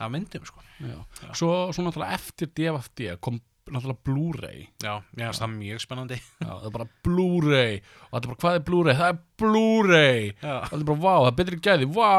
af 0.04 0.12
myndum 0.12 0.46
sko. 0.46 0.64
Já. 0.82 0.98
Já. 1.22 1.34
Svo, 1.38 1.52
svo 1.74 1.86
náttúrulega 1.86 2.18
eftir 2.18 2.50
DFD 2.58 3.16
kom 3.24 3.40
náttúrulega 3.72 4.04
Blu-ray 4.08 4.64
Já, 4.84 4.94
mér 5.16 5.30
finnst 5.30 5.42
það 5.44 5.54
mjög 5.56 5.82
spennandi. 5.84 6.18
Já, 6.44 6.50
það 6.50 6.66
er 6.68 6.74
bara 6.76 6.88
Blu-ray 7.08 7.78
og 7.80 8.12
það 8.12 8.18
er 8.20 8.28
bara, 8.28 8.40
hvað 8.44 8.58
er 8.60 8.64
Blu-ray? 8.68 8.96
Það 9.00 9.12
er 9.14 9.20
Blu-ray 9.44 10.26
Já, 10.44 10.56
það 10.68 10.78
er 10.82 10.88
bara, 10.90 11.00
vá, 11.06 11.14
það 11.24 11.30
er 11.32 11.38
betri 11.40 11.60
gæði, 11.68 11.88
vá 11.96 12.12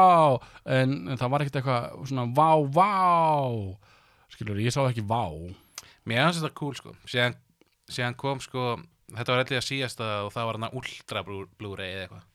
en, 0.79 0.95
en 1.13 1.21
það 1.21 1.31
var 1.35 1.45
ekkert 1.45 1.59
eitthvað 1.61 2.07
svona, 2.09 2.25
vá, 2.39 2.49
vá 2.79 2.89
skilur, 4.35 4.59
ég 4.63 4.73
sá 4.75 4.81
ekki 4.89 5.05
vá 5.05 5.21
mér 6.05 6.25
finnst 6.27 6.41
þetta 6.43 6.57
cool 6.59 6.75
sko. 6.77 6.91
Síðan, 7.09 7.37
síðan 7.89 8.17
kom 8.19 8.41
sko, 8.43 8.65
þetta 9.13 9.31
var 9.33 9.41
eitthvað 9.43 9.61
að 9.61 9.67
síðasta 9.69 10.09
og 10.25 10.33
það 10.35 10.49
var 10.49 10.59
hana 10.59 10.69
Ultra 10.77 11.23
Blu- 11.25 11.47
Blu-ray 11.61 11.93
eða 11.95 12.03
eitthvað, 12.05 12.25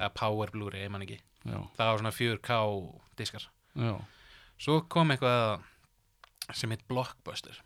eða 0.00 0.10
Power 0.18 0.52
Blu-ray, 0.52 0.82
ég 0.84 0.92
man 0.92 1.04
ekki. 1.06 1.20
já, 1.44 1.60
Það 1.76 1.88
var 1.92 2.02
svona 2.02 2.12
4K 2.18 2.58
diskar. 3.20 3.46
já 3.76 3.94
Svo 4.64 4.76
kom 4.88 5.10
eitthvað 5.10 5.64
sem 6.54 6.70
heit 6.70 6.84
Blockbuster. 6.88 7.56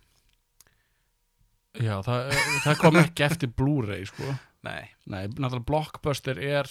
Já, 1.77 1.95
það, 2.03 2.33
það 2.65 2.79
kom 2.81 2.99
ekki 3.03 3.25
eftir 3.27 3.51
Blu-ray, 3.55 4.07
sko 4.09 4.35
Nei, 4.67 4.89
Nei, 5.07 5.27
náttúrulega 5.29 5.67
Blockbuster 5.69 6.41
er 6.43 6.69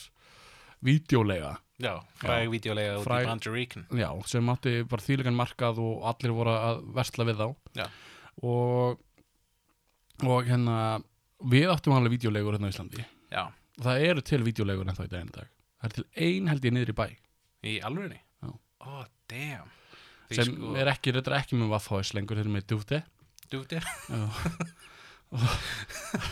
vídeolega 0.84 1.56
já, 1.82 1.94
fræg 2.22 2.50
videolega 2.52 2.98
út 3.00 3.06
í 3.08 3.28
Bandaríkan. 3.30 3.86
Já, 3.98 4.10
sem 4.30 4.50
átti 4.54 4.74
bara 4.90 5.06
þýligan 5.06 5.38
markað 5.38 5.80
og 5.82 6.08
allir 6.10 6.34
voru 6.36 6.56
að 6.58 6.82
versla 6.98 7.28
við 7.30 7.40
þá 7.44 7.48
Já. 7.78 7.86
og 8.42 9.04
og 10.26 10.50
hérna 10.50 10.78
við 11.46 11.70
áttum 11.70 11.94
alveg 11.94 12.18
vídeolegur 12.18 12.58
hérna 12.58 12.70
á 12.70 12.74
Íslandi 12.74 13.06
Já, 13.30 13.44
það 13.86 14.06
eru 14.10 14.26
til 14.26 14.42
vídeolegur 14.46 14.90
ennþá 14.90 15.06
í 15.06 15.14
daginn 15.14 15.34
dag 15.36 15.50
það 15.78 15.90
er 15.90 15.96
til 15.98 16.06
ein 16.28 16.52
held 16.52 16.66
ég 16.66 16.74
niður 16.78 16.94
í 16.94 16.98
bæ 16.98 17.08
í 17.68 17.76
alvörinni. 17.86 18.20
Já. 18.42 18.50
Ó, 18.86 19.06
damn. 19.30 19.70
Því 20.28 20.38
sem 20.38 20.50
sko, 20.54 20.74
er 20.78 20.90
ekki, 20.92 21.14
þetta 21.16 21.32
er 21.32 21.38
ekki 21.40 21.58
með 21.60 21.72
Waffhaus 21.74 22.12
lengur 22.18 22.38
þeir 22.38 22.46
eru 22.46 22.54
með 22.58 22.68
Dúte 22.74 23.00
Dúte. 23.52 23.80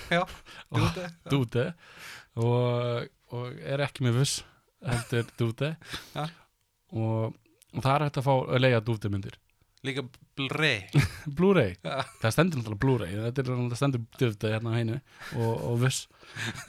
Já. 0.09 0.21
Dúte. 0.75 1.07
Dúte 1.29 1.63
og, 2.39 3.07
og 3.35 3.57
er 3.63 3.83
ekki 3.83 4.05
með 4.05 4.21
Vuss 4.21 4.35
heldur 4.85 5.27
Dúte 5.39 5.71
Já. 6.15 6.25
og, 6.95 7.35
og 7.75 7.81
það 7.81 7.91
er 7.95 8.05
hægt 8.05 8.19
að 8.21 8.27
fá 8.27 8.33
að 8.35 8.61
leiða 8.63 8.83
Dúte 8.87 9.11
myndir 9.11 9.35
Líka 9.85 10.01
Blu-ray. 10.35 10.87
Blu-ray 11.37 11.75
Já. 11.83 12.03
það 12.23 12.35
stendur 12.35 12.61
náttúrulega 12.61 12.83
Blu-ray 12.85 13.19
náttúrulega 13.19 13.79
stendur 13.79 14.05
Dúte 14.19 14.51
hérna 14.53 14.73
á 14.73 14.77
heinu 14.79 14.97
og, 15.35 15.53
og 15.53 15.75
Vuss 15.83 16.05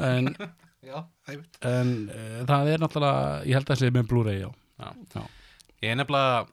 en, 0.02 0.32
það 1.26 1.46
en 1.70 1.94
uh, 2.10 2.42
það 2.50 2.72
er 2.74 2.84
náttúrulega 2.84 3.40
ég 3.46 3.58
held 3.58 3.66
að 3.66 3.72
það 3.74 3.82
sé 3.84 3.94
með 3.94 4.10
Blu-ray 4.12 4.42
já. 4.42 4.50
Já. 4.82 5.24
Ég 5.84 5.92
er 5.94 5.98
nefnilega 6.02 6.44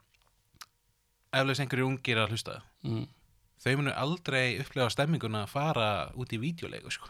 eflags 1.34 1.62
einhverju 1.63 1.88
ungir 1.89 2.19
að 2.21 2.34
hlusta. 2.34 2.60
Mm. 2.86 3.06
Þau 3.63 3.73
munu 3.80 3.93
aldrei 3.95 4.58
upplega 4.60 4.89
stemminguna 4.91 5.45
að 5.45 5.52
fara 5.54 5.89
út 6.19 6.34
í 6.36 6.39
videolegu, 6.41 6.91
sko. 6.91 7.08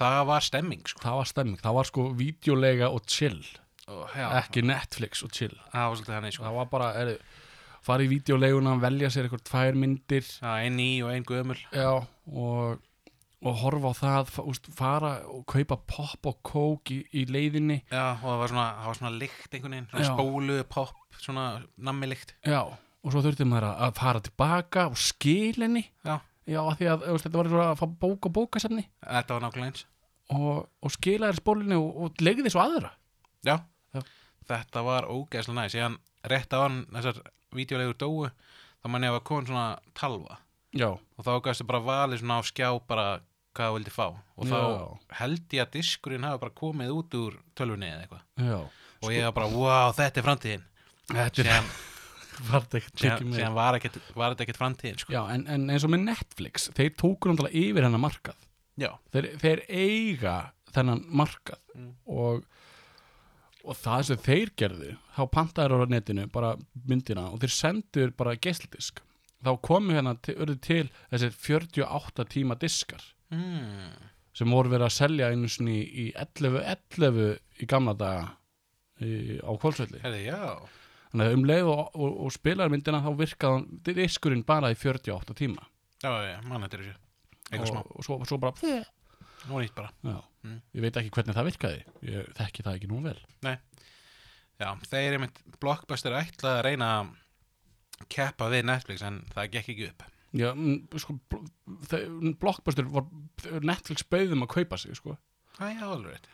Það 0.00 0.20
var 0.28 0.44
stemming, 0.44 0.82
sko. 0.88 1.02
það 1.04 1.18
var 1.20 1.28
stemming 1.28 1.60
það 1.60 1.76
var 1.76 1.88
sko 1.90 2.04
vídeolega 2.16 2.88
og 2.94 3.04
chill 3.10 3.40
já, 4.16 4.26
ekki 4.38 4.62
Netflix 4.64 5.24
og 5.26 5.32
chill 5.36 5.56
það 5.72 5.88
var 5.90 6.14
hann, 6.14 6.32
sko. 6.32 6.44
það 6.46 6.56
var 6.56 6.68
bara, 6.72 6.90
er, 7.02 7.10
fara 7.84 8.06
í 8.06 8.10
vídeoleguna 8.12 8.76
velja 8.80 9.10
sér 9.12 9.28
eitthvað 9.28 9.44
tvær 9.50 9.80
myndir 9.80 10.24
Já, 10.24 10.52
ein 10.62 10.78
ný 10.78 10.88
og 11.04 11.12
ein 11.12 11.26
gömul. 11.28 11.58
já, 11.74 11.90
og, 12.32 12.80
og 13.44 13.60
horfa 13.60 13.92
á 13.92 13.94
það 14.00 14.34
úst, 14.46 14.70
fara 14.76 15.12
og 15.28 15.44
kaupa 15.50 15.76
pop 15.90 16.30
og 16.32 16.38
kók 16.48 16.94
í, 16.94 17.02
í 17.12 17.26
leiðinni 17.28 17.82
Já, 17.90 18.14
og 18.22 18.28
það 18.28 18.40
var 18.44 18.54
svona, 18.54 18.68
það 18.78 18.92
var 18.92 19.00
svona 19.02 19.16
lykt 19.24 19.58
einhvern 19.58 19.76
veginn, 19.76 20.12
spólu, 20.14 20.60
pop, 20.70 20.94
svona 21.18 21.48
nammi 21.76 22.08
lykt. 22.14 22.36
já, 22.46 22.62
og 23.04 23.12
svo 23.14 23.22
þurfti 23.24 23.46
maður 23.48 23.68
að- 23.74 23.94
fara 24.00 24.20
tilbaka 24.20 24.86
og 24.90 24.96
skil 25.00 25.54
henni 25.62 25.84
Já. 26.04 26.20
já, 26.46 26.60
af 26.60 26.78
því 26.78 26.86
að 26.92 27.06
þetta 27.24 27.36
var 27.38 27.48
svo 27.48 27.62
að 27.64 27.78
fá 27.80 27.86
bók 28.04 28.26
og 28.26 28.32
bókasefni 28.38 28.84
Þetta 29.06 29.34
var 29.38 29.42
nákvæmlega 29.46 29.70
eins. 29.72 29.84
og, 30.30 30.68
og 30.82 30.90
skila 30.94 31.30
þér 31.32 31.40
spólinu 31.40 31.78
og, 31.80 31.96
og 32.04 32.14
legði 32.20 32.50
svo 32.52 32.60
aðra 32.64 32.90
Já. 33.46 33.56
Já. 33.94 34.02
Þetta 34.50 34.82
var 34.84 35.06
ógeðslega 35.08 35.54
næst. 35.56 35.74
Síðan 35.76 35.94
rétt 36.28 36.52
á 36.52 36.58
hann 36.66 36.80
þessar 36.92 37.20
videolegur 37.54 37.96
dóu, 37.96 38.30
þá 38.82 38.88
mann 38.90 39.02
ég 39.06 39.14
að 39.16 39.24
koma 39.24 39.46
svona 39.46 39.78
talva. 39.94 40.36
já, 40.74 40.90
Og 40.90 41.24
þá 41.24 41.30
gæstu 41.46 41.64
bara 41.66 41.80
valið 41.80 42.20
svona 42.20 42.36
á 42.38 42.42
skjá 42.44 42.68
bara 42.86 43.20
hvað 43.54 43.64
það 43.70 43.74
vildi 43.78 43.90
fá. 43.94 44.06
Og 44.36 44.46
þá 44.50 44.98
held 45.20 45.48
ég 45.56 45.62
að 45.64 45.70
diskurinn 45.78 46.22
hafi 46.28 46.40
bara 46.44 46.50
komið 46.60 46.90
út 46.98 47.14
úr 47.18 47.38
tölvunni 47.56 47.88
eða 47.88 48.04
eitthvað. 48.04 48.68
Og 49.02 49.10
ég 49.14 49.24
var 49.24 49.32
bara, 49.32 49.48
wow, 49.54 49.92
þetta 49.96 50.20
er 50.20 50.26
framtíðin. 50.28 50.64
þetta 51.08 51.46
er 51.46 51.64
var 52.50 52.62
þetta 52.64 52.78
ekkert 52.80 52.96
tekið 53.00 53.26
með 53.30 53.36
var, 54.16 54.34
þetta 54.34 54.44
ekkert 54.46 54.60
framtíðin, 54.60 54.98
sko. 55.02 55.12
en, 55.34 55.46
en 55.50 55.66
eins 55.70 55.84
og 55.84 55.92
með 55.94 56.04
Netflix 56.08 56.70
þeir 56.76 56.94
tóku 57.00 57.30
náttúrulega 57.30 57.62
yfir 57.64 57.86
hennar 57.88 58.02
markað 58.06 58.46
þeir, 59.12 59.28
þeir 59.42 59.62
eiga 59.68 60.38
þennan 60.74 61.04
markað 61.22 61.58
Mm. 61.70 61.92
og, 62.10 62.40
og 63.62 63.76
það 63.78 64.00
sem 64.08 64.18
þeir 64.24 64.50
gerðu 64.58 64.88
þá 65.14 65.20
pantaður 65.30 65.84
á 65.86 65.92
netinu 65.92 66.24
bara 66.34 66.56
myndina 66.90 67.28
og 67.30 67.38
þeir 67.44 67.52
sendur 67.54 68.10
bara 68.18 68.34
geislidisk 68.34 68.98
þá 69.44 69.50
komu 69.62 69.94
hérna 69.94 70.16
til, 70.20 70.34
til 70.60 70.90
þessir 71.12 71.36
48 71.38 72.26
tíma 72.34 72.58
diskar 72.58 73.04
Mm. 73.30 73.92
sem 74.34 74.50
voru 74.50 74.72
verið 74.72 74.88
að 74.88 74.96
selja 74.96 75.28
einu 75.30 75.46
sinni 75.48 75.78
í 75.86 76.08
11.11 76.18 77.38
í 77.62 77.66
gamla 77.70 77.94
daga 77.94 78.24
í, 79.00 79.38
á 79.38 79.50
kvöldsvelli. 79.54 80.00
Þannig 81.10 81.26
að 81.26 81.36
um 81.36 81.44
leið 81.50 81.68
og, 81.72 81.82
og, 81.94 82.16
og 82.26 82.32
spilaði 82.34 82.74
myndina 82.74 83.02
þá 83.04 83.10
virkaði 83.18 83.94
diskurinn 84.00 84.44
bara 84.46 84.72
í 84.72 84.78
48 84.78 85.36
tíma 85.38 85.66
Já, 86.00 86.10
já, 86.24 86.36
mann 86.48 86.64
er 86.64 86.72
þessu. 86.72 86.94
Og, 87.52 87.90
og 87.98 88.06
svo, 88.06 88.18
svo 88.24 88.38
bara 88.40 88.54
Nú 89.50 89.56
nýtt 89.56 89.72
bara. 89.76 89.90
já. 90.04 90.18
Mm. 90.44 90.60
ég 90.76 90.84
veit 90.84 90.96
ekki 90.96 91.12
hvernig 91.16 91.36
það 91.36 91.48
virkaði 91.50 91.80
ég 92.08 92.30
þekki 92.38 92.64
það 92.64 92.78
ekki 92.78 92.90
nú 92.92 93.02
vel 93.04 93.18
Já, 94.60 94.70
þeir 94.88 95.16
einmitt 95.16 95.42
Blockbuster 95.60 96.16
ætlaði 96.16 96.58
að 96.58 96.64
reyna 96.68 96.88
að 97.00 97.12
keppa 98.12 98.48
við 98.52 98.66
Netflix 98.68 99.04
en 99.04 99.22
það 99.32 99.52
gekk 99.56 99.70
ekki 99.74 99.90
upp 99.90 100.06
Já, 100.30 100.52
mm, 100.54 100.84
sko, 101.02 101.16
Blockbuster 102.40 102.86
var, 102.86 103.06
Netflix 103.66 104.04
bauðum 104.06 104.44
að 104.46 104.52
kaupa 104.54 104.78
sig 104.78 104.94
sko. 104.94 105.16
Æ, 105.58 105.74
já, 105.74 105.82
alveg 105.88 106.12
rétt, 106.14 106.28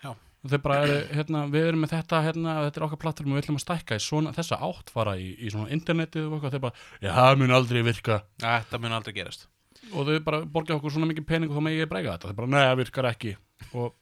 já 0.47 0.53
þeir 0.53 0.63
bara 0.63 0.79
eru, 0.85 0.97
hérna, 1.17 1.43
við 1.51 1.69
erum 1.71 1.83
með 1.83 1.93
þetta 1.97 2.23
hérna, 2.25 2.55
þetta 2.67 2.81
er 2.81 2.87
okkar 2.87 3.01
platform 3.03 3.33
og 3.33 3.37
við 3.37 3.45
ætlum 3.45 3.59
að 3.59 3.65
stækka 3.65 3.99
svona, 4.03 4.33
þessa 4.37 4.59
átt 4.67 4.93
fara 4.95 5.17
í, 5.19 5.29
í 5.43 5.53
svona 5.53 5.73
internetið 5.75 6.31
og 6.31 6.47
þeir 6.47 6.63
bara, 6.63 6.87
já, 7.03 7.11
það 7.17 7.43
mun 7.43 7.55
aldrei 7.57 7.83
virka. 7.87 8.21
Þetta 8.43 8.81
mun 8.83 8.97
aldrei 8.97 9.17
gerast. 9.17 9.49
Og 9.93 10.09
þau 10.09 10.17
bara 10.27 10.43
borgja 10.51 10.79
okkur 10.79 10.95
svona 10.95 11.11
mikið 11.11 11.27
pening 11.29 11.53
og 11.53 11.59
þá 11.59 11.67
megi 11.67 11.83
ég 11.83 11.91
breyga 11.91 12.17
þetta, 12.17 12.31
þeir 12.31 12.39
bara, 12.41 12.53
neða, 12.55 12.79
virkar 12.81 13.11
ekki. 13.11 13.35
Og, 13.73 13.93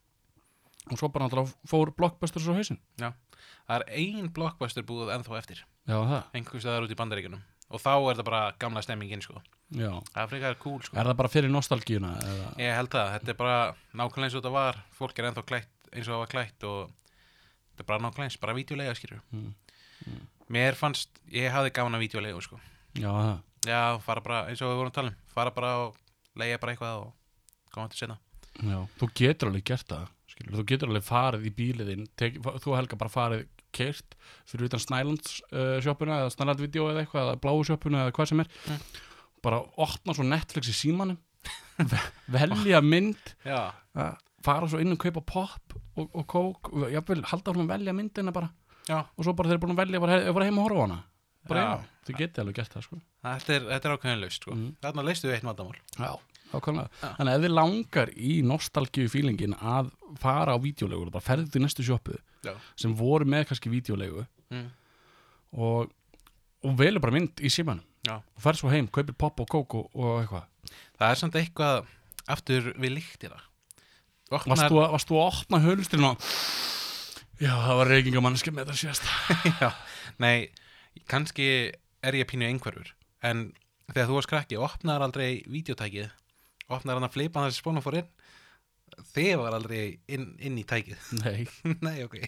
og 0.91 1.01
svo 1.01 1.11
bara 1.15 1.27
náttúrulega 1.27 1.71
fór 1.71 1.95
Blockbuster 1.97 2.45
svo 2.45 2.57
hausinn. 2.57 2.81
Það 3.01 3.75
er 3.81 3.89
ein 3.97 4.31
Blockbuster 4.37 4.87
búið 4.87 5.13
ennþá 5.17 5.41
eftir. 5.41 5.65
Já, 5.89 5.99
það, 5.99 6.23
einhvers 6.37 6.65
staðar 6.65 6.87
út 6.87 6.95
í 6.95 7.01
bandaríkjunum. 7.01 7.45
Og 7.75 7.81
þá 7.81 7.93
er 7.97 8.19
það 8.19 8.27
bara 8.29 8.41
gamla 8.61 8.83
stemmingin 8.85 9.23
sko. 9.25 9.41
Já. 9.75 9.89
Það 10.13 10.21
er 10.21 10.29
frekar 10.31 10.59
cool 10.61 10.83
sko. 10.85 10.97
Er 11.01 11.09
það 11.09 11.17
bara 11.19 11.31
fyrir 11.33 11.51
nostalgíuna? 11.51 12.11
Eða? 12.21 12.51
Ég 12.61 12.77
held 12.77 12.91
það, 12.93 13.09
þetta 13.17 13.33
er 13.33 13.39
bara 13.39 13.57
nákvæmlega 13.97 14.29
eins 14.29 14.37
og 14.37 14.43
þetta 14.43 14.53
var. 14.55 14.81
Fólk 14.95 15.19
er 15.19 15.29
ennþá 15.31 15.45
klætt 15.49 15.74
eins 15.95 16.09
og 16.09 16.15
það 16.15 16.23
var 16.25 16.33
klætt 16.35 16.67
og 16.69 16.93
þetta 17.75 17.85
er 17.85 17.89
bara 17.93 18.27
eins, 18.27 18.37
bara 18.43 18.55
vídeolega 18.59 18.95
skýrur 18.99 19.21
Mm. 19.33 19.55
Mér 20.53 20.75
fannst, 20.77 21.09
ég 21.33 21.49
hafði 21.55 21.71
gaman 21.73 21.95
að 21.97 22.03
vídeolega 22.05 22.41
sko. 22.45 22.59
Já. 23.01 23.41
Já, 23.65 23.99
fara 24.05 24.21
bara, 24.21 24.43
eins 24.51 24.61
og 24.61 24.69
við 24.69 24.77
vorum 24.77 24.91
að 24.91 24.97
tala 24.99 25.09
um 25.09 25.15
fara 25.33 25.51
bara 25.55 25.71
og 25.87 25.95
leiða 26.37 26.59
bara 26.61 26.75
eitthvað 26.75 26.99
og 27.01 27.13
koma 27.73 27.89
til 27.89 28.03
sena 28.03 28.19
Já, 28.61 28.77
þú 29.01 29.09
getur 29.17 29.49
alveg 29.49 29.65
gert 29.71 29.89
það 29.89 30.11
skilur, 30.35 30.59
þú 30.61 30.65
getur 30.69 30.91
alveg 30.93 31.07
farið 31.07 31.47
í 31.49 31.53
bíliðinn 31.57 32.05
þú 32.19 32.77
Helga 32.77 32.99
bara 33.01 33.15
farið 33.15 33.47
kert 33.75 34.15
fyrir 34.47 34.69
utan 34.69 34.83
Snælands 34.85 35.39
uh, 35.51 35.81
sjoppuna 35.83 36.21
eða 36.23 36.35
Snæland 36.37 36.61
Video 36.61 36.91
eða 36.93 37.03
eitthvað, 37.07 37.31
eða 37.33 37.41
Bláu 37.43 37.65
sjoppuna 37.67 38.05
eða 38.05 38.15
hvað 38.19 38.29
sem 38.31 38.45
er. 38.45 38.53
Mm. 38.69 38.85
bara 39.43 39.63
opna 39.89 40.15
svo 40.15 40.25
Netflix 40.29 40.69
í 40.71 40.77
símanum 40.77 41.17
ve- 41.91 42.11
velja 42.37 42.79
mynd. 42.85 43.33
Já, 43.49 43.73
uh, 43.97 44.13
fara 44.45 44.69
svo 44.71 44.81
inn 44.83 44.93
og 44.95 45.01
kaupa 45.03 45.23
pop 45.33 45.75
og, 45.97 46.07
og 46.11 46.27
kók, 46.31 46.71
og 46.75 46.87
jafnvel 46.93 47.25
halda 47.31 47.55
hún 47.55 47.65
að 47.67 47.73
velja 47.75 47.95
myndina 47.97 48.33
bara 48.35 48.51
já, 48.89 49.01
og 49.05 49.25
svo 49.25 49.33
bara 49.37 49.49
þeir 49.51 49.57
eru 49.59 49.65
búin 49.67 49.75
að 49.77 49.83
velja 49.85 50.03
bara, 50.05 50.21
bara 50.37 50.49
heim 50.51 50.61
og 50.61 50.69
horfa 50.69 50.87
hana 50.89 51.01
bara 51.49 51.61
Já. 51.65 51.65
já, 51.69 51.89
þau 52.09 52.15
getið 52.21 52.43
alveg 52.43 52.57
gert 52.61 52.75
það 52.77 52.87
sko 52.87 53.01
þetta 53.25 53.55
er, 53.59 53.67
er 53.77 53.95
ákveðin 53.97 54.23
laust 54.23 54.43
sko 54.47 54.55
Mm. 54.55 54.71
Þarna 54.85 55.05
leistu 55.09 55.29
við 55.29 55.35
eitt 55.39 55.45
vandamál 55.49 55.77
Já. 55.99 56.13
Já. 56.55 56.85
Þannig 57.03 57.31
að 57.33 57.35
ef 57.35 57.43
þið 57.45 57.53
langar 57.59 58.11
í 58.15 58.33
nostalgíu 58.47 59.09
fílingin 59.11 59.57
að 59.59 59.89
fara 60.23 60.55
á 60.55 60.59
vídeolegu, 60.63 61.09
bara 61.11 61.25
ferðu 61.25 61.49
til 61.51 61.63
næstu 61.65 61.83
sjoppu 61.87 62.15
Já, 62.47 62.53
sem 62.79 62.95
voru 62.95 63.27
með 63.27 63.49
kannski 63.51 63.73
vídeolegu 63.73 64.23
mm. 64.55 64.69
og, 65.59 65.91
og 66.65 66.77
velur 66.79 67.03
bara 67.03 67.17
mynd 67.17 67.43
í 67.43 67.51
símanum 67.53 67.83
og 68.15 68.45
ferð 68.45 68.61
svo 68.61 68.71
heim, 68.73 68.87
kaupir 68.93 69.17
pop 69.17 69.41
og 69.41 69.49
kók 69.51 69.75
og, 69.81 69.91
og 69.97 70.21
eitthvað. 70.23 70.47
það 71.01 71.11
er 71.11 71.21
samt 71.23 71.39
eitthvað 71.41 71.91
aftur 72.31 72.71
við 72.77 72.97
líktina 73.01 73.41
Varst, 74.35 74.67
þú 74.71 74.81
varst 74.81 75.11
þú 75.11 75.21
að 75.21 75.29
opna 75.31 75.63
hölstin 75.65 76.09
og 76.11 76.31
Já, 77.43 77.51
það 77.51 77.79
var 77.81 77.89
reykingamanniski 77.91 78.53
með 78.55 78.69
þetta 78.69 78.79
síðast. 78.79 79.09
já, 79.63 79.71
nei, 80.23 80.51
kannski 81.11 81.47
er 82.05 82.17
ég 82.17 82.29
pínu 82.31 82.47
einhverfur 82.47 82.93
en 83.27 83.49
þegar 83.91 84.11
þú 84.11 84.19
varst 84.21 84.31
krakki, 84.31 84.61
opnaðar 84.61 85.09
aldrei 85.09 85.43
vídeotækið, 85.51 86.13
opnaðar 86.69 87.01
hann 87.01 87.09
að 87.09 87.17
flipa 87.17 87.47
þessi 87.49 87.65
spónum 87.65 87.85
fór 87.85 87.99
inn 88.01 88.13
þið 89.15 89.33
var 89.41 89.57
aldrei 89.57 89.99
inn, 90.13 90.29
inn 90.39 90.59
í 90.61 90.65
tækið 90.69 91.11
Nei. 91.23 91.47
Nei, 91.87 91.97
ok. 92.05 92.19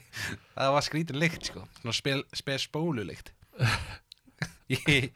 Það 0.57 0.75
var 0.77 0.87
skrítin 0.87 1.21
lykt, 1.23 1.51
sko. 1.51 1.65
Svona 1.81 1.97
spil, 1.97 2.19
spes 2.37 2.67
spólu 2.67 3.07
lykt. 3.07 3.33
ég, 4.73 5.13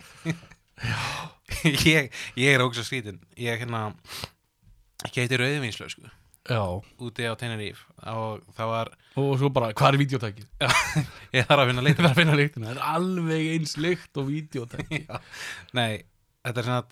ég, 1.64 2.10
ég 2.38 2.54
er 2.54 2.64
ógst 2.64 2.86
skrítin. 2.86 3.20
Ég 3.40 3.60
hérna, 3.62 3.90
geti 5.14 5.40
rauðvinslög, 5.40 5.94
sko, 5.96 6.12
Já, 6.50 6.62
úti 6.98 7.26
á 7.30 7.34
Tenerife 7.38 7.84
og 8.10 8.40
það 8.56 8.70
var, 8.72 8.88
og 9.22 9.34
svo 9.38 9.50
bara, 9.54 9.68
hvað 9.76 9.92
er 9.94 9.98
vídeotækið? 10.00 10.46
ég 11.36 11.46
þarf 11.46 11.62
að 11.62 11.68
finna 11.70 11.82
Það 11.84 12.32
lykt. 12.40 12.56
er. 12.58 12.64
Það 12.64 12.72
er 12.72 12.80
alveg 12.90 13.44
eins 13.52 13.74
lykt 13.78 14.18
og 14.18 14.26
vídeotækið. 14.32 15.12
Nei, 15.78 15.92
þetta 16.42 16.62
er 16.62 16.66
svona, 16.66 16.82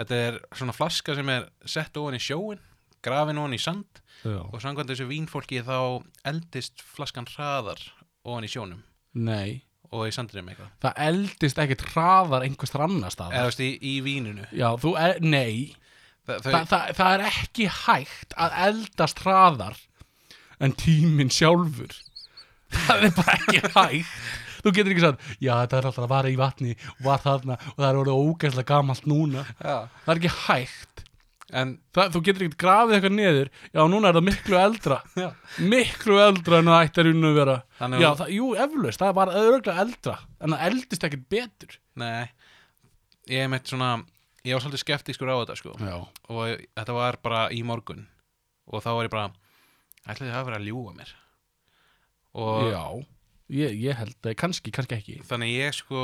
þetta 0.00 0.20
er 0.28 0.38
svona 0.56 0.76
flaska 0.76 1.16
sem 1.18 1.32
er 1.34 1.48
sett 1.68 2.00
ofan 2.00 2.16
í 2.16 2.22
sjóin, 2.24 2.62
grafin 3.04 3.40
ofan 3.42 3.56
í 3.58 3.60
sand 3.60 4.00
Já. 4.24 4.38
og 4.48 4.56
samkvæmt 4.64 4.94
þessu 4.94 5.08
vínfólki 5.10 5.60
þá 5.66 5.76
eldist 6.32 6.80
flaskan 6.96 7.28
hraðar 7.34 7.82
ofan 8.24 8.46
í 8.48 8.50
sjónum 8.50 8.80
Nei. 9.18 9.60
og 9.92 10.06
í 10.08 10.14
sandinum 10.14 10.48
eitthvað. 10.54 10.72
Það 10.86 11.02
eldist 11.10 11.60
ekkert 11.60 11.84
hraðar 11.92 12.48
einhvers 12.48 12.72
annar 12.78 13.12
staðar. 13.12 13.36
Eða, 13.36 13.44
þú 13.44 13.52
veist, 13.52 13.62
í, 13.66 13.70
í 13.92 13.94
vínunu. 14.08 14.48
Já, 14.56 14.70
þú 14.80 14.94
er, 15.04 15.20
nei 15.20 15.76
Þa, 16.28 16.34
þau, 16.44 16.50
Þa, 16.52 16.58
það, 16.68 16.90
það 16.98 17.14
er 17.14 17.22
ekki 17.30 17.68
hægt 17.72 18.34
að 18.36 18.58
eldast 18.68 19.22
hraðar 19.24 19.78
en 20.60 20.74
tíminn 20.76 21.30
sjálfur. 21.32 21.94
Það 22.74 23.06
er 23.08 23.16
bara 23.16 23.36
ekki 23.38 23.62
hægt. 23.78 24.14
Þú 24.58 24.72
getur 24.74 24.90
ekki 24.92 25.04
sagt, 25.06 25.26
já 25.40 25.52
þetta 25.62 25.76
er 25.78 25.86
alltaf 25.88 26.04
að 26.04 26.10
vara 26.12 26.30
í 26.32 26.36
vatni 26.36 26.72
og 26.98 27.04
var 27.06 27.20
þarna 27.22 27.56
og 27.62 27.76
það 27.78 27.88
er 27.92 27.98
orðið 28.02 28.22
ógæslega 28.26 28.68
gamalt 28.72 29.06
núna. 29.08 29.44
Já. 29.62 29.76
það 30.04 30.12
er 30.14 30.20
ekki 30.20 30.32
hægt. 30.44 31.04
En 31.58 31.70
það, 31.96 32.10
þú 32.12 32.20
getur 32.26 32.44
ekki 32.44 32.58
grafið 32.60 32.96
eitthvað 32.98 33.14
niður. 33.16 33.50
Já 33.72 33.80
núna 33.88 34.10
er 34.10 34.18
það 34.18 34.26
miklu 34.26 34.58
eldra. 34.60 34.98
Já. 35.22 35.28
miklu 35.72 36.18
eldra 36.20 36.58
en 36.60 36.68
það 36.68 36.82
ætti 36.90 37.00
að 37.00 37.08
runna 37.08 37.30
að 37.32 37.38
vera. 37.40 37.54
Þannig 37.78 38.02
já, 38.04 38.08
að- 38.10 38.18
það, 38.20 38.34
jú, 38.36 38.48
eflaust, 38.66 39.00
það 39.06 39.14
var 39.22 39.32
örgulega 39.44 39.84
eldra 39.86 40.16
en 40.44 40.52
það 40.58 40.66
eldist 40.68 41.06
ekkert 41.08 41.24
betur. 41.32 41.78
Nei, 42.02 42.26
ég 43.32 43.46
er 43.46 43.52
meitt 43.54 43.72
svona 43.72 43.94
ég 44.48 44.56
var 44.56 44.64
svolítið 44.64 44.82
skeptískur 44.84 45.30
á 45.30 45.36
þetta 45.42 45.56
sko. 45.60 45.74
Já, 45.82 45.96
og 46.32 46.64
þetta 46.78 46.96
var 46.96 47.20
bara 47.24 47.44
í 47.54 47.60
morgun. 47.66 48.06
Og 48.68 48.82
þá 48.84 48.90
var 48.96 49.08
ég 49.08 49.12
bara 49.14 49.28
ætlaði 50.08 50.32
það 50.32 50.40
að 50.40 50.48
vera 50.48 50.60
að 50.60 50.66
ljúga 50.68 50.96
mér? 50.96 51.14
Og 52.38 52.68
já. 52.72 52.82
Ég, 53.48 53.78
ég 53.80 53.96
held 53.96 54.28
að 54.28 54.36
kannski, 54.40 54.72
kannski 54.74 54.98
ekki. 54.98 55.18
Þannig 55.28 55.54
ég 55.54 55.76
sko 55.76 56.02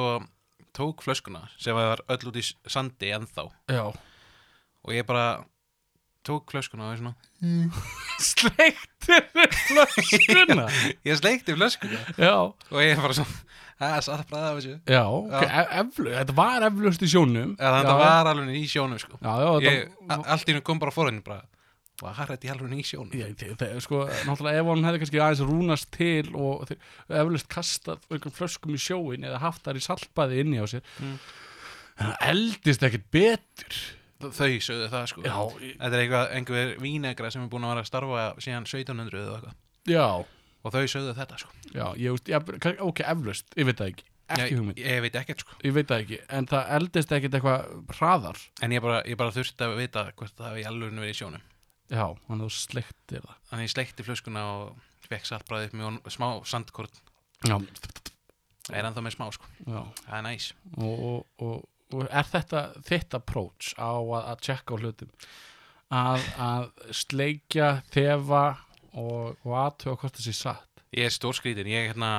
tók 0.75 1.05
flöskuna 1.05 1.45
sem 1.61 1.77
var 1.77 2.03
öll 2.11 2.31
út 2.31 2.39
í 2.41 2.45
sandi 2.45 3.13
ennþá. 3.15 3.45
Já, 3.71 3.85
og 4.85 4.95
ég 4.97 5.07
bara 5.09 5.45
tók 6.27 6.51
flöskuna 6.53 6.89
og 6.89 6.95
ég 6.97 7.01
svona. 7.03 7.15
Sleiktir 8.31 9.25
flöskuna? 9.69 10.67
Ég 11.09 11.19
sleikti 11.21 11.55
flöskuna. 11.57 12.01
Já, 12.19 12.35
og 12.53 12.79
ég 12.83 13.01
bara 13.01 13.17
svona 13.17 13.41
það 13.75 13.97
er 13.99 14.05
satt 14.07 14.29
bræða 14.31 14.51
af 14.53 14.59
þessu? 14.61 14.75
Já, 14.95 15.01
ok, 15.11 15.43
e 15.45 15.65
eflu, 15.83 16.13
þetta 16.15 16.37
var 16.39 16.65
eflaust 16.69 17.03
í 17.05 17.09
sjónum. 17.11 17.57
Eða 17.59 17.81
þetta 17.83 17.97
var 18.01 18.31
alveg 18.31 18.55
í 18.61 18.63
sjónum 18.71 19.01
sko. 19.03 19.19
Já, 19.19 19.33
já, 19.43 19.51
ég, 19.67 19.97
a- 20.15 20.21
allt 20.37 20.47
í 20.49 20.53
hennu 20.55 20.63
kom 20.65 20.81
bara 20.83 20.95
fórinn 20.95 21.19
bara 21.27 21.43
var 22.03 22.17
þetta 22.31 22.49
í 22.49 22.53
alveg 22.55 22.77
í 22.79 22.85
sjónum? 22.87 23.13
Ég, 23.19 23.35
þe- 23.41 23.57
þe- 23.61 23.83
sko, 23.85 24.05
náttúrulega 24.29 24.63
ef 24.63 24.71
hann 24.71 24.87
hefði 24.89 25.03
kannski 25.03 25.21
aðeins 25.27 25.43
rúnast 25.51 25.91
til 25.95 26.31
og 26.39 26.71
eflaust 27.11 27.51
kastað 27.53 28.07
einhvern 28.11 28.35
flöskum 28.39 28.79
í 28.79 28.81
sjóin 28.83 29.27
eða 29.29 29.43
haft 29.43 29.67
þar 29.67 29.79
í 29.83 29.85
saltbaði 29.85 30.41
inni 30.45 30.63
á 30.63 30.67
sér 30.71 30.83
Mm. 31.03 31.19
en 31.99 32.09
það 32.13 32.25
eldist 32.31 32.83
ekkert 32.89 33.11
betur 33.15 33.77
þau 34.21 34.55
sögðu 34.63 34.89
það 34.93 35.07
sko. 35.11 35.23
Já, 35.27 35.37
í- 35.61 35.75
Þetta 35.79 35.95
er 35.95 36.03
eitthvað, 36.05 36.33
einhver 36.39 36.75
vínegra 36.81 37.31
sem 37.33 37.43
er 37.43 37.49
búin 37.53 37.65
að 37.67 37.75
vera 37.75 37.83
að 37.85 37.91
starfa 37.91 38.25
síðan 38.39 38.67
1700 38.67 39.21
eða 39.25 39.37
eitthvað. 39.41 39.55
Já, 39.87 40.07
og 40.65 40.73
þau 40.73 40.85
sögðu 40.95 41.15
þetta 41.19 41.39
sko. 41.39 41.51
Já, 41.75 41.87
ég 42.01 42.11
veist 42.15 42.29
ég, 42.33 42.53
kann- 42.61 42.81
ok, 42.81 43.01
eflaust, 43.05 43.47
ég 43.57 43.65
veit 43.67 43.77
það 43.83 43.91
ekki. 43.95 44.05
Ekki 44.25 44.41
ég, 44.49 44.57
hugmynd, 44.57 44.79
ég 44.81 45.01
veit 45.05 45.17
ekkert 45.21 45.41
sko. 45.45 45.53
Ég 45.65 45.73
veit 45.77 45.87
það 45.91 46.01
ekki 46.07 46.19
en 46.33 46.47
það 46.49 46.71
eldist 46.79 47.11
ekkert 47.13 47.35
eitthvað 47.37 47.93
hraðar. 47.99 48.39
En 48.65 48.71
ég 48.73 48.81
bara, 48.81 49.03
ég 49.05 49.17
bara 49.21 49.31
þurfti 49.37 49.67
að 49.67 49.77
vita 49.83 50.07
hvort 50.17 50.33
það 50.39 50.49
hefði 50.55 50.65
alveg 50.71 50.95
verið 50.97 51.13
í 51.13 51.19
sjónum. 51.19 51.43
Já, 51.93 52.07
hann 52.31 52.41
þú 52.41 52.49
sleiktir 52.51 53.21
það. 53.21 53.35
Þannig 53.51 53.67
ég 53.69 53.75
sleikti 53.75 54.07
flöskuna 54.07 54.45
og 54.55 54.79
fekk 55.11 55.27
saltbræði 55.29 55.67
upp 55.69 55.75
honum- 55.77 56.01
smá 56.09 56.29
sandkort 56.49 56.97
já, 57.45 57.59
er 58.73 58.85
ennþá 58.89 59.03
með 59.05 59.13
smá 59.19 59.27
sko, 59.37 59.45
já. 59.69 59.83
Það 60.07 60.17
er 60.17 60.23
næs. 60.25 60.47
Og, 60.81 61.05
og, 61.05 61.27
og 61.45 61.65
er 62.09 62.31
þetta 62.31 62.63
þitt 62.87 63.19
approach 63.19 63.75
á 63.79 63.93
að, 63.95 64.15
að 64.21 64.45
tjekka 64.49 64.75
á 64.75 64.81
hlutum? 64.81 65.11
Að, 65.95 66.25
að 66.41 66.71
sleikja, 66.97 67.69
þefa 67.95 68.45
og, 68.99 69.37
og 69.45 69.53
aðtöga 69.61 70.01
hvort 70.01 70.19
það 70.19 70.27
sé 70.29 70.35
satt? 70.39 70.83
Ég 70.95 71.09
er 71.09 71.15
stórskrítin, 71.15 71.71
ég 71.71 71.91
hérna 71.91 72.11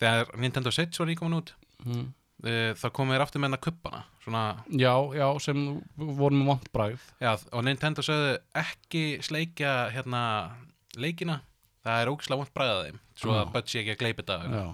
þegar 0.00 0.32
Nintendo 0.40 0.72
Switch 0.72 1.00
var 1.00 1.08
nýkomin 1.10 1.38
út 1.40 1.52
mm. 1.84 2.06
uh, 2.46 2.72
þá 2.78 2.86
komið 2.96 3.16
þér 3.16 3.24
aftur 3.26 3.42
með 3.42 3.54
þetta 3.54 3.66
kuppana 3.66 4.02
svona, 4.24 4.44
já, 4.68 4.92
já, 5.16 5.26
sem 5.42 5.60
voru 5.96 6.36
með 6.36 6.50
vont 6.52 6.70
bragð. 6.74 7.04
Já, 7.22 7.32
og 7.56 7.64
Nintendo 7.66 8.04
sögðu 8.04 8.34
ekki 8.60 9.04
sleikja 9.24 9.74
hérna 9.94 10.22
leikina, 11.00 11.40
það 11.84 12.02
er 12.02 12.12
ógislega 12.12 12.42
vont 12.42 12.54
bræðað 12.56 12.82
þeim, 12.88 13.02
svo 13.22 13.36
að 13.36 13.52
Bud 13.54 13.70
sé 13.70 13.82
ekki 13.82 13.94
að 13.96 14.00
gleypa 14.02 14.26
þetta. 14.26 14.64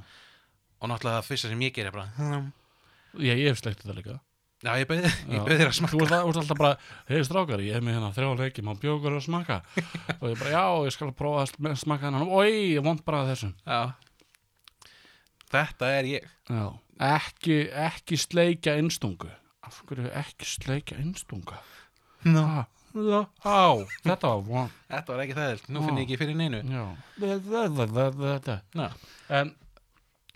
Og 0.76 0.90
náttúrulega 0.90 1.20
það 1.20 1.28
fyrsta 1.30 1.50
sem 1.52 1.62
ég 1.64 1.76
gerir 1.76 1.92
er 1.92 1.96
bara 1.96 2.08
"Hm, 2.18 2.48
ég, 3.22 3.42
ég 3.44 3.52
hef 3.52 3.60
sleikt 3.62 3.82
þetta 3.84 3.96
líka. 3.98 4.16
Já, 4.64 4.70
ég 4.80 4.86
beði, 4.88 5.10
þér 5.28 5.68
að 5.68 5.68
ert, 5.68 5.90
þú 5.92 5.98
ert 6.06 6.14
alltaf 6.40 6.56
bara, 6.56 6.76
hei 7.10 7.18
strákar, 7.28 7.60
ég 7.60 7.76
hef 7.76 7.84
með 7.84 7.98
hérna 7.98 8.08
þrjá 8.16 8.30
leiki, 8.40 8.62
má 8.64 8.72
bjókur 8.80 9.18
að 9.18 9.26
smakka? 9.26 9.58
Og 10.20 10.30
ég 10.32 10.38
bara, 10.40 10.52
já, 10.54 10.64
ég 10.88 10.94
skal 10.96 11.10
prófa 11.18 11.42
að 11.44 11.50
sm- 11.52 11.76
smakka 11.82 12.08
hennan 12.08 12.30
oi, 12.32 12.48
ég 12.72 12.84
vond 12.86 13.02
bara 13.04 13.26
þessum. 13.28 13.52
Já. 13.68 13.82
Þetta 15.52 15.90
er 15.98 16.08
ég. 16.10 16.30
Já. 16.48 16.64
Ekki, 17.06 17.58
ekki 17.76 18.16
sleikja 18.16 18.78
innstungu 18.80 19.28
Af 19.66 19.82
hverju 19.84 20.08
ekki 20.16 20.46
sleikja 20.48 20.96
innstunga? 21.02 21.58
no. 22.24 22.64
Já, 22.96 23.26
á, 23.44 23.76
þetta 24.06 24.30
var 24.30 24.38
von 24.46 24.70
Þetta 24.88 25.12
var 25.12 25.22
ekki 25.26 25.34
það, 25.36 25.64
nú 25.68 25.82
finn 25.84 25.98
ég 26.00 26.06
ekki 26.06 26.16
fyrir 26.22 26.38
neinu. 26.38 26.62
Já, 26.64 26.84
þetta 27.20 28.54
Já. 28.72 28.86
En, 29.36 29.50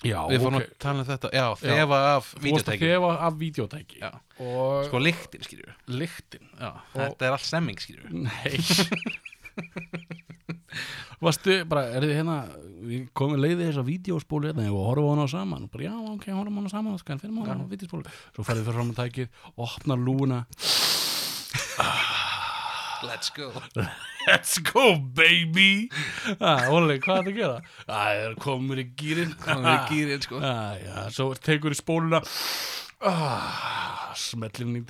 já, 0.06 0.18
Við 0.30 0.44
fórum 0.44 0.58
ok. 0.60 0.66
að 0.66 0.78
tala 0.82 1.02
um 1.02 1.08
þetta 1.10 1.30
Já, 1.34 1.46
þefa 1.60 1.98
af 2.10 2.30
varst 2.30 2.38
að 2.38 2.44
videotæki 2.46 2.90
þefa 2.90 3.10
af 3.26 3.38
videotæki 3.40 4.00
Já. 4.00 4.10
Og 4.40 4.86
Sko 4.88 5.02
lyktin, 5.02 5.44
skilur 5.46 5.74
lyktin 6.00 6.46
Já, 6.56 6.70
þetta 6.94 7.28
er 7.28 7.36
allt 7.36 7.48
stemming, 7.48 7.82
skilur 7.82 8.06
Nei. 8.10 8.54
Varstu 11.20 11.58
bara, 11.68 11.90
er 11.92 12.06
þið 12.06 12.14
hérna 12.16 12.36
Við 12.80 13.10
komum 13.16 13.42
leiðið 13.42 13.66
þess 13.66 13.82
að 13.82 13.90
vídeospólu 13.90 14.48
hérna 14.48 14.70
og 14.70 14.86
horfum 14.88 15.10
hana 15.12 15.26
saman. 15.28 15.66
Og 15.66 15.72
bara, 15.74 15.90
já, 15.90 15.96
ok, 16.14 16.30
horfum 16.32 16.62
hana 16.62 16.72
saman 16.72 16.96
og 16.96 17.02
skan, 17.02 17.20
fyrir 17.20 17.34
maður 17.36 17.60
á 17.60 17.72
vídeospólu 17.74 18.14
Svo 18.32 18.46
ferðið 18.46 18.70
fyrir 18.70 18.78
fram 18.78 18.94
að 18.94 19.02
tækið, 19.02 19.28
opnar 19.66 20.00
lúuna 20.00 20.38
Let's 23.02 23.30
go. 23.30 23.52
Let's 24.26 24.58
go, 24.58 24.96
baby. 24.98 25.90
Ah, 26.40 26.68
Óli, 26.70 26.98
hvað 27.00 27.16
er 27.16 27.24
það 27.24 27.30
að 27.30 27.38
gera? 27.38 27.60
Það 27.88 28.20
er 28.24 28.34
komur 28.44 28.80
í 28.82 28.84
gýrin 29.00 29.32
Komur 29.40 29.70
í 29.72 29.78
gírinn, 29.90 30.22
sko. 30.26 30.40
ah, 30.44 30.74
Já, 30.80 30.96
svo 31.16 31.30
tekur 31.40 31.74
í 31.74 31.78
spóluna. 31.78 32.20
Ah, 33.00 34.10
Smellir 34.20 34.66
inn 34.66 34.76
í 34.82 34.84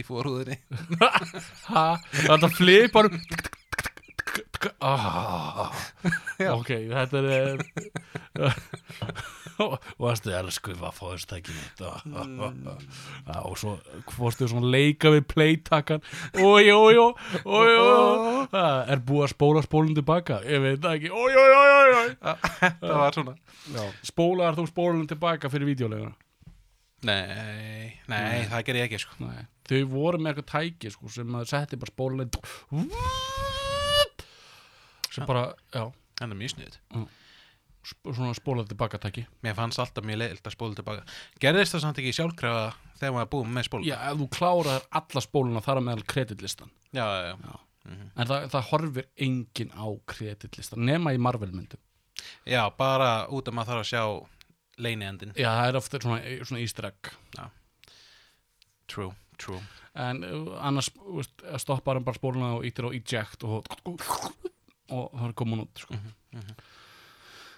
í 0.00 0.04
fórhúðinni 0.06 0.56
ha, 1.70 1.84
þetta 2.10 2.48
flipar. 2.56 3.08
ah, 3.14 3.61
ok, 6.52 6.70
þetta 6.92 7.22
er 7.28 7.64
og 9.62 9.76
varstu 10.00 10.32
elsku 10.34 10.74
hvað 10.78 10.94
fóðist 10.96 11.32
ekki 11.36 11.54
mitt 11.54 11.82
ah, 11.84 13.42
og 13.44 13.58
svo 13.60 13.74
fórstu 14.12 14.48
svona 14.50 14.70
leika 14.72 15.12
við 15.12 15.26
playtakkan 15.32 16.02
oi. 16.40 16.64
Ah, 18.52 18.82
er 18.90 19.00
búið 19.06 19.26
að 19.26 19.32
spóla 19.32 19.62
spólun 19.64 19.94
tilbaka 19.96 20.40
ég 20.44 20.60
veit 20.62 20.80
það 20.82 20.96
ekki. 20.98 21.10
Oi. 21.14 21.30
Þetta 22.62 22.98
var 22.98 23.16
svona. 23.16 23.34
Spólaðar 24.04 24.58
þú 24.58 24.66
spólun 24.68 25.08
tilbaka 25.10 25.50
fyrir 25.52 25.70
videoleguna 25.72 26.14
Nei, 27.02 27.96
nei, 28.06 28.44
það 28.46 28.66
ger 28.68 28.76
ég 28.78 28.84
ekki, 28.86 29.00
sko. 29.02 29.16
Nei. 29.26 29.48
þau 29.66 29.80
voru 29.90 30.20
með 30.22 30.36
eitthvað 30.36 30.50
tæki 30.52 30.92
sko, 30.94 31.10
sem 31.10 31.34
að 31.34 31.48
setti 31.50 31.80
bara 31.80 31.94
spólun 31.96 32.22
sem 35.12 35.28
bara, 35.28 35.50
já. 35.74 35.84
Það 36.20 36.30
er 36.30 36.40
mjög 36.42 36.56
sniðut 36.56 36.80
sp 37.82 38.12
svona 38.14 38.30
spólað 38.38 38.68
tilbaka 38.70 38.98
tæki. 39.02 39.24
Mér 39.42 39.56
fannst 39.58 39.80
alltaf 39.82 40.04
mjög 40.06 40.20
leiðilt 40.20 40.44
að 40.46 40.52
spóla 40.54 40.76
tilbaka. 40.78 41.00
Gerðist 41.42 41.74
það 41.74 41.80
samt 41.82 41.96
ekki 41.98 42.12
sjálfkrafa 42.14 42.68
þegar 43.02 43.16
maður 43.16 43.30
búið 43.32 43.52
með 43.56 43.68
spólu? 43.68 43.88
já, 43.88 43.96
ef 44.08 44.20
þú 44.20 44.28
kláraðir 44.36 44.84
alla 45.00 45.22
spóluna 45.24 45.62
þar 45.64 45.80
að 45.80 45.86
meðal 45.88 46.06
kreditlistan 46.12 46.72
já, 46.94 47.02
já, 47.02 47.32
já. 47.32 47.56
en 47.90 48.30
það, 48.30 48.46
það 48.54 48.68
horfir 48.70 49.08
engin 49.26 49.74
á 49.74 49.86
kreditlistan 50.12 50.86
nema 50.86 51.14
í 51.16 51.20
Marvel 51.22 51.50
myndum 51.54 51.82
Já, 52.46 52.62
bara 52.78 53.26
út 53.34 53.48
að 53.50 53.56
maður 53.56 53.72
þarf 53.72 53.82
að 53.82 53.90
sjá 53.90 54.82
leiniendin 54.82 55.34
já, 55.34 55.48
það 55.48 55.68
er 55.68 55.78
ofta 55.80 56.00
svona, 56.04 56.36
svona 56.46 56.62
easter 56.62 56.86
egg. 56.92 57.10
True, 58.92 59.10
true. 59.40 59.58
En 59.98 60.22
uh, 60.26 60.52
annars 60.62 60.90
stoppar 61.62 61.98
hann 61.98 62.06
bara 62.06 62.18
spóluna 62.18 62.52
og 62.58 62.66
ítir 62.68 62.86
á 62.86 62.90
eject 62.94 63.46
og, 63.48 63.66
og 64.92 65.12
það 65.16 65.28
er 65.28 65.36
komin 65.42 65.64
út 65.64 65.84
sko. 65.84 66.00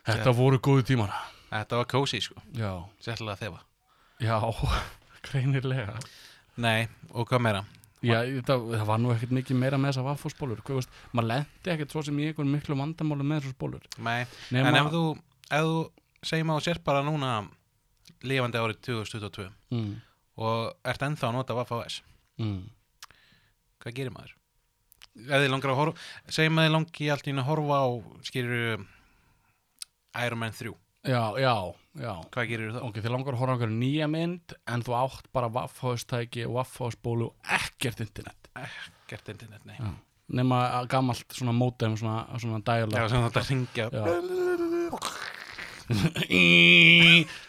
þetta 0.09 0.35
voru 0.39 0.61
góðu 0.62 0.87
tímar. 0.91 1.14
Þetta 1.51 1.80
var 1.80 1.89
cozy, 1.91 2.20
sko. 2.24 2.43
Sérlega 3.05 3.39
þefa 3.43 3.62
já 4.22 4.37
greinilega. 5.26 5.99
Nei, 6.61 6.87
og 7.11 7.26
hvað 7.28 7.43
meira? 7.43 7.64
Já, 8.05 8.18
það, 8.45 8.64
það 8.74 8.87
var 8.91 9.01
nú 9.01 9.12
ekkert 9.14 9.32
mikið 9.35 9.59
meira 9.59 9.78
með 9.80 9.95
þessar 9.95 10.07
vaffóspólur 10.11 10.61
maður 11.16 11.28
lendi 11.30 11.72
ekkert 11.72 11.95
svo 11.95 12.03
sem 12.05 12.18
í 12.20 12.26
einhverjum 12.28 12.53
miklu 12.53 12.76
vandamáli 12.76 13.24
með 13.24 13.41
þessar 13.41 13.55
spólur 13.57 13.87
Nei, 14.05 14.26
Nema, 14.53 14.70
en 14.70 14.78
ef 14.80 14.91
þú, 14.93 15.03
ef 15.49 15.68
þú 15.68 15.78
segjum 16.28 16.53
þú 16.53 16.59
sért 16.66 16.85
bara 16.85 17.05
núna 17.07 17.30
lifandi 18.28 18.61
árið 18.61 18.82
2022 18.91 19.47
mm, 19.72 19.95
og 20.45 20.91
ert 20.93 21.07
ennþá 21.09 21.30
að 21.30 21.37
nota 21.39 21.57
Vaffa 21.57 21.80
OS 21.80 21.99
mm, 22.43 22.61
hvað 23.80 23.97
gerir 23.97 24.14
maður? 24.14 24.37
Ef 25.14 25.38
þið 25.44 25.50
langar 25.52 25.70
að 25.72 25.78
horfa 25.80 26.32
segjum 26.34 26.58
að 26.58 26.66
þið 26.66 26.74
langi 26.74 27.10
allt 27.14 27.26
í 27.28 27.30
einu 27.34 27.42
að 27.44 27.48
horfa 27.50 27.76
á 27.78 27.86
skýrur 28.28 28.86
Iron 30.24 30.40
Man 30.42 30.56
3 30.56 30.72
Já, 31.04 31.22
já, 31.36 31.54
já 32.00 32.12
hvað 32.32 32.48
gerir 32.48 32.72
þá? 32.74 32.80
Ok, 32.88 32.96
þið 33.04 33.12
langar 33.12 33.36
að 33.36 33.40
horfa 33.42 33.52
á 33.52 33.54
einhverju 33.58 33.76
nýja 33.78 34.08
mynd 34.10 34.56
En 34.72 34.84
þú 34.86 34.96
átt 34.98 35.26
bara 35.36 35.52
vaffhóðstæki 35.52 36.46
og 36.48 36.56
vaffhóðsbólu 36.58 37.24
og 37.28 37.34
ekkert 37.58 38.02
internet 38.06 38.40
Gert 39.10 39.28
internet, 39.28 39.62
nei 39.68 39.76
já. 39.76 39.92
Nema 40.34 40.62
að 40.80 40.88
gamalt 40.94 41.28
svona 41.36 41.52
mótem 41.54 41.98
Svona, 42.00 42.24
svona 42.40 42.60
Já, 42.62 42.66
dialog 42.72 43.10
sem 43.12 43.26
þetta 43.28 43.42
ringja 43.50 43.86
Já. 43.92 44.02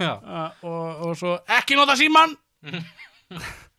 Já. 0.00 0.14
uh, 0.16 0.50
og, 0.64 1.00
og 1.08 1.16
svo 1.18 1.34
ekki 1.58 1.76
nota 1.76 1.96
síman 1.98 2.36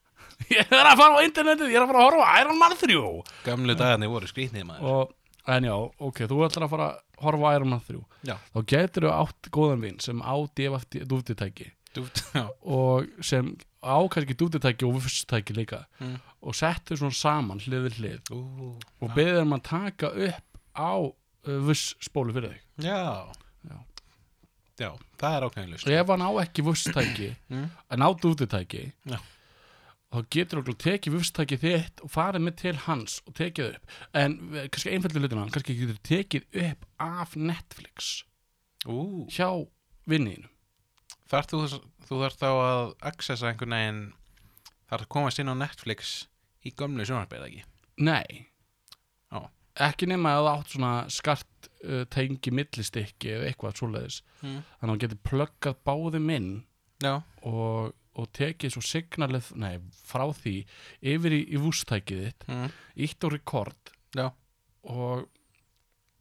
ég 0.57 0.71
er 0.77 0.87
að 0.91 0.99
fara 1.01 1.17
á 1.17 1.25
internetið 1.25 1.71
ég 1.73 1.79
er 1.79 1.85
að 1.85 1.91
fara 1.91 2.01
að 2.03 2.07
horfa 2.09 2.29
Iron 2.43 2.59
Man 2.61 2.77
3 2.77 2.99
Gamlu 3.47 3.75
dagarnir 3.79 4.11
voru 4.13 4.29
skrýtnið 4.31 4.65
maður 4.69 4.91
og, 4.95 5.13
en 5.55 5.67
já, 5.69 5.75
ok, 6.07 6.23
þú 6.29 6.39
ætlar 6.47 6.67
að 6.67 6.73
fara 6.75 6.87
að 6.91 7.25
horfa 7.25 7.53
Iron 7.57 7.71
Man 7.73 7.83
3 7.87 8.01
Já. 8.29 8.35
þá 8.55 8.59
getur 8.75 9.07
þú 9.07 9.13
átt 9.17 9.51
góðan 9.57 9.85
vinn 9.85 9.99
sem 10.03 10.21
á 10.21 10.35
dúftitæki 11.11 11.71
Dúft, 11.91 12.21
já, 12.37 12.45
og 12.63 13.07
sem 13.25 13.49
á 13.83 13.97
kannski 14.13 14.35
dúftitæki 14.39 14.85
og 14.87 14.93
vufstæki 15.01 15.55
líka 15.57 15.81
Mm. 16.01 16.15
og 16.41 16.55
settur 16.57 16.97
svona 16.97 17.13
saman 17.13 17.59
hlið 17.61 17.83
við 17.89 17.97
hlið 17.99 18.29
Ú, 18.33 18.69
og 19.03 19.11
beður 19.13 19.41
um 19.43 19.51
að 19.57 19.63
taka 19.67 20.07
upp 20.09 20.57
á 20.77 20.93
uh, 20.97 21.59
vuss 21.67 21.91
spólu 22.01 22.33
fyrir 22.33 22.55
þig 22.55 22.87
já. 22.87 23.27
Já. 23.67 23.75
Já, 24.81 24.89
það 25.21 25.35
er 25.37 25.45
ákveðinlust 25.49 25.85
og 25.85 25.93
ef 25.99 26.09
hann 26.13 26.23
á 26.25 26.31
ekki 26.45 26.63
vufstæki 26.65 27.27
Mm. 27.51 27.67
en 27.91 28.01
á 28.01 28.09
dúftitæki 28.23 28.85
Já. 29.11 29.19
Þá 30.11 30.17
getur 30.35 30.63
þú 30.67 30.77
tekið 30.85 31.15
vufstæki 31.17 31.59
þitt 31.61 32.01
og 32.05 32.11
farið 32.11 32.45
með 32.47 32.57
til 32.61 32.75
hans 32.85 33.19
og 33.25 33.35
tekið 33.37 33.75
upp. 33.75 33.93
En 34.21 34.37
eh, 34.55 34.67
kannski 34.67 34.95
einfældi 34.95 35.23
hlutina 35.23 35.45
kannski 35.49 35.77
getur 35.79 36.01
tekið 36.07 36.63
upp 36.67 36.87
af 37.01 37.37
Netflix 37.39 38.11
Ú, 38.89 39.27
hjá 39.29 39.47
vinniðinu 40.09 40.49
þarf 41.31 41.51
þú, 41.51 41.61
þú 42.09 42.21
þarf 42.25 42.39
þá 42.41 42.49
að 42.51 42.85
accessa 43.11 43.49
einhvern 43.51 43.75
veginn 43.77 44.01
þarf 44.91 45.05
að 45.05 45.11
komast 45.15 45.41
inn 45.41 45.51
á 45.51 45.55
Netflix 45.55 46.15
í 46.67 46.73
gömlu 46.77 47.05
sjónarbeið 47.07 47.47
ekki? 47.47 47.63
Nei. 48.03 48.47
Já. 49.31 49.47
Ekki 49.87 50.09
nema 50.11 50.35
að 50.39 50.49
átt 50.51 50.73
svona 50.73 50.91
skart 51.13 51.69
uh, 51.85 52.03
tengi 52.11 52.51
millistikki 52.53 53.31
eða 53.37 53.47
eitthvað 53.49 53.79
svoleiðis. 53.79 54.19
Mm. 54.41 54.59
þannig 54.81 54.91
að 54.91 54.91
þú 54.91 55.01
getur 55.05 55.23
pluggað 55.29 55.79
báðum 55.87 56.29
inn 56.35 56.51
Já, 57.01 57.15
og, 57.47 57.93
og 58.19 58.27
tekið 58.35 58.73
svo 58.73 58.81
signalið 58.83 59.51
nei, 59.61 59.75
frá 60.03 60.25
því 60.35 60.55
yfir 61.13 61.35
í, 61.37 61.41
í 61.55 61.61
vústækið 61.61 62.23
þitt 62.25 62.47
mm. 62.51 62.73
ítt 63.07 63.27
og 63.27 63.35
rekord 63.37 63.93
já, 64.17 64.25
og 64.83 65.27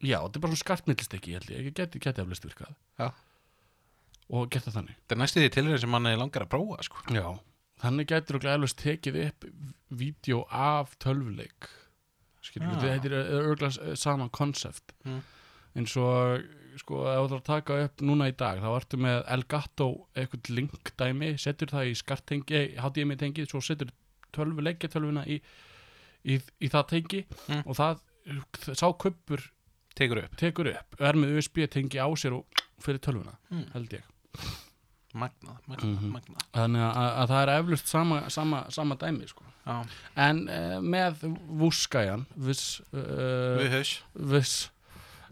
já, 0.01 0.21
þetta 0.23 0.39
er 0.39 0.45
bara 0.45 0.53
svona 0.55 0.63
skart 0.63 0.87
millistikki 0.91 1.35
ég 1.35 1.41
held 1.41 1.51
ég, 1.57 1.67
ég 1.67 1.75
geti, 1.81 2.03
geti 2.03 2.23
aflist 2.23 2.47
virkað 2.47 2.77
Já. 3.01 3.11
og 4.31 4.47
geta 4.55 4.73
þannig 4.75 4.97
þetta 5.01 5.17
er 5.17 5.23
næstu 5.25 5.43
því 5.43 5.51
tilhverjum 5.57 5.83
sem 5.85 5.93
manni 5.97 6.15
langar 6.21 6.47
að 6.47 6.53
prófa 6.55 6.87
sko. 6.87 7.03
Já, 7.11 7.27
þannig 7.83 8.09
getur 8.13 8.39
þú 8.39 8.43
glæðilegst 8.47 8.81
tekið 8.85 9.21
upp 9.27 9.49
vídeo 10.01 10.45
af 10.55 10.95
tölvuleik 11.03 11.69
Já. 12.55 12.63
við, 12.63 12.87
þetta 12.87 13.11
er 13.11 13.35
örgulega 13.43 13.97
sama 13.99 14.31
konsept 14.33 14.95
Mm. 15.05 15.21
eins 15.75 15.93
og 16.01 16.47
sko, 16.79 17.01
ef 17.11 17.19
þú 17.19 17.25
ætlar 17.27 17.41
að 17.41 17.49
taka 17.49 17.79
upp 17.85 18.01
núna 18.07 18.29
í 18.31 18.37
dag, 18.37 18.61
þá 18.63 18.69
ertu 18.77 18.97
með 19.01 19.25
Elgato 19.37 19.89
eitthvað 20.15 20.51
linkdæmi, 20.59 21.33
setur 21.39 21.67
það 21.75 21.91
í 21.91 21.95
skartengi, 21.99 22.61
HDMI 22.79 23.17
tengi 23.17 23.47
svo 23.49 23.61
setur 23.61 23.91
tölvuleikja 24.33 24.89
tölvuna 24.93 25.25
í, 25.27 25.41
í, 26.25 26.39
í 26.61 26.69
það 26.71 26.87
tengi 26.95 27.25
Mm. 27.49 27.63
og 27.67 27.75
það, 27.77 28.01
sá 28.75 28.87
kuppur 28.97 29.51
Tekur 29.97 30.21
upp, 30.23 30.37
tekur 30.39 30.69
upp, 30.71 30.95
er 31.03 31.17
með 31.19 31.37
USB 31.37 31.67
tengi 31.69 31.99
á 31.99 32.07
sér 32.15 32.33
og 32.39 32.47
fyrir 32.81 33.01
tölvuna, 33.03 33.35
Mm. 33.51 33.67
held 33.75 33.91
ég 33.91 34.05
magnað, 35.15 35.59
magnað, 35.67 35.97
Mhm. 35.99 36.11
magnað 36.15 36.45
þannig 36.55 36.85
að, 36.87 37.09
að 37.21 37.29
það 37.29 37.43
er 37.43 37.51
eflust 37.59 37.89
sama, 37.89 38.31
sama, 38.31 38.65
sama 38.71 38.95
dæmi 38.97 39.27
sko 39.29 39.45
Já, 39.67 39.85
En 40.17 40.49
uh, 40.49 40.79
með 40.81 41.19
vúskæjan 41.61 42.23
viss, 42.37 42.81
uh, 42.95 43.59
viss 44.15 44.71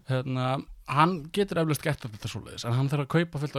hérna, 0.09 0.59
hann 0.89 1.15
getur 1.35 1.61
eflust 1.63 1.85
gert 1.85 2.03
þetta 2.05 2.31
svoleiðis 2.31 2.65
en 2.67 2.75
hann 2.77 2.89
þarf 2.91 3.05
að 3.07 3.13
kaupa 3.15 3.41
fullt 3.43 3.57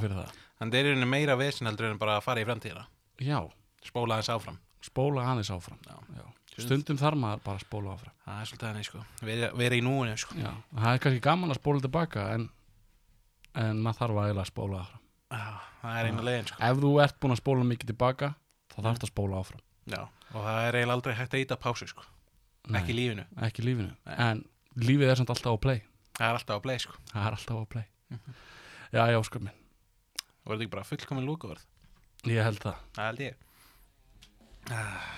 fyrir 0.00 0.16
það. 0.16 0.36
Þannig 0.58 0.78
er 0.78 0.86
rauninni 0.88 1.08
meira 1.10 1.36
vesen 1.38 1.68
heldur 1.68 1.90
en 1.90 2.00
bara 2.00 2.16
að 2.18 2.24
fara 2.24 2.42
í 2.42 2.46
framtíðina. 2.48 2.86
Já, 3.22 3.40
Spóla 3.84 4.18
aðeins 4.18 4.30
áfram. 4.32 4.58
Spóla 4.84 5.24
aðeins 5.26 5.50
áfram 5.54 5.78
Já. 5.86 5.96
Já. 6.18 6.26
Stundum 6.58 6.98
þarf 6.98 7.18
maður 7.22 7.42
bara 7.44 7.60
að 7.60 7.64
spóla 7.66 7.92
áfram. 7.94 8.14
Það 8.24 8.38
er 8.40 8.48
svolítið 8.50 8.66
þannig 8.68 8.86
sko. 8.88 9.00
Vera, 9.28 9.50
vera 9.60 9.78
í 9.78 9.82
núinu 9.86 10.14
sko. 10.18 10.38
Það 10.38 10.88
er 10.90 11.02
kannski 11.04 11.22
gaman 11.22 11.54
að 11.54 11.60
spóla 11.60 11.82
tilbaka 11.84 12.24
en, 12.34 12.46
en 13.62 13.82
maður 13.84 14.00
þarf 14.00 14.18
að 14.18 14.24
eiginlega 14.24 14.44
að 14.44 14.50
spóla 14.50 14.80
áfram. 14.82 15.04
Það 15.78 16.00
er 16.00 16.08
eina 16.08 16.26
leiðin 16.26 16.50
sko. 16.50 16.58
Ef 16.68 16.80
þú 16.82 16.92
ert 17.04 17.18
búin 17.22 17.34
að 17.36 17.40
spóla 17.44 17.68
mikið 17.68 17.92
tilbaka 17.92 18.30
þá 18.72 18.78
þarf 18.80 18.98
þetta 18.98 19.08
að 19.08 19.12
spóla 19.12 19.42
áfram. 19.44 19.62
Og 20.34 20.48
það 20.48 20.62
er 20.64 20.80
eiginlega 20.80 20.96
aldrei 20.98 21.14
hægt 21.20 21.36
að 21.36 21.44
íta 21.44 21.60
pásu 21.62 21.88
sko. 21.92 22.08
Ekki 22.74 22.96
lífinu. 22.98 23.28
ekki 23.46 23.64
lífinu. 23.64 23.94
En 24.18 24.42
lífið 24.84 25.10
er 25.12 25.20
samt 25.20 25.30
alltaf 25.34 25.54
á 25.54 25.58
play. 25.60 25.82
Það 26.18 26.28
er 26.32 26.38
alltaf 26.40 26.58
á 26.58 26.64
bleið 26.64 26.80
sko. 26.84 26.94
Það 27.12 27.26
er 27.28 27.36
alltaf 27.38 27.58
á 27.58 27.64
play. 27.74 27.86
Mhm. 28.10 28.36
Já, 28.92 29.02
já, 29.12 29.18
sko 29.28 29.38
minn. 29.44 29.54
Er 30.48 30.54
þetta 30.54 30.64
ekki 30.64 30.70
bara 30.72 30.84
fullkomin 30.88 31.26
lúkaverð 31.28 31.64
Ég 32.26 32.42
held 32.42 32.58
það. 32.62 32.78
Það 32.96 33.06
held 33.08 33.20
ég. 33.20 33.34
Ah, 34.70 35.08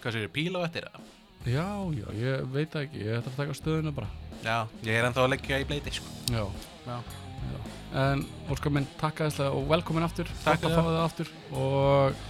Hvað 0.00 0.12
séu, 0.16 0.28
píl 0.32 0.54
á 0.56 0.60
eftir 0.66 0.84
það? 0.84 1.00
Já, 1.44 1.66
já, 1.96 2.06
ég 2.16 2.44
veit 2.52 2.70
það 2.72 2.84
ekki. 2.86 3.00
Ég 3.04 3.18
ætla 3.18 3.32
að 3.32 3.38
taka 3.40 3.56
stöðuna 3.58 3.92
bara. 3.96 4.08
Já, 4.44 4.56
ég 4.84 4.94
er 4.98 5.08
ennþá 5.08 5.24
að 5.24 5.30
leggja 5.34 5.58
í 5.60 5.66
bleiti 5.68 5.92
sko. 5.98 6.12
Já, 6.32 6.44
Já, 6.84 6.98
En 7.94 8.24
Óskar 8.50 8.72
minn, 8.74 8.86
takk 8.98 9.20
aðeinslega 9.22 9.52
og 9.54 9.66
velkomin 9.70 10.02
aftur. 10.06 10.28
Takk 10.42 10.62
Gott 10.64 10.72
að 10.72 10.80
fá 10.80 10.88
þig 10.88 11.02
aftur. 11.04 11.28
Og 11.52 12.22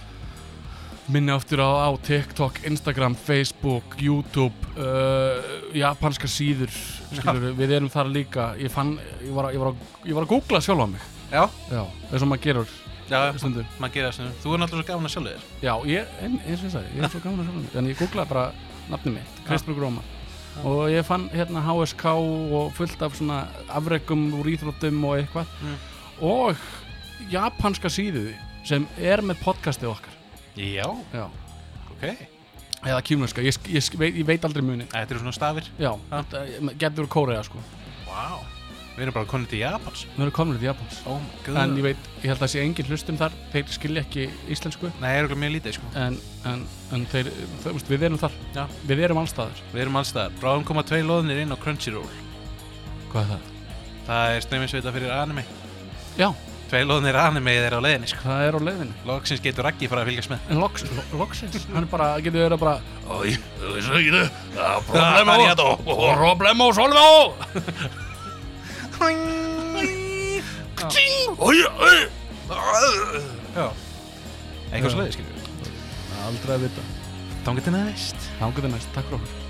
minni 1.11 1.31
aftur 1.33 1.61
á, 1.61 1.69
á 1.85 1.89
TikTok, 2.01 2.63
Instagram, 2.65 3.15
Facebook, 3.15 3.95
YouTube 4.01 4.55
uh, 4.77 5.37
Japanska 5.75 6.27
síður 6.29 6.71
skilur, 7.13 7.51
Við 7.57 7.75
erum 7.77 7.91
þar 7.93 8.09
líka. 8.11 8.47
Ég 8.59 8.73
fann, 8.73 8.95
ég 9.21 9.33
var, 9.35 9.49
að- 9.49 9.57
ég 9.57 9.61
var, 9.61 9.71
að, 9.71 10.01
ég 10.09 10.17
var 10.17 10.25
að 10.25 10.33
googla 10.33 10.61
sjálf 10.65 10.81
á 10.81 10.87
mig. 10.89 11.05
Já, 11.31 11.43
Já, 11.71 11.83
eins 12.11 12.21
og 12.21 12.29
maður 12.29 12.43
gerur 12.47 12.73
já 13.05 13.19
stundum. 13.37 13.67
Maður 13.81 14.07
það 14.07 14.15
sem 14.17 14.33
Þú 14.41 14.53
er 14.55 14.61
náttúrulega 14.63 14.85
svo 14.85 14.95
gafin 14.95 15.09
að 15.09 15.13
sjálfu 15.13 15.31
þér. 15.33 15.45
Já, 15.61 15.73
ég, 15.91 16.15
en, 16.25 16.39
eins 16.45 16.59
og 16.59 16.65
ég 16.65 16.73
sagði, 16.73 16.91
ég 16.95 17.05
er 17.05 17.13
svo 17.13 17.21
gaman 17.21 17.39
að 17.39 17.49
sjálf 17.49 17.59
mig. 17.59 17.71
Þannig 17.75 17.93
ég 17.93 18.01
googlaði 18.01 18.31
bara 18.33 18.45
nafnið 18.89 19.17
mitt, 19.19 19.39
Kristbjörg 19.45 19.81
Rómar 19.85 20.11
Og 20.63 20.81
ég 20.87 21.03
fann 21.03 21.27
hérna 21.35 21.61
HSK 21.65 22.05
og 22.15 22.73
fullt 22.77 23.01
af 23.03 23.17
svona 23.17 23.41
afrekum 23.67 24.29
úr 24.39 24.47
íþróttum 24.53 25.01
og 25.03 25.17
eitthvað. 25.19 25.51
Mm. 25.61 25.77
Og 26.23 26.65
japanska 27.29 27.91
síðu 27.91 28.29
sem 28.65 28.87
er 28.97 29.21
með 29.25 29.41
podcastið 29.43 29.91
okkar 29.91 30.14
Já, 30.55 30.87
Já. 31.13 31.25
Ok. 31.91 32.03
Eða 32.85 32.99
kýmneska, 33.01 33.41
ég, 33.41 33.55
ég, 33.73 33.81
sk- 33.81 33.97
veit, 33.97 34.13
ég 34.19 34.25
veit 34.27 34.43
aldrei 34.45 34.61
munin 34.61 34.85
Þetta 34.91 35.15
eru 35.15 35.19
svona 35.23 35.33
stafir 35.33 35.65
Já, 35.81 35.89
Ha? 36.11 36.19
þetta 36.21 36.75
getur 36.77 37.07
úr 37.07 37.09
Kórea 37.09 37.41
sko. 37.47 37.57
Vá. 38.05 38.37
Við 38.95 39.03
erum 39.09 39.15
bara 39.17 39.27
konið 39.27 39.49
til 39.51 39.59
Japans. 39.59 40.05
Við 40.15 40.21
erum 40.23 40.31
komin 40.31 40.55
til 40.55 40.67
Japans. 40.69 40.99
Oh 41.05 41.17
my 41.19 41.39
god. 41.43 41.57
En 41.65 41.73
ég 41.75 41.83
veit, 41.83 42.05
ég 42.23 42.29
held 42.31 42.39
að 42.45 42.51
sé 42.53 42.61
engin 42.63 42.85
hlustum 42.87 43.17
þar. 43.19 43.33
Þeir 43.51 43.65
skilja 43.75 44.03
ekki 44.05 44.29
íslensku. 44.53 44.87
Nei, 45.01 45.09
það 45.09 45.17
er 45.17 45.25
okkur 45.27 45.39
mjög 45.41 45.51
lítið 45.57 45.73
sko. 45.75 45.89
En, 45.99 46.15
en, 46.47 46.61
en 46.95 47.03
þeir, 47.11 47.29
þau, 47.65 47.73
veist, 47.75 47.89
við 47.91 48.05
erum 48.07 48.21
þar. 48.21 48.37
Já. 48.55 48.63
Við 48.87 49.03
erum 49.09 49.19
allstaðar 49.19 49.59
Við 49.73 49.81
erum 49.83 49.99
allstaðar 49.99 50.37
Bráðum 50.39 50.63
koma 50.69 50.83
tvei 50.87 51.01
loðnir 51.03 51.41
inn 51.43 51.51
á 51.51 51.57
Crunchyroll. 51.59 52.07
Hvað 53.11 53.19
er 53.25 53.33
það? 53.33 53.51
Það 54.07 54.35
er 54.37 54.45
streyminsveita 54.47 54.93
fyrir 54.95 55.11
anime. 55.17 55.43
Já, 56.15 56.29
Tvei 56.65 56.81
loðnir 56.87 57.17
anime 57.21 57.53
er 57.61 57.75
á 57.77 57.79
leiðinni 57.83 58.07
sko. 58.09 58.23
Það 58.25 58.43
er 58.47 58.55
á 58.57 58.59
leiðinni. 58.67 58.95
Loksins 59.05 59.41
getur 59.43 59.67
Raggi 59.67 59.89
fara 59.91 60.01
að 60.01 60.09
fylgjast 60.09 60.31
með. 60.33 60.47
En 60.49 60.61
loks, 60.63 60.85
lo, 60.89 61.03
loksins, 61.21 61.67
hann 61.69 61.83
er 61.83 61.89
bara, 61.91 62.07
getur 62.25 62.41
verið 62.41 62.61
bara 62.63 62.75
Oi, 63.15 63.35
þú 63.61 63.75
segir 63.85 64.17
þau 64.17 64.27
Problemo. 64.89 65.67
Problemo 65.85 66.17
Problemo 66.17 66.69
solvo 66.73 67.07
Oi, 71.45 71.57
oi 71.61 71.97
Já. 73.55 73.67
Eitthvað 74.71 74.89
Já. 74.89 74.91
svo 74.91 74.99
leiði 74.99 75.15
skilur 75.19 75.35
Aldrei 76.25 76.55
að 76.57 76.63
vita. 76.65 76.83
Þá 77.45 77.49
getur 77.59 77.75
næst. 77.75 78.29
Þá 78.39 78.45
getur 78.57 78.71
næst, 78.73 78.93
takk 78.95 79.11
fyrir 79.11 79.21
okkur 79.21 79.44